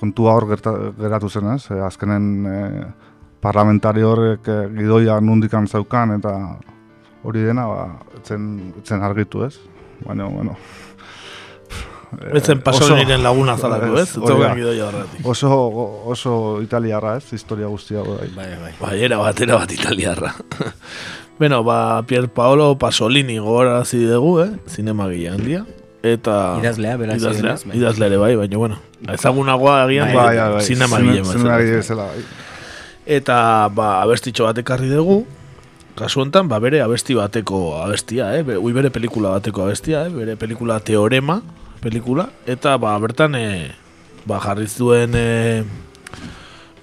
kontua 0.00 0.36
hor 0.36 0.46
gerta, 0.52 0.76
geratu 1.00 1.28
zen 1.28 1.54
ez, 1.56 1.62
e, 1.72 1.80
azkenen 1.84 2.28
e, 2.44 2.60
parlamentari 3.40 4.02
horrek 4.02 4.48
e, 4.48 4.58
gidoia 4.76 5.20
nundikan 5.20 5.66
zaukan, 5.68 6.16
eta 6.18 6.34
hori 7.24 7.42
dena, 7.44 7.66
ba, 7.66 7.86
etzen, 8.20 8.72
etzen 8.80 9.02
argitu 9.02 9.44
ez, 9.48 9.54
baina, 10.06 10.26
bueno, 10.28 10.56
Ez 12.34 12.42
zen 12.42 12.58
Pasoliniren 12.58 13.22
laguna 13.22 13.54
zalako, 13.56 13.92
ez? 14.00 14.08
Ez 14.08 14.16
hori 14.18 14.26
zegoen 14.32 14.48
da. 14.48 14.54
gidoia 14.58 14.86
horregatik. 14.88 15.26
Oso, 15.30 15.50
oso 16.10 16.32
italiarra 16.62 17.12
ez, 17.20 17.28
historia 17.36 17.68
guztia 17.70 18.02
bai. 18.02 18.26
Bai, 18.34 18.48
bai. 18.58 18.72
Bai, 18.80 18.96
era 19.06 19.18
bat, 19.22 19.38
era 19.40 19.54
bat 19.60 19.70
italiarra. 19.70 20.32
Beno, 21.38 21.62
ba, 21.62 22.02
Pier 22.02 22.26
Paolo 22.28 22.72
Pasolini 22.82 23.38
gogorarazi 23.38 24.02
dugu, 24.10 24.40
eh? 24.42 24.50
Zinema 24.66 25.04
handia. 25.06 25.62
Eta... 26.02 26.56
Idazlea, 26.58 26.96
beraz, 26.96 27.20
Idazlea, 27.22 27.52
idazlea, 27.52 27.70
bai. 27.70 27.78
idazlea 27.78 28.08
ere 28.08 28.16
bai, 28.18 28.34
baina, 28.42 28.56
bueno. 28.58 28.78
Ezagunagoa 29.14 29.84
agian, 29.84 30.10
Bai, 30.12 30.36
bai, 30.36 30.50
bai. 30.56 30.62
zinema 30.66 30.96
Zine- 30.98 31.12
gile 31.12 31.24
zinemagile 31.24 31.76
bezala, 31.76 32.06
bai. 32.10 32.24
Eta, 33.06 33.68
ba, 33.72 34.00
abestitxo 34.04 34.44
bat 34.44 34.58
ekarri 34.60 34.90
dugu, 34.92 35.24
kasu 35.98 36.20
honetan, 36.22 36.48
ba, 36.48 36.58
bere 36.62 36.82
abesti 36.84 37.16
bateko 37.16 37.80
abestia, 37.82 38.34
eh? 38.36 38.44
Ui 38.58 38.72
bere 38.76 38.90
pelikula 38.92 39.32
bateko 39.38 39.64
abestia, 39.66 40.04
eh? 40.06 40.12
Bere 40.12 40.36
pelikula 40.36 40.80
Teorema, 40.84 41.40
pelikula, 41.80 42.28
eta, 42.46 42.76
ba, 42.78 42.92
bertan, 43.00 43.34
eh, 43.34 43.72
ba, 44.28 44.38
jarri 44.44 44.68
zuen, 44.68 45.16
eh, 45.16 45.64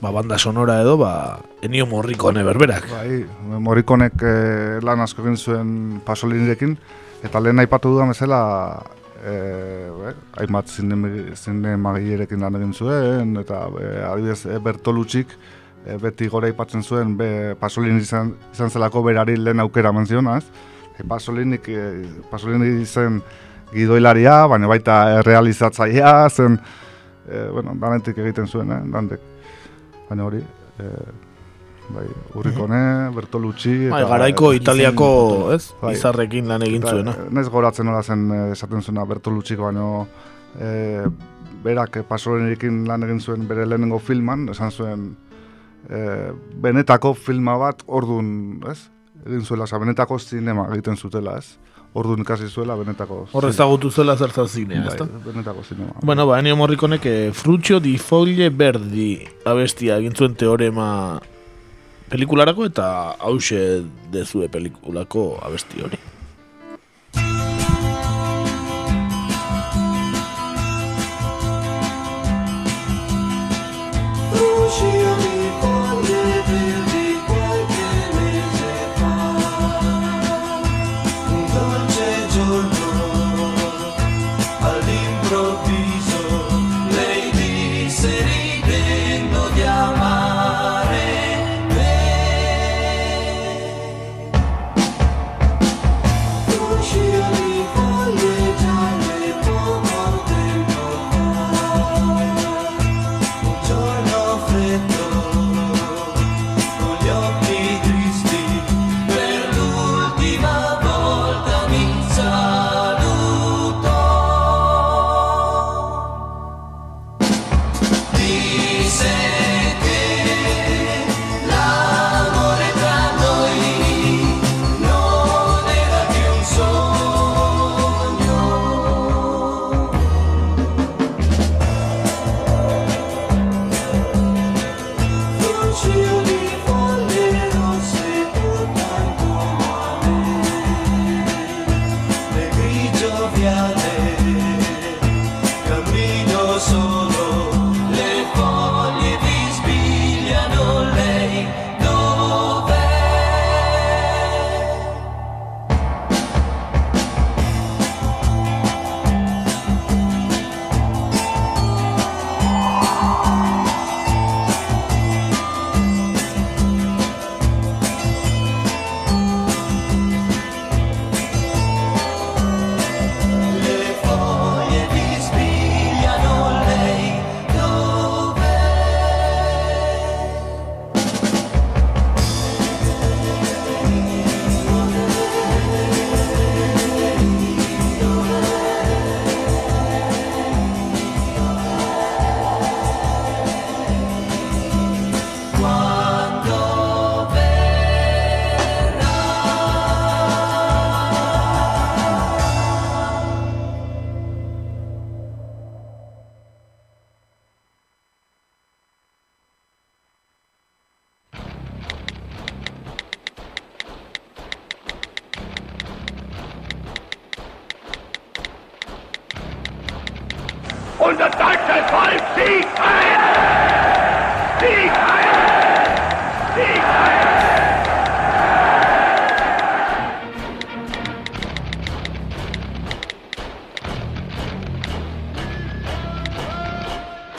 ba, 0.02 0.12
banda 0.12 0.38
sonora 0.38 0.82
edo, 0.82 0.98
ba, 0.98 1.40
Ennio 1.62 1.86
Morricone 1.86 2.44
berberak. 2.44 2.90
Bai, 2.92 3.24
Morikonek 3.62 4.22
eh, 4.22 4.80
lan 4.86 5.02
asko 5.06 5.24
egin 5.24 5.38
zuen 5.38 5.72
Pasolinirekin, 6.06 6.76
eta 7.26 7.40
lehen 7.42 7.62
aipatu 7.62 7.94
dudan 7.94 8.10
bezala, 8.14 8.42
eh, 9.24 9.88
bai, 9.94 10.14
hainbat 10.42 10.68
zinema- 10.74 11.34
zinemagilerekin 11.38 12.42
lan 12.42 12.58
egin 12.60 12.74
zuen, 12.74 13.38
eta 13.42 13.64
eh, 13.80 14.04
adibidez 14.12 14.46
eh, 14.50 14.60
Eh, 15.88 15.96
beti 16.02 16.28
gora 16.28 16.50
aipatzen 16.52 16.84
zuen 16.84 17.14
be, 17.16 17.56
Pasolini 17.60 18.02
izan, 18.04 18.34
izan 18.52 18.72
zelako 18.74 19.06
berari 19.06 19.38
lehen 19.40 19.62
aukera 19.64 19.94
menziona, 19.96 20.38
ez? 20.42 20.48
E, 20.98 21.06
Pasolinik, 21.08 21.70
eh, 21.72 22.04
Pasolini 22.32 22.84
zen 22.86 23.22
gidoilaria, 23.72 24.42
baina 24.52 24.68
baita 24.68 25.22
realizatzailea, 25.24 26.12
zen, 26.30 26.58
eh, 27.30 27.46
bueno, 27.54 27.76
danetik 27.80 28.18
egiten 28.18 28.48
zuen, 28.48 28.72
eh, 28.72 28.82
danetik. 28.92 29.22
Baina 30.10 30.26
hori, 30.26 30.42
eh, 30.80 31.06
bai, 31.94 32.04
Urrikone, 32.36 32.82
Bertolucci... 33.16 33.76
Bai, 33.94 34.02
garaiko 34.10 34.52
Italiako, 34.58 35.10
ez? 35.56 35.70
Bai. 35.82 35.94
Izarrekin 35.96 36.50
lan 36.52 36.66
egin 36.68 36.84
zuena. 36.84 37.14
Naiz 37.32 37.48
goratzen 37.54 37.88
nola 37.88 38.02
zen 38.04 38.28
eh, 38.32 38.52
esaten 38.58 38.84
zuena 38.84 39.06
Bertolucciko, 39.08 39.70
baino 39.70 40.08
eh, 40.60 41.06
berak 41.64 42.02
Pasolinirekin 42.10 42.84
lan 42.90 43.08
egin 43.08 43.24
zuen 43.24 43.48
bere 43.48 43.66
lehenengo 43.66 44.02
filman, 44.04 44.50
esan 44.52 44.72
zuen 44.72 45.08
eh, 45.90 46.32
benetako 46.62 47.14
filma 47.14 47.58
bat 47.58 47.84
ordun, 47.88 48.62
ez? 48.72 48.78
Egin 49.26 49.42
zuela, 49.44 49.64
oza, 49.64 49.80
benetako 49.80 50.20
zinema 50.20 50.68
egiten 50.74 50.96
zutela, 50.96 51.38
ez? 51.38 51.58
Ordun 51.98 52.22
ikasi 52.22 52.48
zuela 52.52 52.76
benetako 52.78 53.24
Hor 53.32 53.48
ezagutu 53.50 53.90
zela 53.90 54.16
zertzen 54.20 54.48
zinea, 54.48 54.82
Bai, 54.84 54.92
ezta? 54.94 55.08
benetako 55.26 55.64
zinema. 55.64 55.94
Bueno, 56.04 56.28
ba, 56.28 56.40
Ennio 56.40 56.56
Morriconek 56.56 57.06
eh, 57.06 57.32
Fruccio 57.34 57.80
di 57.80 57.98
Foglie 57.98 58.50
Verdi 58.50 59.26
abestia 59.46 59.98
egin 59.98 60.14
zuen 60.16 60.36
teorema 60.36 61.20
pelikularako 62.12 62.66
eta 62.70 63.16
hause 63.20 63.84
dezue 64.12 64.48
pelikulako 64.48 65.40
abesti 65.44 65.82
hori. 65.84 65.98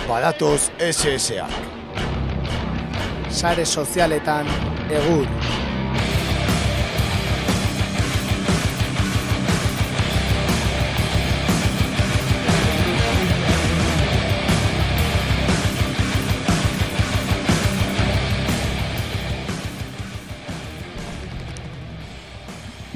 Badatoz 0.08 0.70
SSA. 0.80 1.46
Sare 3.30 3.64
sozialetan 3.66 4.46
egur. 4.88 5.47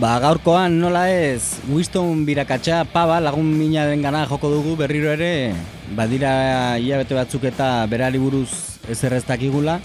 Ba, 0.03 0.16
gaurkoan 0.19 0.81
nola 0.83 1.05
ez, 1.15 1.62
Winston 1.70 2.24
birakatxa 2.27 2.81
paba 2.91 3.20
lagun 3.23 3.47
mina 3.55 3.85
den 3.87 4.01
gana 4.03 4.24
joko 4.27 4.49
dugu 4.51 4.73
berriro 4.74 5.12
ere, 5.12 5.55
badira 5.95 6.74
hilabete 6.74 7.15
batzuk 7.15 7.45
eta 7.47 7.87
berari 7.87 8.19
buruz 8.19 8.51
ezer 8.91 9.15
ez 9.15 9.23
dakigula, 9.29 9.77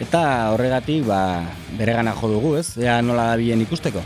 eta 0.00 0.22
horregatik 0.54 1.04
ba, 1.04 1.18
bere 1.76 1.92
gana 1.98 2.14
jo 2.16 2.30
dugu, 2.32 2.54
ez? 2.62 2.78
Ea 2.80 2.94
nola 3.04 3.26
da 3.28 3.36
bien 3.36 3.60
ikusteko. 3.60 4.00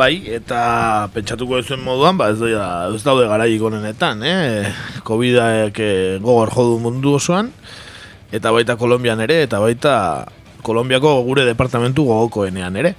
Bai, 0.00 0.24
eta 0.38 0.62
pentsatuko 1.12 1.60
zuen 1.60 1.84
moduan, 1.84 2.16
ba 2.16 2.30
ez, 2.32 2.40
da, 2.40 2.88
ez 2.88 3.02
daude 3.04 3.28
garaik 3.28 3.68
honenetan, 3.68 4.24
eh? 4.24 4.72
Covidak 5.04 5.76
eh, 5.76 6.16
gogor 6.24 6.56
jodu 6.56 6.80
mundu 6.88 7.18
osoan, 7.20 7.52
eta 8.32 8.48
baita 8.48 8.80
Kolombian 8.80 9.20
ere, 9.28 9.42
eta 9.44 9.60
baita 9.60 9.94
Kolombiako 10.66 11.20
gure 11.22 11.44
departamentu 11.46 12.04
gogokoenean 12.08 12.76
ere. 12.82 12.96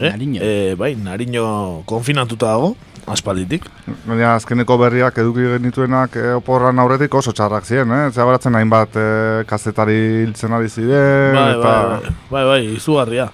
Eh? 0.00 0.10
Nariño. 0.10 0.40
Eh, 0.42 0.74
bai, 0.74 0.96
Nariño 0.98 1.84
konfinatuta 1.86 2.50
dago, 2.50 2.72
aspalditik. 3.06 3.68
Baina 4.08 4.34
azkeneko 4.34 4.76
berriak 4.80 5.18
eduki 5.22 5.44
genituenak 5.52 6.16
e, 6.18 6.32
oporran 6.40 6.80
aurretik 6.82 7.14
oso 7.14 7.34
txarrak 7.36 7.68
ziren, 7.68 7.92
eh? 7.94 8.08
Zabaratzen 8.10 8.58
hainbat 8.58 8.96
e, 8.98 9.06
kazetari 9.46 9.98
hiltzen 10.24 10.56
ari 10.56 10.72
ziren, 10.72 11.36
Bai, 11.36 11.50
eta... 11.52 11.74
bai, 11.74 12.00
bai, 12.00 12.14
bai, 12.32 12.44
bai, 12.50 12.58
izugarria. 12.74 13.28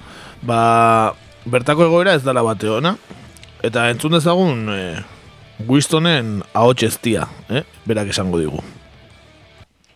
Ba, 0.44 0.60
bertako 1.48 1.86
egoera 1.88 2.18
ez 2.18 2.24
dela 2.26 2.44
bate 2.44 2.68
ona, 2.68 2.94
eta 3.64 3.88
entzun 3.92 4.18
dezagun 4.18 4.68
e, 4.74 4.82
Winstonen 5.68 6.38
ahots 6.56 6.82
eztia, 6.88 7.26
eh? 7.48 7.64
berak 7.88 8.12
esango 8.12 8.40
digu. 8.40 8.60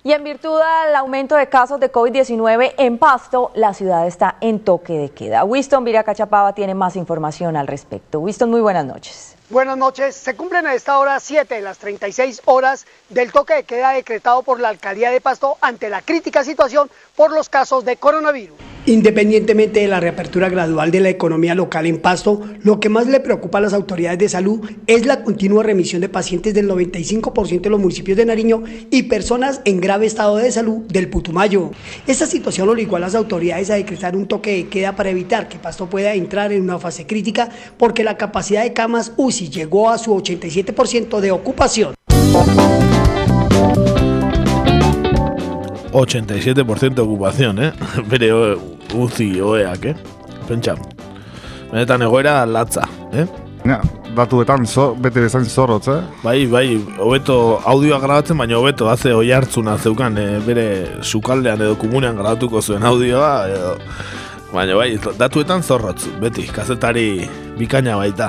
Y 0.07 0.13
en 0.13 0.23
virtud 0.23 0.59
del 0.59 0.95
aumento 0.97 1.35
de 1.35 1.49
casos 1.49 1.81
de 1.81 1.91
COVID-19 1.91 2.75
en 2.77 2.99
Pasto, 2.99 3.51
la 3.55 3.73
ciudad 3.73 4.07
está 4.07 4.37
en 4.43 4.61
toque 4.61 4.93
de 4.93 5.09
queda. 5.09 5.45
Winston 5.45 5.83
Viracachapava 5.83 6.53
tiene 6.53 6.75
más 6.75 6.97
información 6.97 7.57
al 7.57 7.67
respecto. 7.67 8.21
Winston, 8.21 8.51
muy 8.51 8.61
buenas 8.61 8.85
noches. 8.85 9.35
Buenas 9.49 9.79
noches. 9.79 10.15
Se 10.15 10.37
cumplen 10.37 10.67
a 10.67 10.75
esta 10.75 10.99
hora 10.99 11.19
7 11.19 11.55
de 11.55 11.63
las 11.63 11.79
36 11.79 12.43
horas 12.45 12.85
del 13.09 13.33
toque 13.33 13.55
de 13.55 13.65
queda 13.65 13.93
decretado 13.93 14.43
por 14.43 14.61
la 14.61 14.69
alcaldía 14.69 15.11
de 15.11 15.23
Pasto 15.23 15.57
ante 15.63 15.89
la 15.89 16.03
crítica 16.03 16.45
situación 16.45 16.91
por 17.17 17.33
los 17.33 17.49
casos 17.49 17.87
de 17.87 17.97
coronavirus. 17.97 18.74
Independientemente 18.87 19.81
de 19.81 19.89
la 19.89 19.99
reapertura 19.99 20.51
gradual 20.51 20.91
de 20.91 21.01
la 21.01 21.09
economía 21.09 21.55
local 21.55 21.87
en 21.87 21.99
Pasto, 21.99 22.43
lo 22.63 22.81
que 22.81 22.91
más 22.91 23.07
le 23.07 23.19
preocupa 23.19 23.57
a 23.57 23.63
las 23.63 23.73
autoridades 23.73 24.19
de 24.19 24.29
salud 24.29 24.61
es 24.87 25.07
la 25.07 25.25
continua 25.25 25.63
remisión 25.63 26.03
de 26.03 26.11
pacientes 26.11 26.53
del 26.53 26.69
95% 26.69 27.63
de 27.63 27.71
los 27.71 27.81
municipios 27.81 28.19
de 28.19 28.27
Nariño 28.27 28.63
y 28.91 29.05
personas 29.05 29.63
en 29.65 29.81
grave 29.81 30.05
estado 30.05 30.37
de 30.37 30.53
salud 30.53 30.83
del 30.89 31.09
Putumayo. 31.09 31.71
Esta 32.07 32.27
situación 32.27 32.69
obligó 32.69 32.97
a 32.97 33.01
las 33.01 33.15
autoridades 33.15 33.71
a 33.71 33.77
decretar 33.77 34.15
un 34.15 34.29
toque 34.29 34.53
de 34.53 34.69
queda 34.69 34.95
para 34.95 35.09
evitar 35.09 35.49
que 35.49 35.59
Pasto 35.59 35.89
pueda 35.89 36.13
entrar 36.13 36.53
en 36.53 36.61
una 36.61 36.79
fase 36.79 37.07
crítica 37.07 37.49
porque 37.79 38.05
la 38.05 38.19
capacidad 38.19 38.65
de 38.65 38.75
camas 38.75 39.13
UCI 39.17 39.49
llegó 39.49 39.89
a 39.89 39.97
su 39.97 40.15
87% 40.15 41.21
de 41.21 41.31
ocupación. 41.31 41.95
87% 45.95 46.99
ocupación, 46.99 47.63
eh? 47.63 47.73
Bere 48.11 48.33
o- 48.33 48.59
uzi 48.99 49.41
oeak, 49.41 49.85
eh? 49.87 49.97
Pentsa. 50.49 50.75
Benetan 51.71 52.03
egoera 52.03 52.45
latza, 52.47 52.85
eh? 53.13 53.25
Ja, 53.65 53.79
datuetan 54.15 54.67
zo, 54.69 54.91
bete 55.01 55.23
bezain 55.25 55.47
zorrotz, 55.49 55.89
eh? 55.89 56.01
Bai, 56.23 56.47
bai, 56.51 56.67
hobeto 57.01 57.61
audioa 57.65 57.97
grabatzen, 58.03 58.37
baina 58.37 58.59
hobeto 58.59 58.91
haze 58.93 59.15
oi 59.17 59.31
hartzuna 59.33 59.79
zeukan 59.81 60.19
eh, 60.21 60.27
bere 60.45 60.67
sukaldean 61.01 61.63
edo 61.65 61.79
komunean 61.81 62.19
grabatuko 62.19 62.61
zuen 62.63 62.85
audioa, 62.85 63.33
edo... 63.49 63.73
Baina 64.53 64.77
bai, 64.79 64.91
datuetan 65.19 65.65
zorrotz, 65.67 66.05
beti, 66.21 66.45
kazetari 66.53 67.25
bikaina 67.59 67.97
baita. 67.99 68.29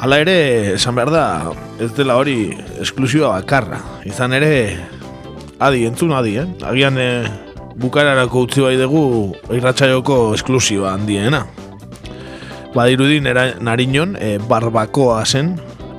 Hala 0.00 0.20
ere, 0.22 0.36
esan 0.76 0.94
behar 0.98 1.10
da, 1.14 1.24
ez 1.82 1.90
dela 1.96 2.14
hori 2.20 2.52
esklusioa 2.84 3.32
bakarra. 3.40 3.80
Izan 4.08 4.36
ere, 4.36 4.52
adi, 5.60 5.84
entzun 5.86 6.12
adi, 6.16 6.36
eh? 6.40 6.48
Agian 6.66 6.98
eh, 6.98 7.28
bukararako 7.80 8.46
utzi 8.46 8.64
bai 8.64 8.76
dugu 8.80 9.34
irratxaioko 9.52 10.34
esklusioa 10.36 10.94
handiena. 10.96 11.44
Badirudi 12.74 13.18
nera, 13.20 13.48
nariñon, 13.58 14.14
e, 14.20 14.38
barbakoa 14.38 15.24
zen, 15.26 15.56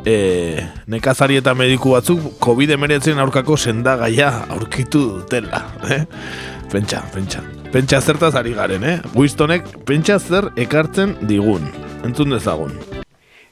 e, 0.08 0.64
nekazari 0.88 1.42
eta 1.42 1.54
mediku 1.58 1.98
batzuk 1.98 2.40
COVID-19 2.40 3.20
aurkako 3.20 3.58
sendagaia 3.58 4.32
aurkitu 4.50 5.04
dutela. 5.18 5.66
Eh? 5.90 6.06
Pentsa, 6.72 7.04
pentsa. 7.14 7.44
Pentsa 7.72 8.00
zertaz 8.02 8.34
ari 8.40 8.56
garen, 8.56 8.88
eh? 8.88 8.98
Wistonek 9.16 9.68
pentsa 9.88 10.20
zer 10.20 10.52
ekartzen 10.56 11.18
digun. 11.28 11.68
Entzun 12.08 12.32
dezagun. 12.32 12.76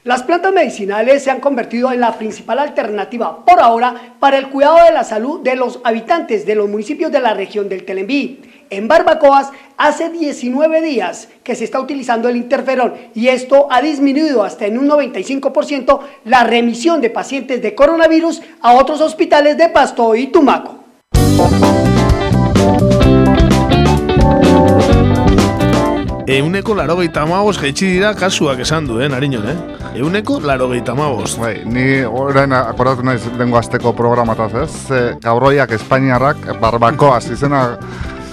Las 0.02 0.22
plantas 0.22 0.54
medicinales 0.54 1.22
se 1.22 1.30
han 1.30 1.40
convertido 1.40 1.92
en 1.92 2.00
la 2.00 2.16
principal 2.16 2.58
alternativa 2.58 3.44
por 3.44 3.60
ahora 3.60 4.14
para 4.18 4.38
el 4.38 4.48
cuidado 4.48 4.82
de 4.86 4.92
la 4.92 5.04
salud 5.04 5.40
de 5.42 5.56
los 5.56 5.78
habitantes 5.84 6.46
de 6.46 6.54
los 6.54 6.70
municipios 6.70 7.12
de 7.12 7.20
la 7.20 7.34
región 7.34 7.68
del 7.68 7.84
Telembí. 7.84 8.40
En 8.70 8.88
Barbacoas 8.88 9.50
hace 9.76 10.08
19 10.08 10.80
días 10.80 11.28
que 11.44 11.54
se 11.54 11.64
está 11.64 11.78
utilizando 11.78 12.30
el 12.30 12.36
interferón 12.36 12.94
y 13.14 13.28
esto 13.28 13.66
ha 13.70 13.82
disminuido 13.82 14.42
hasta 14.42 14.64
en 14.64 14.78
un 14.78 14.88
95% 14.88 16.00
la 16.24 16.44
remisión 16.44 17.02
de 17.02 17.10
pacientes 17.10 17.60
de 17.60 17.74
coronavirus 17.74 18.40
a 18.62 18.72
otros 18.72 19.02
hospitales 19.02 19.58
de 19.58 19.68
Pasto 19.68 20.14
y 20.14 20.28
Tumaco. 20.28 20.82
Euneko 26.30 26.76
laro 26.78 26.94
gehieta 27.00 27.24
jaitsi 27.58 27.88
dira 27.90 28.12
kasuak 28.14 28.60
esan 28.62 28.86
du, 28.86 29.00
eh, 29.00 29.08
nariñon, 29.08 29.48
eh? 29.50 29.56
Euneko 29.98 30.38
laro 30.40 30.68
gehieta 30.68 30.94
Bai, 30.94 31.62
ni 31.64 32.04
orain 32.04 32.52
akordatu 32.52 33.02
naiz 33.02 33.22
dengo 33.38 33.58
asteko 33.58 33.92
programataz, 33.92 34.54
ez? 34.54 34.70
Ze 34.86 35.16
gauroiak 35.20 35.72
Espainiarrak 35.72 36.60
barbakoaz 36.60 37.30
izena 37.30 37.78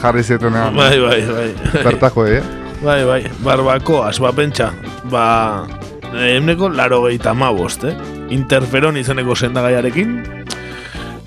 jarri 0.02 0.24
zietenean. 0.24 0.76
Bai, 0.76 1.00
bai, 1.00 1.22
bai. 1.26 1.84
Bertako, 1.84 2.28
eh? 2.28 2.44
Bai, 2.84 3.04
bai, 3.04 3.24
barbakoaz, 3.44 4.20
ba, 4.20 4.32
pentsa, 4.32 4.72
ba, 5.10 5.66
euneko 6.14 6.70
laro 6.70 7.02
gehieta 7.08 7.34
eh? 7.84 7.98
Interferon 8.30 8.98
izeneko 8.98 9.36
sendagaiarekin, 9.36 10.37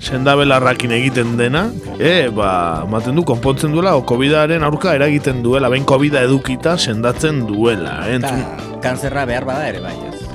sendabelarrakin 0.01 0.91
egiten 0.97 1.35
dena, 1.37 1.67
e, 1.99 2.29
ba, 2.33 2.85
maten 2.89 3.15
du, 3.19 3.23
konpontzen 3.27 3.73
duela, 3.75 3.93
o 3.99 4.03
COVID-aren 4.07 4.65
aurka 4.65 4.95
eragiten 4.97 5.43
duela, 5.45 5.69
ben 5.69 5.85
covid 5.85 6.17
edukita 6.23 6.75
sendatzen 6.81 7.45
duela, 7.49 7.99
eh? 8.09 8.17
entzun, 8.17 8.41
Eta 8.41 8.81
kanzerra 8.81 9.27
behar 9.29 9.45
bada 9.45 9.69
ere 9.69 9.83
bai, 9.83 9.95
ez? 10.09 10.25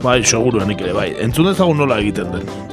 bai, 0.00 0.22
seguruanik 0.24 0.80
ere, 0.80 0.96
bai, 0.96 1.10
entzun 1.20 1.50
dezagun 1.52 1.82
nola 1.84 2.00
egiten 2.00 2.32
den. 2.32 2.69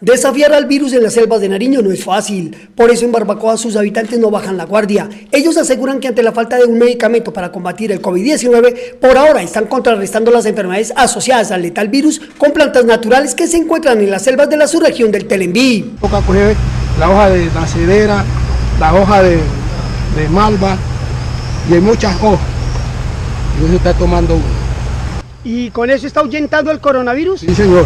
Desafiar 0.00 0.54
al 0.54 0.64
virus 0.64 0.94
en 0.94 1.02
las 1.02 1.12
selvas 1.12 1.42
de 1.42 1.50
Nariño 1.50 1.82
no 1.82 1.90
es 1.90 2.02
fácil, 2.02 2.70
por 2.74 2.90
eso 2.90 3.04
en 3.04 3.12
Barbacoa 3.12 3.58
sus 3.58 3.76
habitantes 3.76 4.18
no 4.18 4.30
bajan 4.30 4.56
la 4.56 4.64
guardia. 4.64 5.10
Ellos 5.30 5.58
aseguran 5.58 6.00
que 6.00 6.08
ante 6.08 6.22
la 6.22 6.32
falta 6.32 6.56
de 6.56 6.64
un 6.64 6.78
medicamento 6.78 7.34
para 7.34 7.52
combatir 7.52 7.92
el 7.92 8.00
COVID-19, 8.00 8.94
por 8.98 9.18
ahora 9.18 9.42
están 9.42 9.66
contrarrestando 9.66 10.30
las 10.30 10.46
enfermedades 10.46 10.94
asociadas 10.96 11.50
al 11.50 11.60
letal 11.60 11.88
virus 11.88 12.18
con 12.38 12.52
plantas 12.52 12.86
naturales 12.86 13.34
que 13.34 13.46
se 13.46 13.58
encuentran 13.58 14.00
en 14.00 14.10
las 14.10 14.22
selvas 14.22 14.48
de 14.48 14.56
la 14.56 14.66
subregión 14.66 15.12
del 15.12 15.26
Telembí. 15.26 15.92
Toca 16.00 16.22
coger 16.22 16.56
la 16.98 17.10
hoja 17.10 17.28
de 17.28 17.44
la 17.54 17.66
cedera, 17.66 18.24
la 18.80 18.94
hoja 18.94 19.22
de, 19.22 19.36
de 19.36 20.28
malva 20.30 20.78
y 21.70 21.74
hay 21.74 21.80
muchas 21.80 22.16
hojas. 22.22 22.40
Y 23.60 23.66
eso 23.66 23.76
está 23.76 23.92
tomando 23.92 24.36
uno. 24.36 24.44
¿Y 25.44 25.68
con 25.68 25.90
eso 25.90 26.06
está 26.06 26.20
ahuyentando 26.20 26.70
el 26.70 26.80
coronavirus? 26.80 27.40
Sí, 27.40 27.54
señor. 27.54 27.84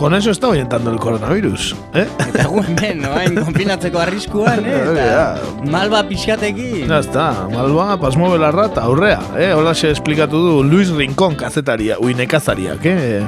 Con 0.00 0.14
eso 0.14 0.30
está 0.30 0.48
orientando 0.48 0.90
el 0.90 0.98
coronavirus, 0.98 1.76
eh? 1.92 2.08
Eta 2.24 2.46
gu 2.48 2.62
hemen, 2.64 3.02
noain, 3.02 3.34
konfinatzeko 3.36 3.98
arriskuan, 4.00 4.62
eh? 4.64 4.78
Eta 4.94 5.66
malba 5.68 6.00
pixkatekin. 6.08 6.88
Ya 6.88 7.02
está, 7.04 7.26
malba, 7.52 7.98
pasmo 8.00 8.30
belarra 8.32 8.70
eta 8.70 8.86
aurrea, 8.88 9.20
eh? 9.36 9.52
Hola 9.52 9.74
se 9.74 9.90
esplikatu 9.90 10.40
du 10.40 10.64
Luis 10.64 10.88
Rincón 10.88 11.36
kazetaria, 11.36 12.00
ui 12.00 12.16
nekazariak, 12.16 12.80
eh? 12.88 13.20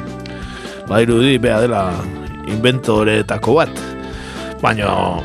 Ba, 0.88 1.02
irudi, 1.04 1.36
bea 1.36 1.60
dela 1.60 1.84
inventoretako 2.48 3.60
bat. 3.60 3.84
Baina, 4.64 5.20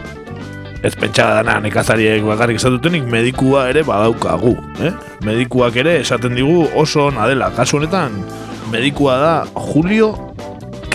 ez 0.84 0.98
pentsa 1.00 1.32
dana 1.40 1.62
nekazariek 1.64 2.28
bakarrik 2.28 2.60
esan 2.60 2.76
dutenik 2.76 3.08
medikua 3.08 3.70
ere 3.72 3.88
badaukagu, 3.88 4.58
eh? 4.84 4.92
Medikuak 5.24 5.80
ere 5.80 6.02
esaten 6.04 6.36
digu 6.36 6.66
oso 6.76 7.08
ona 7.08 7.32
dela. 7.32 7.54
Kasu 7.56 7.80
honetan, 7.80 8.20
medikua 8.68 9.22
da 9.24 9.36
Julio 9.56 10.27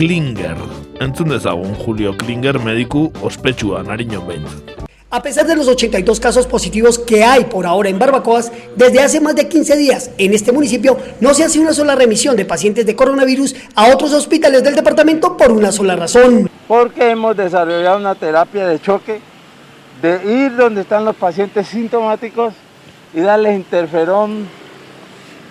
Klinger. 0.03 0.57
Entzun 0.99 1.29
dezagun 1.29 1.75
Julio 1.75 2.17
Klinger 2.17 2.59
mediku 2.59 3.13
ospetsua, 3.23 3.85
nariño 3.85 4.27
behin. 4.27 4.43
A 5.11 5.23
pesar 5.23 5.47
de 5.47 5.55
los 5.55 5.69
82 5.69 6.19
casos 6.19 6.49
positivos 6.49 6.99
que 6.99 7.23
hay 7.23 7.45
por 7.45 7.67
ahora 7.67 7.89
en 7.89 8.01
Barbacoas, 8.01 8.51
desde 8.75 8.99
hace 8.99 9.21
más 9.21 9.37
de 9.37 9.47
15 9.47 9.77
días 9.77 10.11
en 10.19 10.35
este 10.35 10.51
municipio 10.51 10.97
no 11.21 11.33
se 11.35 11.45
hace 11.45 11.61
una 11.61 11.73
sola 11.73 11.95
remisión 11.95 12.35
de 12.35 12.45
pacientes 12.45 12.85
de 12.85 12.97
coronavirus 12.97 13.55
a 13.77 13.95
otros 13.95 14.13
hospitales 14.13 14.65
del 14.65 14.75
departamento 14.75 15.37
por 15.37 15.53
una 15.53 15.71
sola 15.71 15.95
razón. 15.95 16.51
Porque 16.67 17.11
hemos 17.11 17.37
desarrollado 17.37 17.99
una 17.99 18.17
terapia 18.17 18.67
de 18.67 18.81
choque 18.81 19.21
de 20.03 20.45
ir 20.45 20.57
donde 20.57 20.81
están 20.81 21.05
los 21.05 21.15
pacientes 21.15 21.69
sintomáticos 21.69 22.55
y 23.15 23.21
darles 23.21 23.55
interferón, 23.55 24.49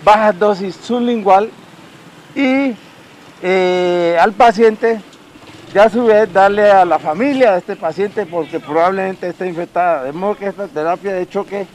bajas 0.03 0.38
dosis 0.38 0.76
sublingual 0.76 1.49
y 2.36 2.73
eh, 3.42 4.18
al 4.20 4.34
paciente 4.34 5.02
y 5.74 5.78
a 5.78 5.90
su 5.90 6.06
vez 6.06 6.32
darle 6.32 6.70
a 6.70 6.86
la 6.86 7.00
familia 7.00 7.54
de 7.54 7.60
este 7.60 7.76
paciente 7.76 8.26
porque 8.26 8.60
probablemente 8.60 9.28
está 9.30 9.46
infectada. 9.46 10.04
De 10.04 10.12
modo 10.12 10.36
que 10.36 10.48
esta 10.48 10.68
terapia 10.68 11.14
de 11.14 11.28
choque 11.28 11.66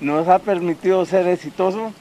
nos 0.00 0.28
ha 0.28 0.38
permitido 0.38 1.04
ser 1.04 1.26
exitoso. 1.26 1.92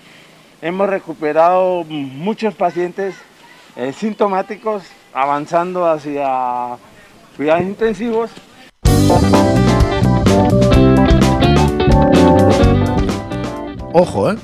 Hemos 0.62 0.90
recuperado 0.90 1.86
muchos 1.86 2.54
pacientes 2.56 3.16
eh, 3.76 3.94
sintomáticos 3.94 4.84
avanzando 5.14 5.90
hacia 5.90 6.78
cuidados 7.38 7.64
intensivos. 7.64 8.32
Ojo, 13.94 14.32
eh? 14.32 14.38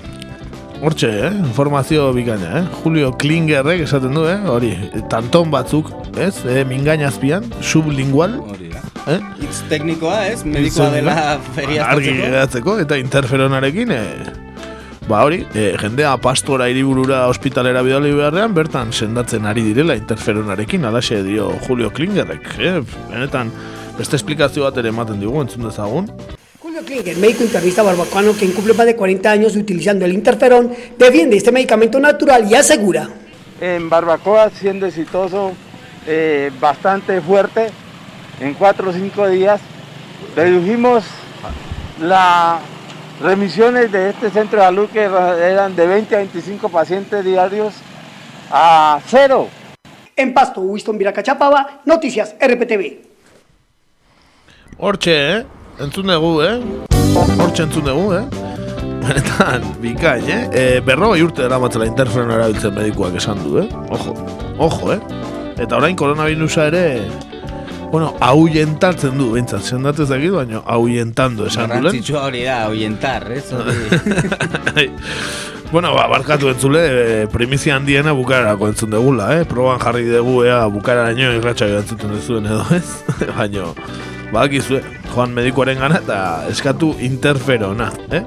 Hortxe, 0.83 1.07
eh? 1.27 1.31
Informazio 1.31 2.11
bikaina, 2.13 2.59
eh? 2.59 2.63
Julio 2.83 3.11
Klingerrek 3.17 3.85
esaten 3.85 4.15
du, 4.15 4.25
eh? 4.27 4.37
Hori, 4.51 4.73
tanton 5.09 5.51
batzuk, 5.51 5.91
ez? 6.19 6.33
Eh, 6.51 6.65
mingaina 6.67 7.07
azpian, 7.07 7.45
sublingual. 7.63 8.35
Hori 8.43 8.71
da. 8.73 8.83
Eh? 9.13 9.19
Itz 9.45 9.61
teknikoa, 9.71 10.25
ez? 10.33 10.43
Medikoa 10.43 10.89
dela 10.93 11.15
feria 11.55 11.87
Argi 11.87 12.17
geratzeko, 12.19 12.77
eta 12.83 12.99
interferonarekin, 12.99 13.95
eh, 13.95 14.33
ba 15.07 15.23
hori, 15.23 15.45
eh, 15.53 15.71
jendea 15.79 16.15
pastora 16.21 16.67
hiriburura 16.69 17.27
ospitalera 17.31 17.83
bidali 17.85 18.11
beharrean, 18.17 18.53
bertan 18.53 18.91
sendatzen 18.91 19.45
ari 19.45 19.63
direla 19.69 19.95
interferonarekin, 19.95 20.85
alaxe 20.85 21.23
dio 21.23 21.53
Julio 21.67 21.89
Klingerrek, 21.89 22.55
eh? 22.59 22.81
Benetan, 23.11 23.53
beste 23.97 24.19
esplikazio 24.19 24.67
bat 24.67 24.83
ere 24.83 24.91
ematen 24.91 25.23
digu, 25.23 25.39
entzun 25.41 25.69
dezagun. 25.69 26.11
Julio 26.75 26.87
Klinger, 26.87 27.17
médico 27.17 27.43
internista 27.43 27.83
barbacoano 27.83 28.35
que 28.35 28.43
incumple 28.43 28.73
más 28.73 28.85
de 28.85 28.97
40 28.97 29.31
años 29.31 29.55
utilizando 29.55 30.03
el 30.03 30.11
interferón, 30.11 30.75
defiende 30.97 31.37
este 31.37 31.53
medicamento 31.53 32.01
natural 32.01 32.51
y 32.51 32.55
asegura. 32.55 33.07
En 33.61 33.89
barbacoa 33.89 34.49
siendo 34.49 34.85
exitoso, 34.85 35.53
eh, 36.05 36.51
bastante 36.59 37.21
fuerte, 37.21 37.69
en 38.41 38.53
4 38.55 38.89
o 38.89 38.91
5 38.91 39.29
días 39.29 39.61
redujimos 40.35 41.05
las 42.01 42.59
remisiones 43.21 43.89
de 43.89 44.09
este 44.09 44.29
centro 44.29 44.59
de 44.59 44.65
salud 44.65 44.89
que 44.89 45.03
eran 45.03 45.77
de 45.77 45.87
20 45.87 46.13
a 46.13 46.17
25 46.17 46.67
pacientes 46.67 47.23
diarios 47.23 47.73
a 48.51 48.99
cero. 49.07 49.47
En 50.13 50.33
Pasto, 50.33 50.59
Winston 50.59 50.97
Viracachapaba, 50.97 51.83
Noticias 51.85 52.35
RPTV. 52.37 52.97
Hortxe, 54.77 55.37
eh? 55.37 55.45
Entzun 55.75 56.07
dugu, 56.07 56.39
eh? 56.39 56.55
Hortxe 57.35 57.65
entzun 57.65 57.83
dugu, 57.83 58.13
eh? 58.15 58.23
Benetan, 59.03 59.65
bikain, 59.83 60.29
eh? 60.31 60.43
E, 60.55 60.61
berrogei 60.85 61.25
urte 61.25 61.43
dara 61.43 61.59
matzela 61.59 61.87
interferon 61.89 62.31
erabiltzen 62.31 62.71
medikuak 62.77 63.17
esan 63.19 63.41
du, 63.43 63.57
eh? 63.59 63.67
Ojo, 63.91 64.13
ojo, 64.55 64.93
eh? 64.95 65.01
Eta 65.59 65.75
orain 65.75 65.97
koronavirusa 65.99 66.69
ere, 66.71 66.85
bueno, 67.91 68.13
ahuyentatzen 68.23 69.19
du, 69.19 69.33
bintzat, 69.35 69.67
sendatu 69.67 70.05
ez 70.07 70.09
dakit, 70.13 70.31
baina 70.37 70.63
ahuyentando 70.63 71.49
esan 71.51 71.67
du, 71.67 71.75
lehen. 71.75 71.83
Garrantzitsua 71.89 72.23
hori 72.29 72.47
da, 72.47 72.57
oientar, 72.71 73.27
ez? 73.35 73.49
Hori. 73.51 74.89
Bueno, 75.71 75.89
ba, 75.95 76.05
barkatu 76.07 76.47
entzule, 76.47 76.81
e, 76.87 77.15
primizia 77.27 77.75
handiena 77.75 78.13
bukararako 78.15 78.69
entzun 78.69 78.93
degula, 78.93 79.31
eh? 79.35 79.47
Proban 79.49 79.81
jarri 79.81 80.05
dugu, 80.07 80.43
ea, 80.45 80.61
bukararaino 80.71 81.33
irratxak 81.35 81.73
entzuten 81.81 82.13
duzuen 82.15 82.45
edo, 82.47 82.61
ez? 82.77 82.85
Baina, 83.35 83.73
badakizue, 84.35 84.81
joan 85.13 85.33
medikuaren 85.35 85.79
gana 85.79 86.01
eta 86.03 86.19
eskatu 86.51 86.93
interferona, 87.03 87.89
eh? 88.11 88.25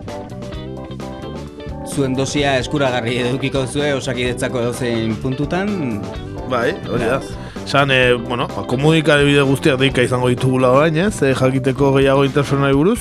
Zuen 1.88 2.14
dosia 2.16 2.56
eskuragarri 2.62 3.18
edukiko 3.26 3.64
zue 3.66 3.92
osakidetzako 3.96 4.62
edozein 4.62 5.16
puntutan. 5.22 6.00
Bai, 6.48 6.72
hori 6.88 7.10
da. 7.10 7.20
San, 7.68 7.90
e, 7.92 8.14
bueno, 8.14 8.46
ba, 8.54 8.64
komunikabide 8.70 9.42
guztiak 9.44 9.80
deika 9.82 10.04
izango 10.06 10.30
ditugula 10.32 10.70
orain, 10.72 10.96
ez? 11.08 11.18
E, 11.20 11.34
jakiteko 11.36 11.92
gehiago 11.98 12.24
interferonari 12.24 12.76
buruz. 12.78 13.00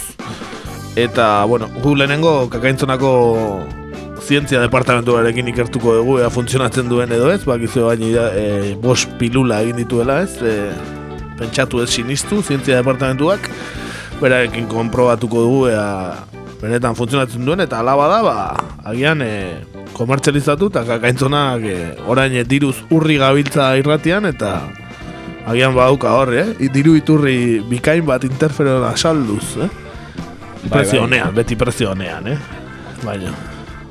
Eta, 0.98 1.46
bueno, 1.46 1.70
gu 1.84 1.94
lehenengo 1.96 2.34
kakaintzonako 2.52 3.12
zientzia 4.28 4.60
departamentuarekin 4.66 5.54
ikertuko 5.54 5.94
dugu 6.02 6.18
ea 6.20 6.30
funtzionatzen 6.34 6.90
duen 6.90 7.14
edo 7.16 7.30
ez, 7.32 7.44
bakizu 7.48 7.86
baina 7.88 8.28
e, 8.36 8.76
bos 8.82 9.06
pilula 9.22 9.62
egin 9.64 9.80
dituela 9.80 10.20
ez, 10.26 10.34
e, 10.42 10.58
pentsatu 11.38 11.82
ez 11.84 11.90
sinistu 11.94 12.42
zientzia 12.42 12.82
departamentuak, 12.82 13.50
berarekin 14.22 14.68
konprobatuko 14.72 15.44
dugu 15.46 15.62
ea 15.72 15.88
benetan 16.62 16.98
funtzionatzen 16.98 17.46
duen, 17.46 17.62
eta 17.62 17.82
alaba 17.84 18.08
da, 18.10 18.20
ba, 18.26 18.36
agian 18.90 19.22
e, 19.22 19.32
komertzializatu 19.98 20.72
eta 20.72 20.84
kakaintzonak 20.88 21.66
e, 21.70 21.78
orain 22.10 22.34
e, 22.34 22.44
diruz 22.50 22.76
urri 22.94 23.20
gabiltza 23.22 23.70
irratian, 23.78 24.26
eta 24.30 24.56
agian 25.48 25.76
badauka 25.78 26.16
horre, 26.18 26.44
eh? 26.58 26.72
diru 26.74 26.96
iturri 26.98 27.60
bikain 27.70 28.06
bat 28.08 28.26
interferona 28.28 28.96
salduz, 28.98 29.54
eh? 29.62 29.70
Bai, 30.68 30.80
prezio 30.80 31.04
bai. 31.04 31.06
honean, 31.06 31.36
beti 31.38 31.56
prezio 31.60 31.94
honean, 31.94 32.34
eh? 32.34 32.40
Baina, 33.06 33.36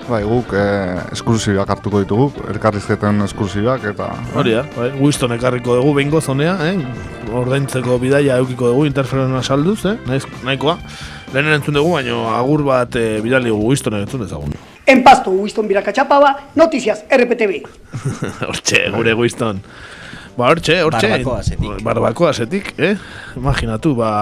Bai, 0.06 0.20
guk 0.22 0.52
eh, 0.54 1.00
esklusibak 1.16 1.70
hartuko 1.74 1.98
ditugu, 1.98 2.26
elkarrizketen 2.52 3.24
esklusibak 3.24 3.88
eta... 3.90 4.12
hori 4.38 4.52
da, 4.54 4.60
bai, 4.76 4.92
Winston 5.00 5.34
ekarriko 5.34 5.74
dugu 5.80 5.96
behingo 5.96 6.20
zonea, 6.20 6.52
eh? 6.62 6.76
Ordaintzeko 7.34 7.96
bidaia 7.98 8.36
eukiko 8.38 8.68
dugu 8.70 8.84
interferona 8.86 9.40
salduz, 9.42 9.80
eh? 9.90 9.96
Naiz, 10.06 10.22
nahikoa. 10.46 10.76
Lehen 11.34 11.50
entzun 11.56 11.74
dugu, 11.74 11.96
baina 11.96 12.20
agur 12.36 12.62
bat 12.68 12.94
eh, 13.00 13.16
bidali 13.24 13.50
dugu 13.50 13.72
Winston 13.72 13.96
entzun 13.98 14.22
dezagun. 14.22 14.54
En 14.86 15.02
Pasto, 15.02 15.32
Winston 15.34 15.66
Viracachapaba, 15.66 16.30
Noticias 16.54 17.02
RPTV. 17.10 17.64
hortxe, 18.46 18.84
gure 18.94 19.14
Winston. 19.18 19.58
Ba, 20.36 20.52
hortxe, 20.52 20.76
hortxe. 20.86 21.10
Barbakoasetik. 21.16 21.82
Barbakoasetik, 21.88 22.70
eh? 22.78 22.92
Imaginatu, 23.42 23.96
ba, 23.98 24.12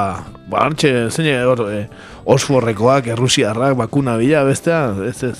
ba 0.48 0.64
hortxe, 0.64 0.94
zein 1.10 1.28
hor, 1.44 1.66
eh, 1.68 1.84
Osforrekoak, 2.24 3.12
Errusiarrak, 3.12 3.76
bakuna 3.76 4.16
bila, 4.16 4.46
bestea, 4.48 4.86
ez 5.10 5.20
ez. 5.28 5.36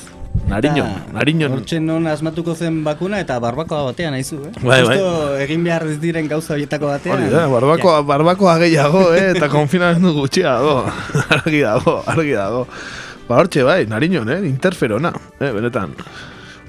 Nariño, 0.48 0.84
nariño. 1.12 1.48
Hortxe 1.48 1.80
non 1.80 2.04
asmatuko 2.10 2.54
zen 2.54 2.82
bakuna 2.84 3.20
eta 3.22 3.38
barbakoa 3.40 3.90
batean 3.90 4.14
haizu, 4.18 4.42
eh? 4.50 4.52
Bai, 4.60 4.82
bai. 4.84 4.98
Justo 4.98 5.38
egin 5.40 5.64
behar 5.64 5.86
ez 5.88 5.96
diren 6.02 6.28
gauza 6.28 6.52
horietako 6.54 6.90
batean. 6.90 7.16
Hori 7.16 7.32
da, 7.32 7.46
barbakoa, 7.48 8.02
barbakoa 8.04 8.58
gehiago, 8.66 9.06
eh? 9.14 9.32
Eta 9.32 9.48
konfinamendu 9.48 10.12
gutxiago. 10.18 10.76
argi 11.38 11.64
dago, 11.64 11.96
argi 12.10 12.36
dago. 12.36 12.66
Ba, 13.24 13.40
hortxe, 13.40 13.64
bai, 13.64 13.86
nariñon, 13.88 14.28
eh? 14.36 14.42
Interferona, 14.50 15.14
eh? 15.40 15.50
Benetan. 15.54 15.96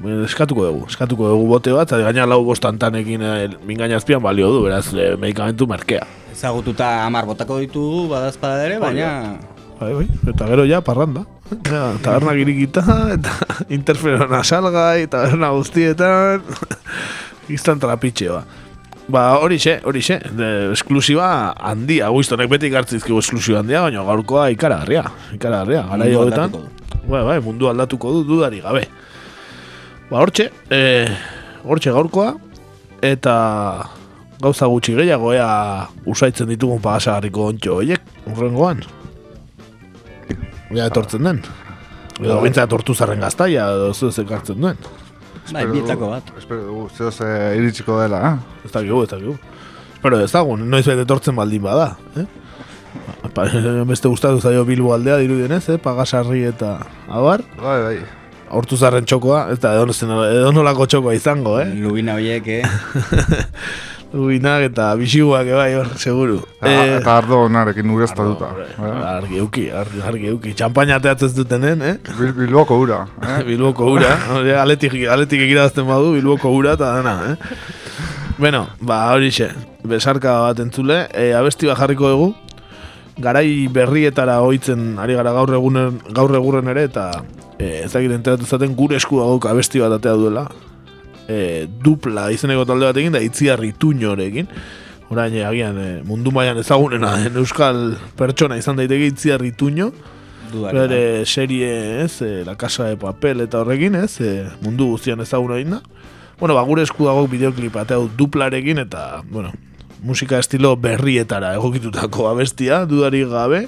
Eskatuko 0.06 0.66
dugu, 0.68 0.88
eskatuko 0.92 1.30
dugu 1.34 1.46
bote 1.50 1.76
bat, 1.76 1.88
eta 1.90 2.00
gaina 2.04 2.26
lau 2.28 2.42
bostantanekin 2.48 3.22
eh, 3.24 3.48
mingaina 3.68 4.00
azpian 4.00 4.24
balio 4.24 4.52
du, 4.52 4.66
beraz, 4.68 4.88
eh, 4.94 5.16
medikamentu 5.20 5.68
merkea. 5.68 6.04
Ezagututa 6.36 7.06
amar 7.06 7.26
botako 7.26 7.62
ditugu 7.64 8.10
badazpada 8.12 8.66
ere, 8.68 8.80
baina... 8.80 9.38
Bai, 9.80 9.92
bai, 9.92 10.08
eta 10.32 10.48
gero 10.52 10.68
ja, 10.68 10.80
parranda. 10.84 11.26
Ja, 11.46 11.94
taberna 12.02 12.34
girikita, 12.34 12.82
eta 13.14 13.34
interferona 13.78 14.42
salgai, 14.44 15.06
taberna 15.12 15.52
guztietan, 15.54 16.42
iztan 17.56 17.82
trapitxe, 17.82 18.32
ba. 18.34 18.44
Ba, 19.06 19.24
hori 19.38 19.60
xe, 19.62 19.76
hori 19.86 20.02
xe, 20.02 20.18
de, 20.34 20.48
esklusiba 20.74 21.28
handia, 21.70 22.10
Wistonek 22.10 22.50
beti 22.50 22.72
gartzizkigu 22.74 23.22
esklusiba 23.22 23.62
handia, 23.62 23.84
baina 23.86 24.02
gaurkoa 24.08 24.48
ikaragarria, 24.56 25.04
ikaragarria, 25.38 25.84
gara 25.92 26.08
Mundu 26.08 26.24
honetan. 26.24 26.58
Bai, 27.06 27.22
bai, 27.22 27.38
mundu 27.46 27.70
aldatuko 27.70 28.16
du 28.16 28.24
dudari 28.26 28.64
gabe. 28.66 28.88
Ba, 30.10 30.24
hortxe, 30.24 30.50
e, 30.74 30.82
hortxe 31.62 31.94
gaurkoa, 31.94 32.34
eta 33.06 33.36
gauza 34.42 34.66
gutxi 34.74 34.98
gehiago 34.98 35.36
ea 35.38 35.86
usaitzen 36.10 36.50
ditugun 36.50 36.82
pagasagarriko 36.82 37.52
ontxo 37.54 37.78
horiek, 37.78 38.14
urrengoan. 38.34 38.82
Ea 40.74 40.88
etortzen 40.90 41.26
den. 41.28 41.42
Edo 42.22 42.40
bintzat 42.42 42.70
tortu 42.72 42.96
zarren 42.96 43.22
gaztaia, 43.22 43.68
edo 43.76 43.92
zu 43.94 44.10
ez 44.10 44.20
ekartzen 44.24 44.62
duen. 44.62 44.80
Bai, 45.52 45.66
bietako 45.70 46.10
bat. 46.10 46.32
Espero 46.40 46.64
dugu, 46.66 46.88
zeo 46.96 47.12
ze 47.12 47.28
iritsiko 47.60 48.00
dela, 48.02 48.22
eh? 48.32 48.66
Ez 48.66 48.72
dakigu, 48.74 49.04
ez 49.04 49.12
dakigu. 49.12 49.36
Pero 50.02 50.20
ez 50.24 50.32
dago, 50.32 50.56
noiz 50.58 50.86
bete 50.88 51.06
etortzen 51.06 51.36
baldin 51.38 51.62
bada, 51.66 51.92
eh? 52.18 52.26
Pa, 53.36 53.46
beste 53.92 54.10
gustatu 54.10 54.40
zaio 54.42 54.66
Bilbo 54.66 54.94
aldea 54.96 55.20
dirudienez, 55.22 55.68
eh? 55.76 55.78
Pagasarri 55.82 56.46
eta 56.50 56.78
abar. 57.10 57.44
Bai, 57.62 57.80
bai. 57.84 57.98
Hortu 58.56 58.78
zarren 58.78 59.06
txokoa, 59.06 59.50
ez 59.54 59.60
da 59.60 59.76
edo 59.76 60.54
nolako 60.56 60.88
txokoa 60.90 61.14
izango, 61.18 61.60
eh? 61.62 61.68
Lubina 61.78 62.16
horiek, 62.18 62.48
eh? 62.48 62.64
Lubinak 64.16 64.64
eta 64.70 64.94
bisiguak, 64.96 65.50
bai, 65.52 65.74
hor, 65.76 65.90
seguru. 66.00 66.38
Eh, 66.64 67.00
eta 67.02 67.18
ardo 67.20 67.42
onarekin 67.50 67.90
ureztatuta. 67.92 68.54
Argi 69.10 69.42
euki, 69.44 69.66
argi, 69.76 70.00
argi 70.08 70.30
euki. 70.32 70.54
Txampaina 70.56 71.02
teatzen 71.04 71.34
dutenen, 71.36 71.82
eh? 71.84 71.96
Bil, 72.16 72.32
bilboko 72.38 72.78
ura. 72.80 73.02
Eh? 73.20 73.42
bilboko 73.50 73.90
ura. 73.92 74.14
Aletik, 74.62 74.96
aletik 75.12 75.44
egirazten 75.44 75.84
badu, 75.90 76.14
bilboko 76.16 76.54
ura 76.56 76.78
eta 76.80 76.94
dana, 76.96 77.16
eh? 77.34 77.58
Bueno, 78.38 78.70
ba, 78.80 79.02
hori 79.12 79.34
xe. 79.36 79.50
Besarka 79.84 80.38
bat 80.46 80.62
entzule. 80.64 81.02
E, 81.12 81.34
abesti 81.36 81.68
bat 81.68 81.82
jarriko 81.84 82.14
dugu. 82.14 82.30
Garai 83.20 83.68
berrietara 83.72 84.38
ohitzen 84.44 84.96
ari 85.00 85.20
gara 85.20 85.36
gaur 85.36 85.52
egunen, 85.60 86.00
gaur 86.16 86.32
egurren 86.40 86.72
ere, 86.72 86.88
eta 86.88 87.10
e, 87.60 87.84
ez 87.84 87.92
dakit 87.92 88.16
enteratu 88.16 88.48
zaten 88.48 88.76
gure 88.80 88.96
esku 88.96 89.20
dago 89.20 89.52
abesti 89.52 89.84
bat 89.84 90.00
atea 90.00 90.16
duela. 90.20 90.46
E, 91.28 91.68
dupla 91.82 92.30
izeneko 92.34 92.66
talde 92.70 92.90
batekin 92.90 93.16
da 93.16 93.22
itziarri 93.24 93.74
tuñorekin. 93.74 94.50
Orain 95.10 95.34
e, 95.34 95.46
agian 95.46 95.78
e, 95.78 95.88
mundu 96.06 96.34
mailan 96.34 96.60
ezagunena 96.62 97.16
den 97.24 97.38
euskal 97.42 97.96
pertsona 98.18 98.58
izan 98.58 98.78
daiteke 98.78 99.12
itziarri 99.14 99.52
tuño. 99.58 99.92
Dudarik 100.52 100.80
Bere 100.80 101.26
serie, 101.26 102.04
ez, 102.04 102.22
e, 102.22 102.44
La 102.46 102.56
Casa 102.56 102.86
de 102.86 102.98
Papel 102.98 103.42
eta 103.42 103.62
horrekin, 103.62 103.96
ez, 103.96 104.20
e, 104.22 104.46
mundu 104.62 104.92
guztian 104.94 105.22
ezaguna 105.22 105.58
egin 105.58 105.78
da. 105.78 105.82
Bueno, 106.40 106.56
ba, 106.56 106.66
gure 106.68 106.84
esku 106.84 107.08
dago 107.08 107.26
bideoklip 107.32 107.78
ateu 107.80 108.10
duplarekin 108.18 108.82
eta, 108.84 109.24
bueno, 109.32 109.54
musika 110.04 110.40
estilo 110.40 110.76
berrietara 110.78 111.54
egokitutako 111.56 112.30
abestia, 112.30 112.84
dudarik 112.86 113.30
gabe. 113.32 113.66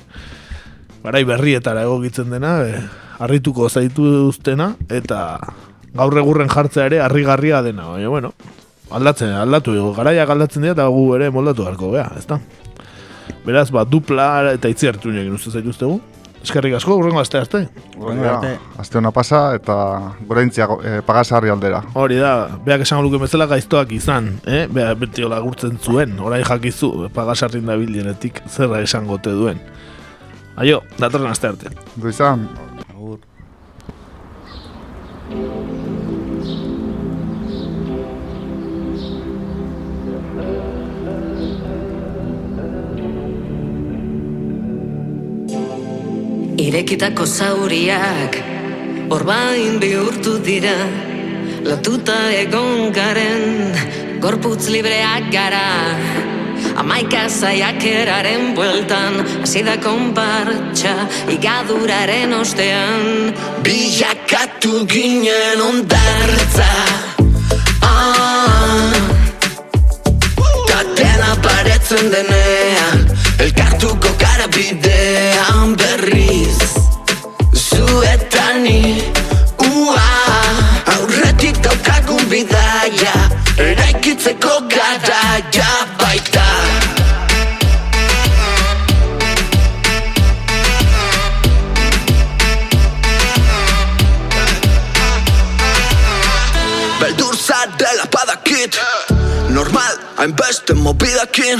Garai 1.03 1.23
berrietara 1.23 1.85
egokitzen 1.87 2.29
dena, 2.33 2.59
e, 2.67 2.81
harrituko 3.17 3.69
zaitu 3.69 4.05
duztena, 4.27 4.75
eta 4.89 5.39
gaur 5.97 6.17
egurren 6.21 6.51
jartzea 6.51 6.87
ere 6.91 7.01
harrigarria 7.03 7.61
dena, 7.65 7.89
baina, 7.93 8.11
bueno, 8.13 8.33
aldatzen, 8.91 9.33
aldatu, 9.35 9.75
garaiak 9.97 10.29
aldatzen 10.29 10.65
dira 10.65 10.77
eta 10.77 10.87
gu 10.93 11.07
ere 11.17 11.31
moldatu 11.33 11.65
beharko 11.65 11.91
gea, 11.95 12.11
ezta? 12.19 12.39
Beraz, 13.47 13.69
ba, 13.71 13.85
dupla 13.87 14.53
eta 14.53 14.69
itziartu 14.71 15.11
nekin 15.13 15.35
uste 15.35 15.51
zaituztegu. 15.51 15.99
Eskerrik 16.43 16.77
asko, 16.77 16.95
urrengo 16.99 17.19
aste 17.19 17.39
arte. 17.39 17.63
Ja, 18.21 18.35
aste 18.79 18.99
hona 18.99 19.09
pasa 19.11 19.39
eta 19.57 19.75
goraintzia 20.29 20.67
eh, 20.85 20.99
pagasarri 21.03 21.51
aldera. 21.51 21.81
Hori 21.97 22.19
da, 22.21 22.33
beak 22.63 22.85
esango 22.85 23.07
luke 23.07 23.19
bezala 23.23 23.49
gaiztoak 23.51 23.91
izan, 23.97 24.29
eh? 24.47 24.61
Bea 24.71 24.93
beti 24.99 25.25
hola 25.27 25.41
gurtzen 25.43 25.79
zuen, 25.81 26.15
orain 26.23 26.45
jakizu, 26.47 27.09
pagasarrin 27.15 27.67
da 27.67 27.75
bildienetik 27.79 28.43
zerra 28.47 28.79
esango 28.85 29.19
te 29.19 29.33
duen. 29.35 29.59
Aio, 30.57 30.81
datorren 31.01 31.33
aste 31.33 31.51
arte. 31.51 31.73
Du 31.97 32.13
izan. 32.13 32.47
Irekitako 46.67 47.23
zauriak 47.23 48.33
Orbain 49.15 49.77
bihurtu 49.79 50.33
dira 50.43 50.75
Lotuta 51.63 52.17
egon 52.35 52.89
garen 52.91 53.71
Gorputz 54.19 54.67
libreak 54.73 55.29
gara 55.31 55.61
Amaika 56.83 57.21
zaiakeraren 57.29 58.51
bueltan 58.57 59.15
Hasi 59.45 59.63
da 59.63 59.77
konpartxa 59.79 60.91
Igaduraren 61.37 62.35
ostean 62.41 63.31
Bilakatu 63.63 64.83
ginen 64.91 65.63
ondartza 65.69 66.67
ah. 67.79 68.91
Ta 70.67 70.83
dena 70.99 71.31
paretzen 71.47 72.11
denean 72.11 73.07
Elkartuko 73.39 74.17
gara 74.19 74.51
bidean 74.51 74.96
Eraikitzeko 84.27 84.67
garaia 84.67 85.71
baita. 85.99 86.45
Beldur 96.99 97.35
dela 97.79 98.05
badakit 98.11 98.79
Normal, 99.49 99.95
hainbeste 100.17 100.73
mobidakin 100.73 101.59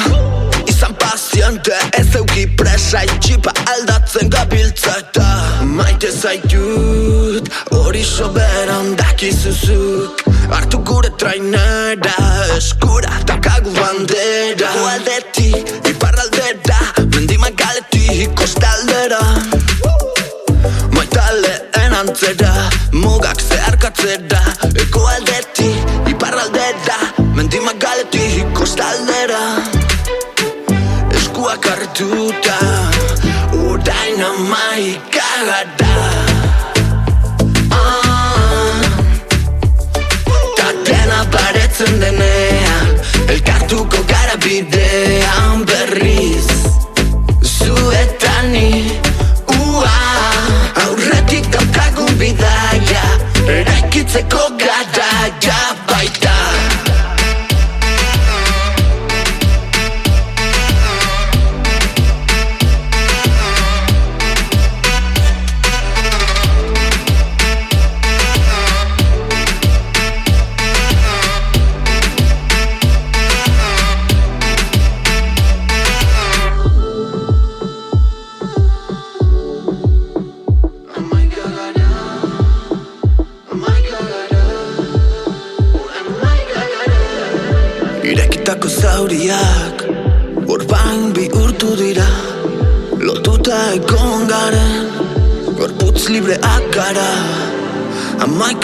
Izan 0.67 0.93
paziente 0.99 1.71
ez 1.93 2.15
euki 2.15 2.47
presa 2.57 3.03
Itxipa 3.03 3.53
aldatzen 3.71 4.29
gabiltza 4.29 4.97
eta 4.99 5.27
Maite 5.63 6.11
zaitut 6.11 7.47
Hori 7.71 8.03
soberan 8.03 8.95
dakizuzuk 8.97 10.25
Hartu 10.51 10.83
gure 10.83 11.09
trainera 11.17 12.26
Eskura 12.57 13.13
takagu 13.29 13.69
bandera. 13.69 14.69
Gualdetik, 14.81 15.61
iparraldera 15.85 16.79
Mendimagaletik, 17.13 18.33
kostaldera. 18.33 19.21
Maitaleen 20.89 21.93
antzera 21.99 22.49
Mugak 22.93 23.37
zeharkatzera. 23.45 24.41
Eko 24.73 25.05
aldetik, 25.05 25.77
iparraldera 26.09 26.97
Mendimagaletik, 27.37 28.49
kostaldera. 28.57 29.43
Eskuak 31.13 31.69
hartuta 31.69 32.57
Urain 33.53 34.23
amaika 34.31 35.16
Elkartuko 44.47 44.67
gara 44.69 45.27
bidean 45.27 45.46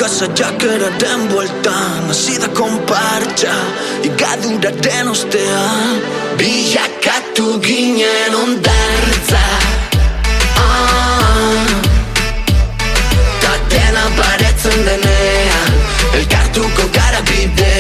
casa 0.04 0.28
ya 0.36 0.52
kera 0.60 0.90
den 1.00 1.30
bueltan 1.30 2.08
Hasi 2.10 2.36
da 2.42 2.48
konpartxa 2.60 3.56
Igadura 4.04 4.72
den 4.84 5.08
ostean 5.08 5.96
Bilakatu 6.38 7.48
ginen 7.66 8.36
ondartza 8.44 9.44
ah, 10.60 10.66
ah. 10.66 11.68
Ta 13.42 13.54
dena 13.72 14.06
baretzen 14.18 14.80
denean 14.88 15.72
Elkartuko 16.18 16.84
gara 16.96 17.22
bidea 17.30 17.73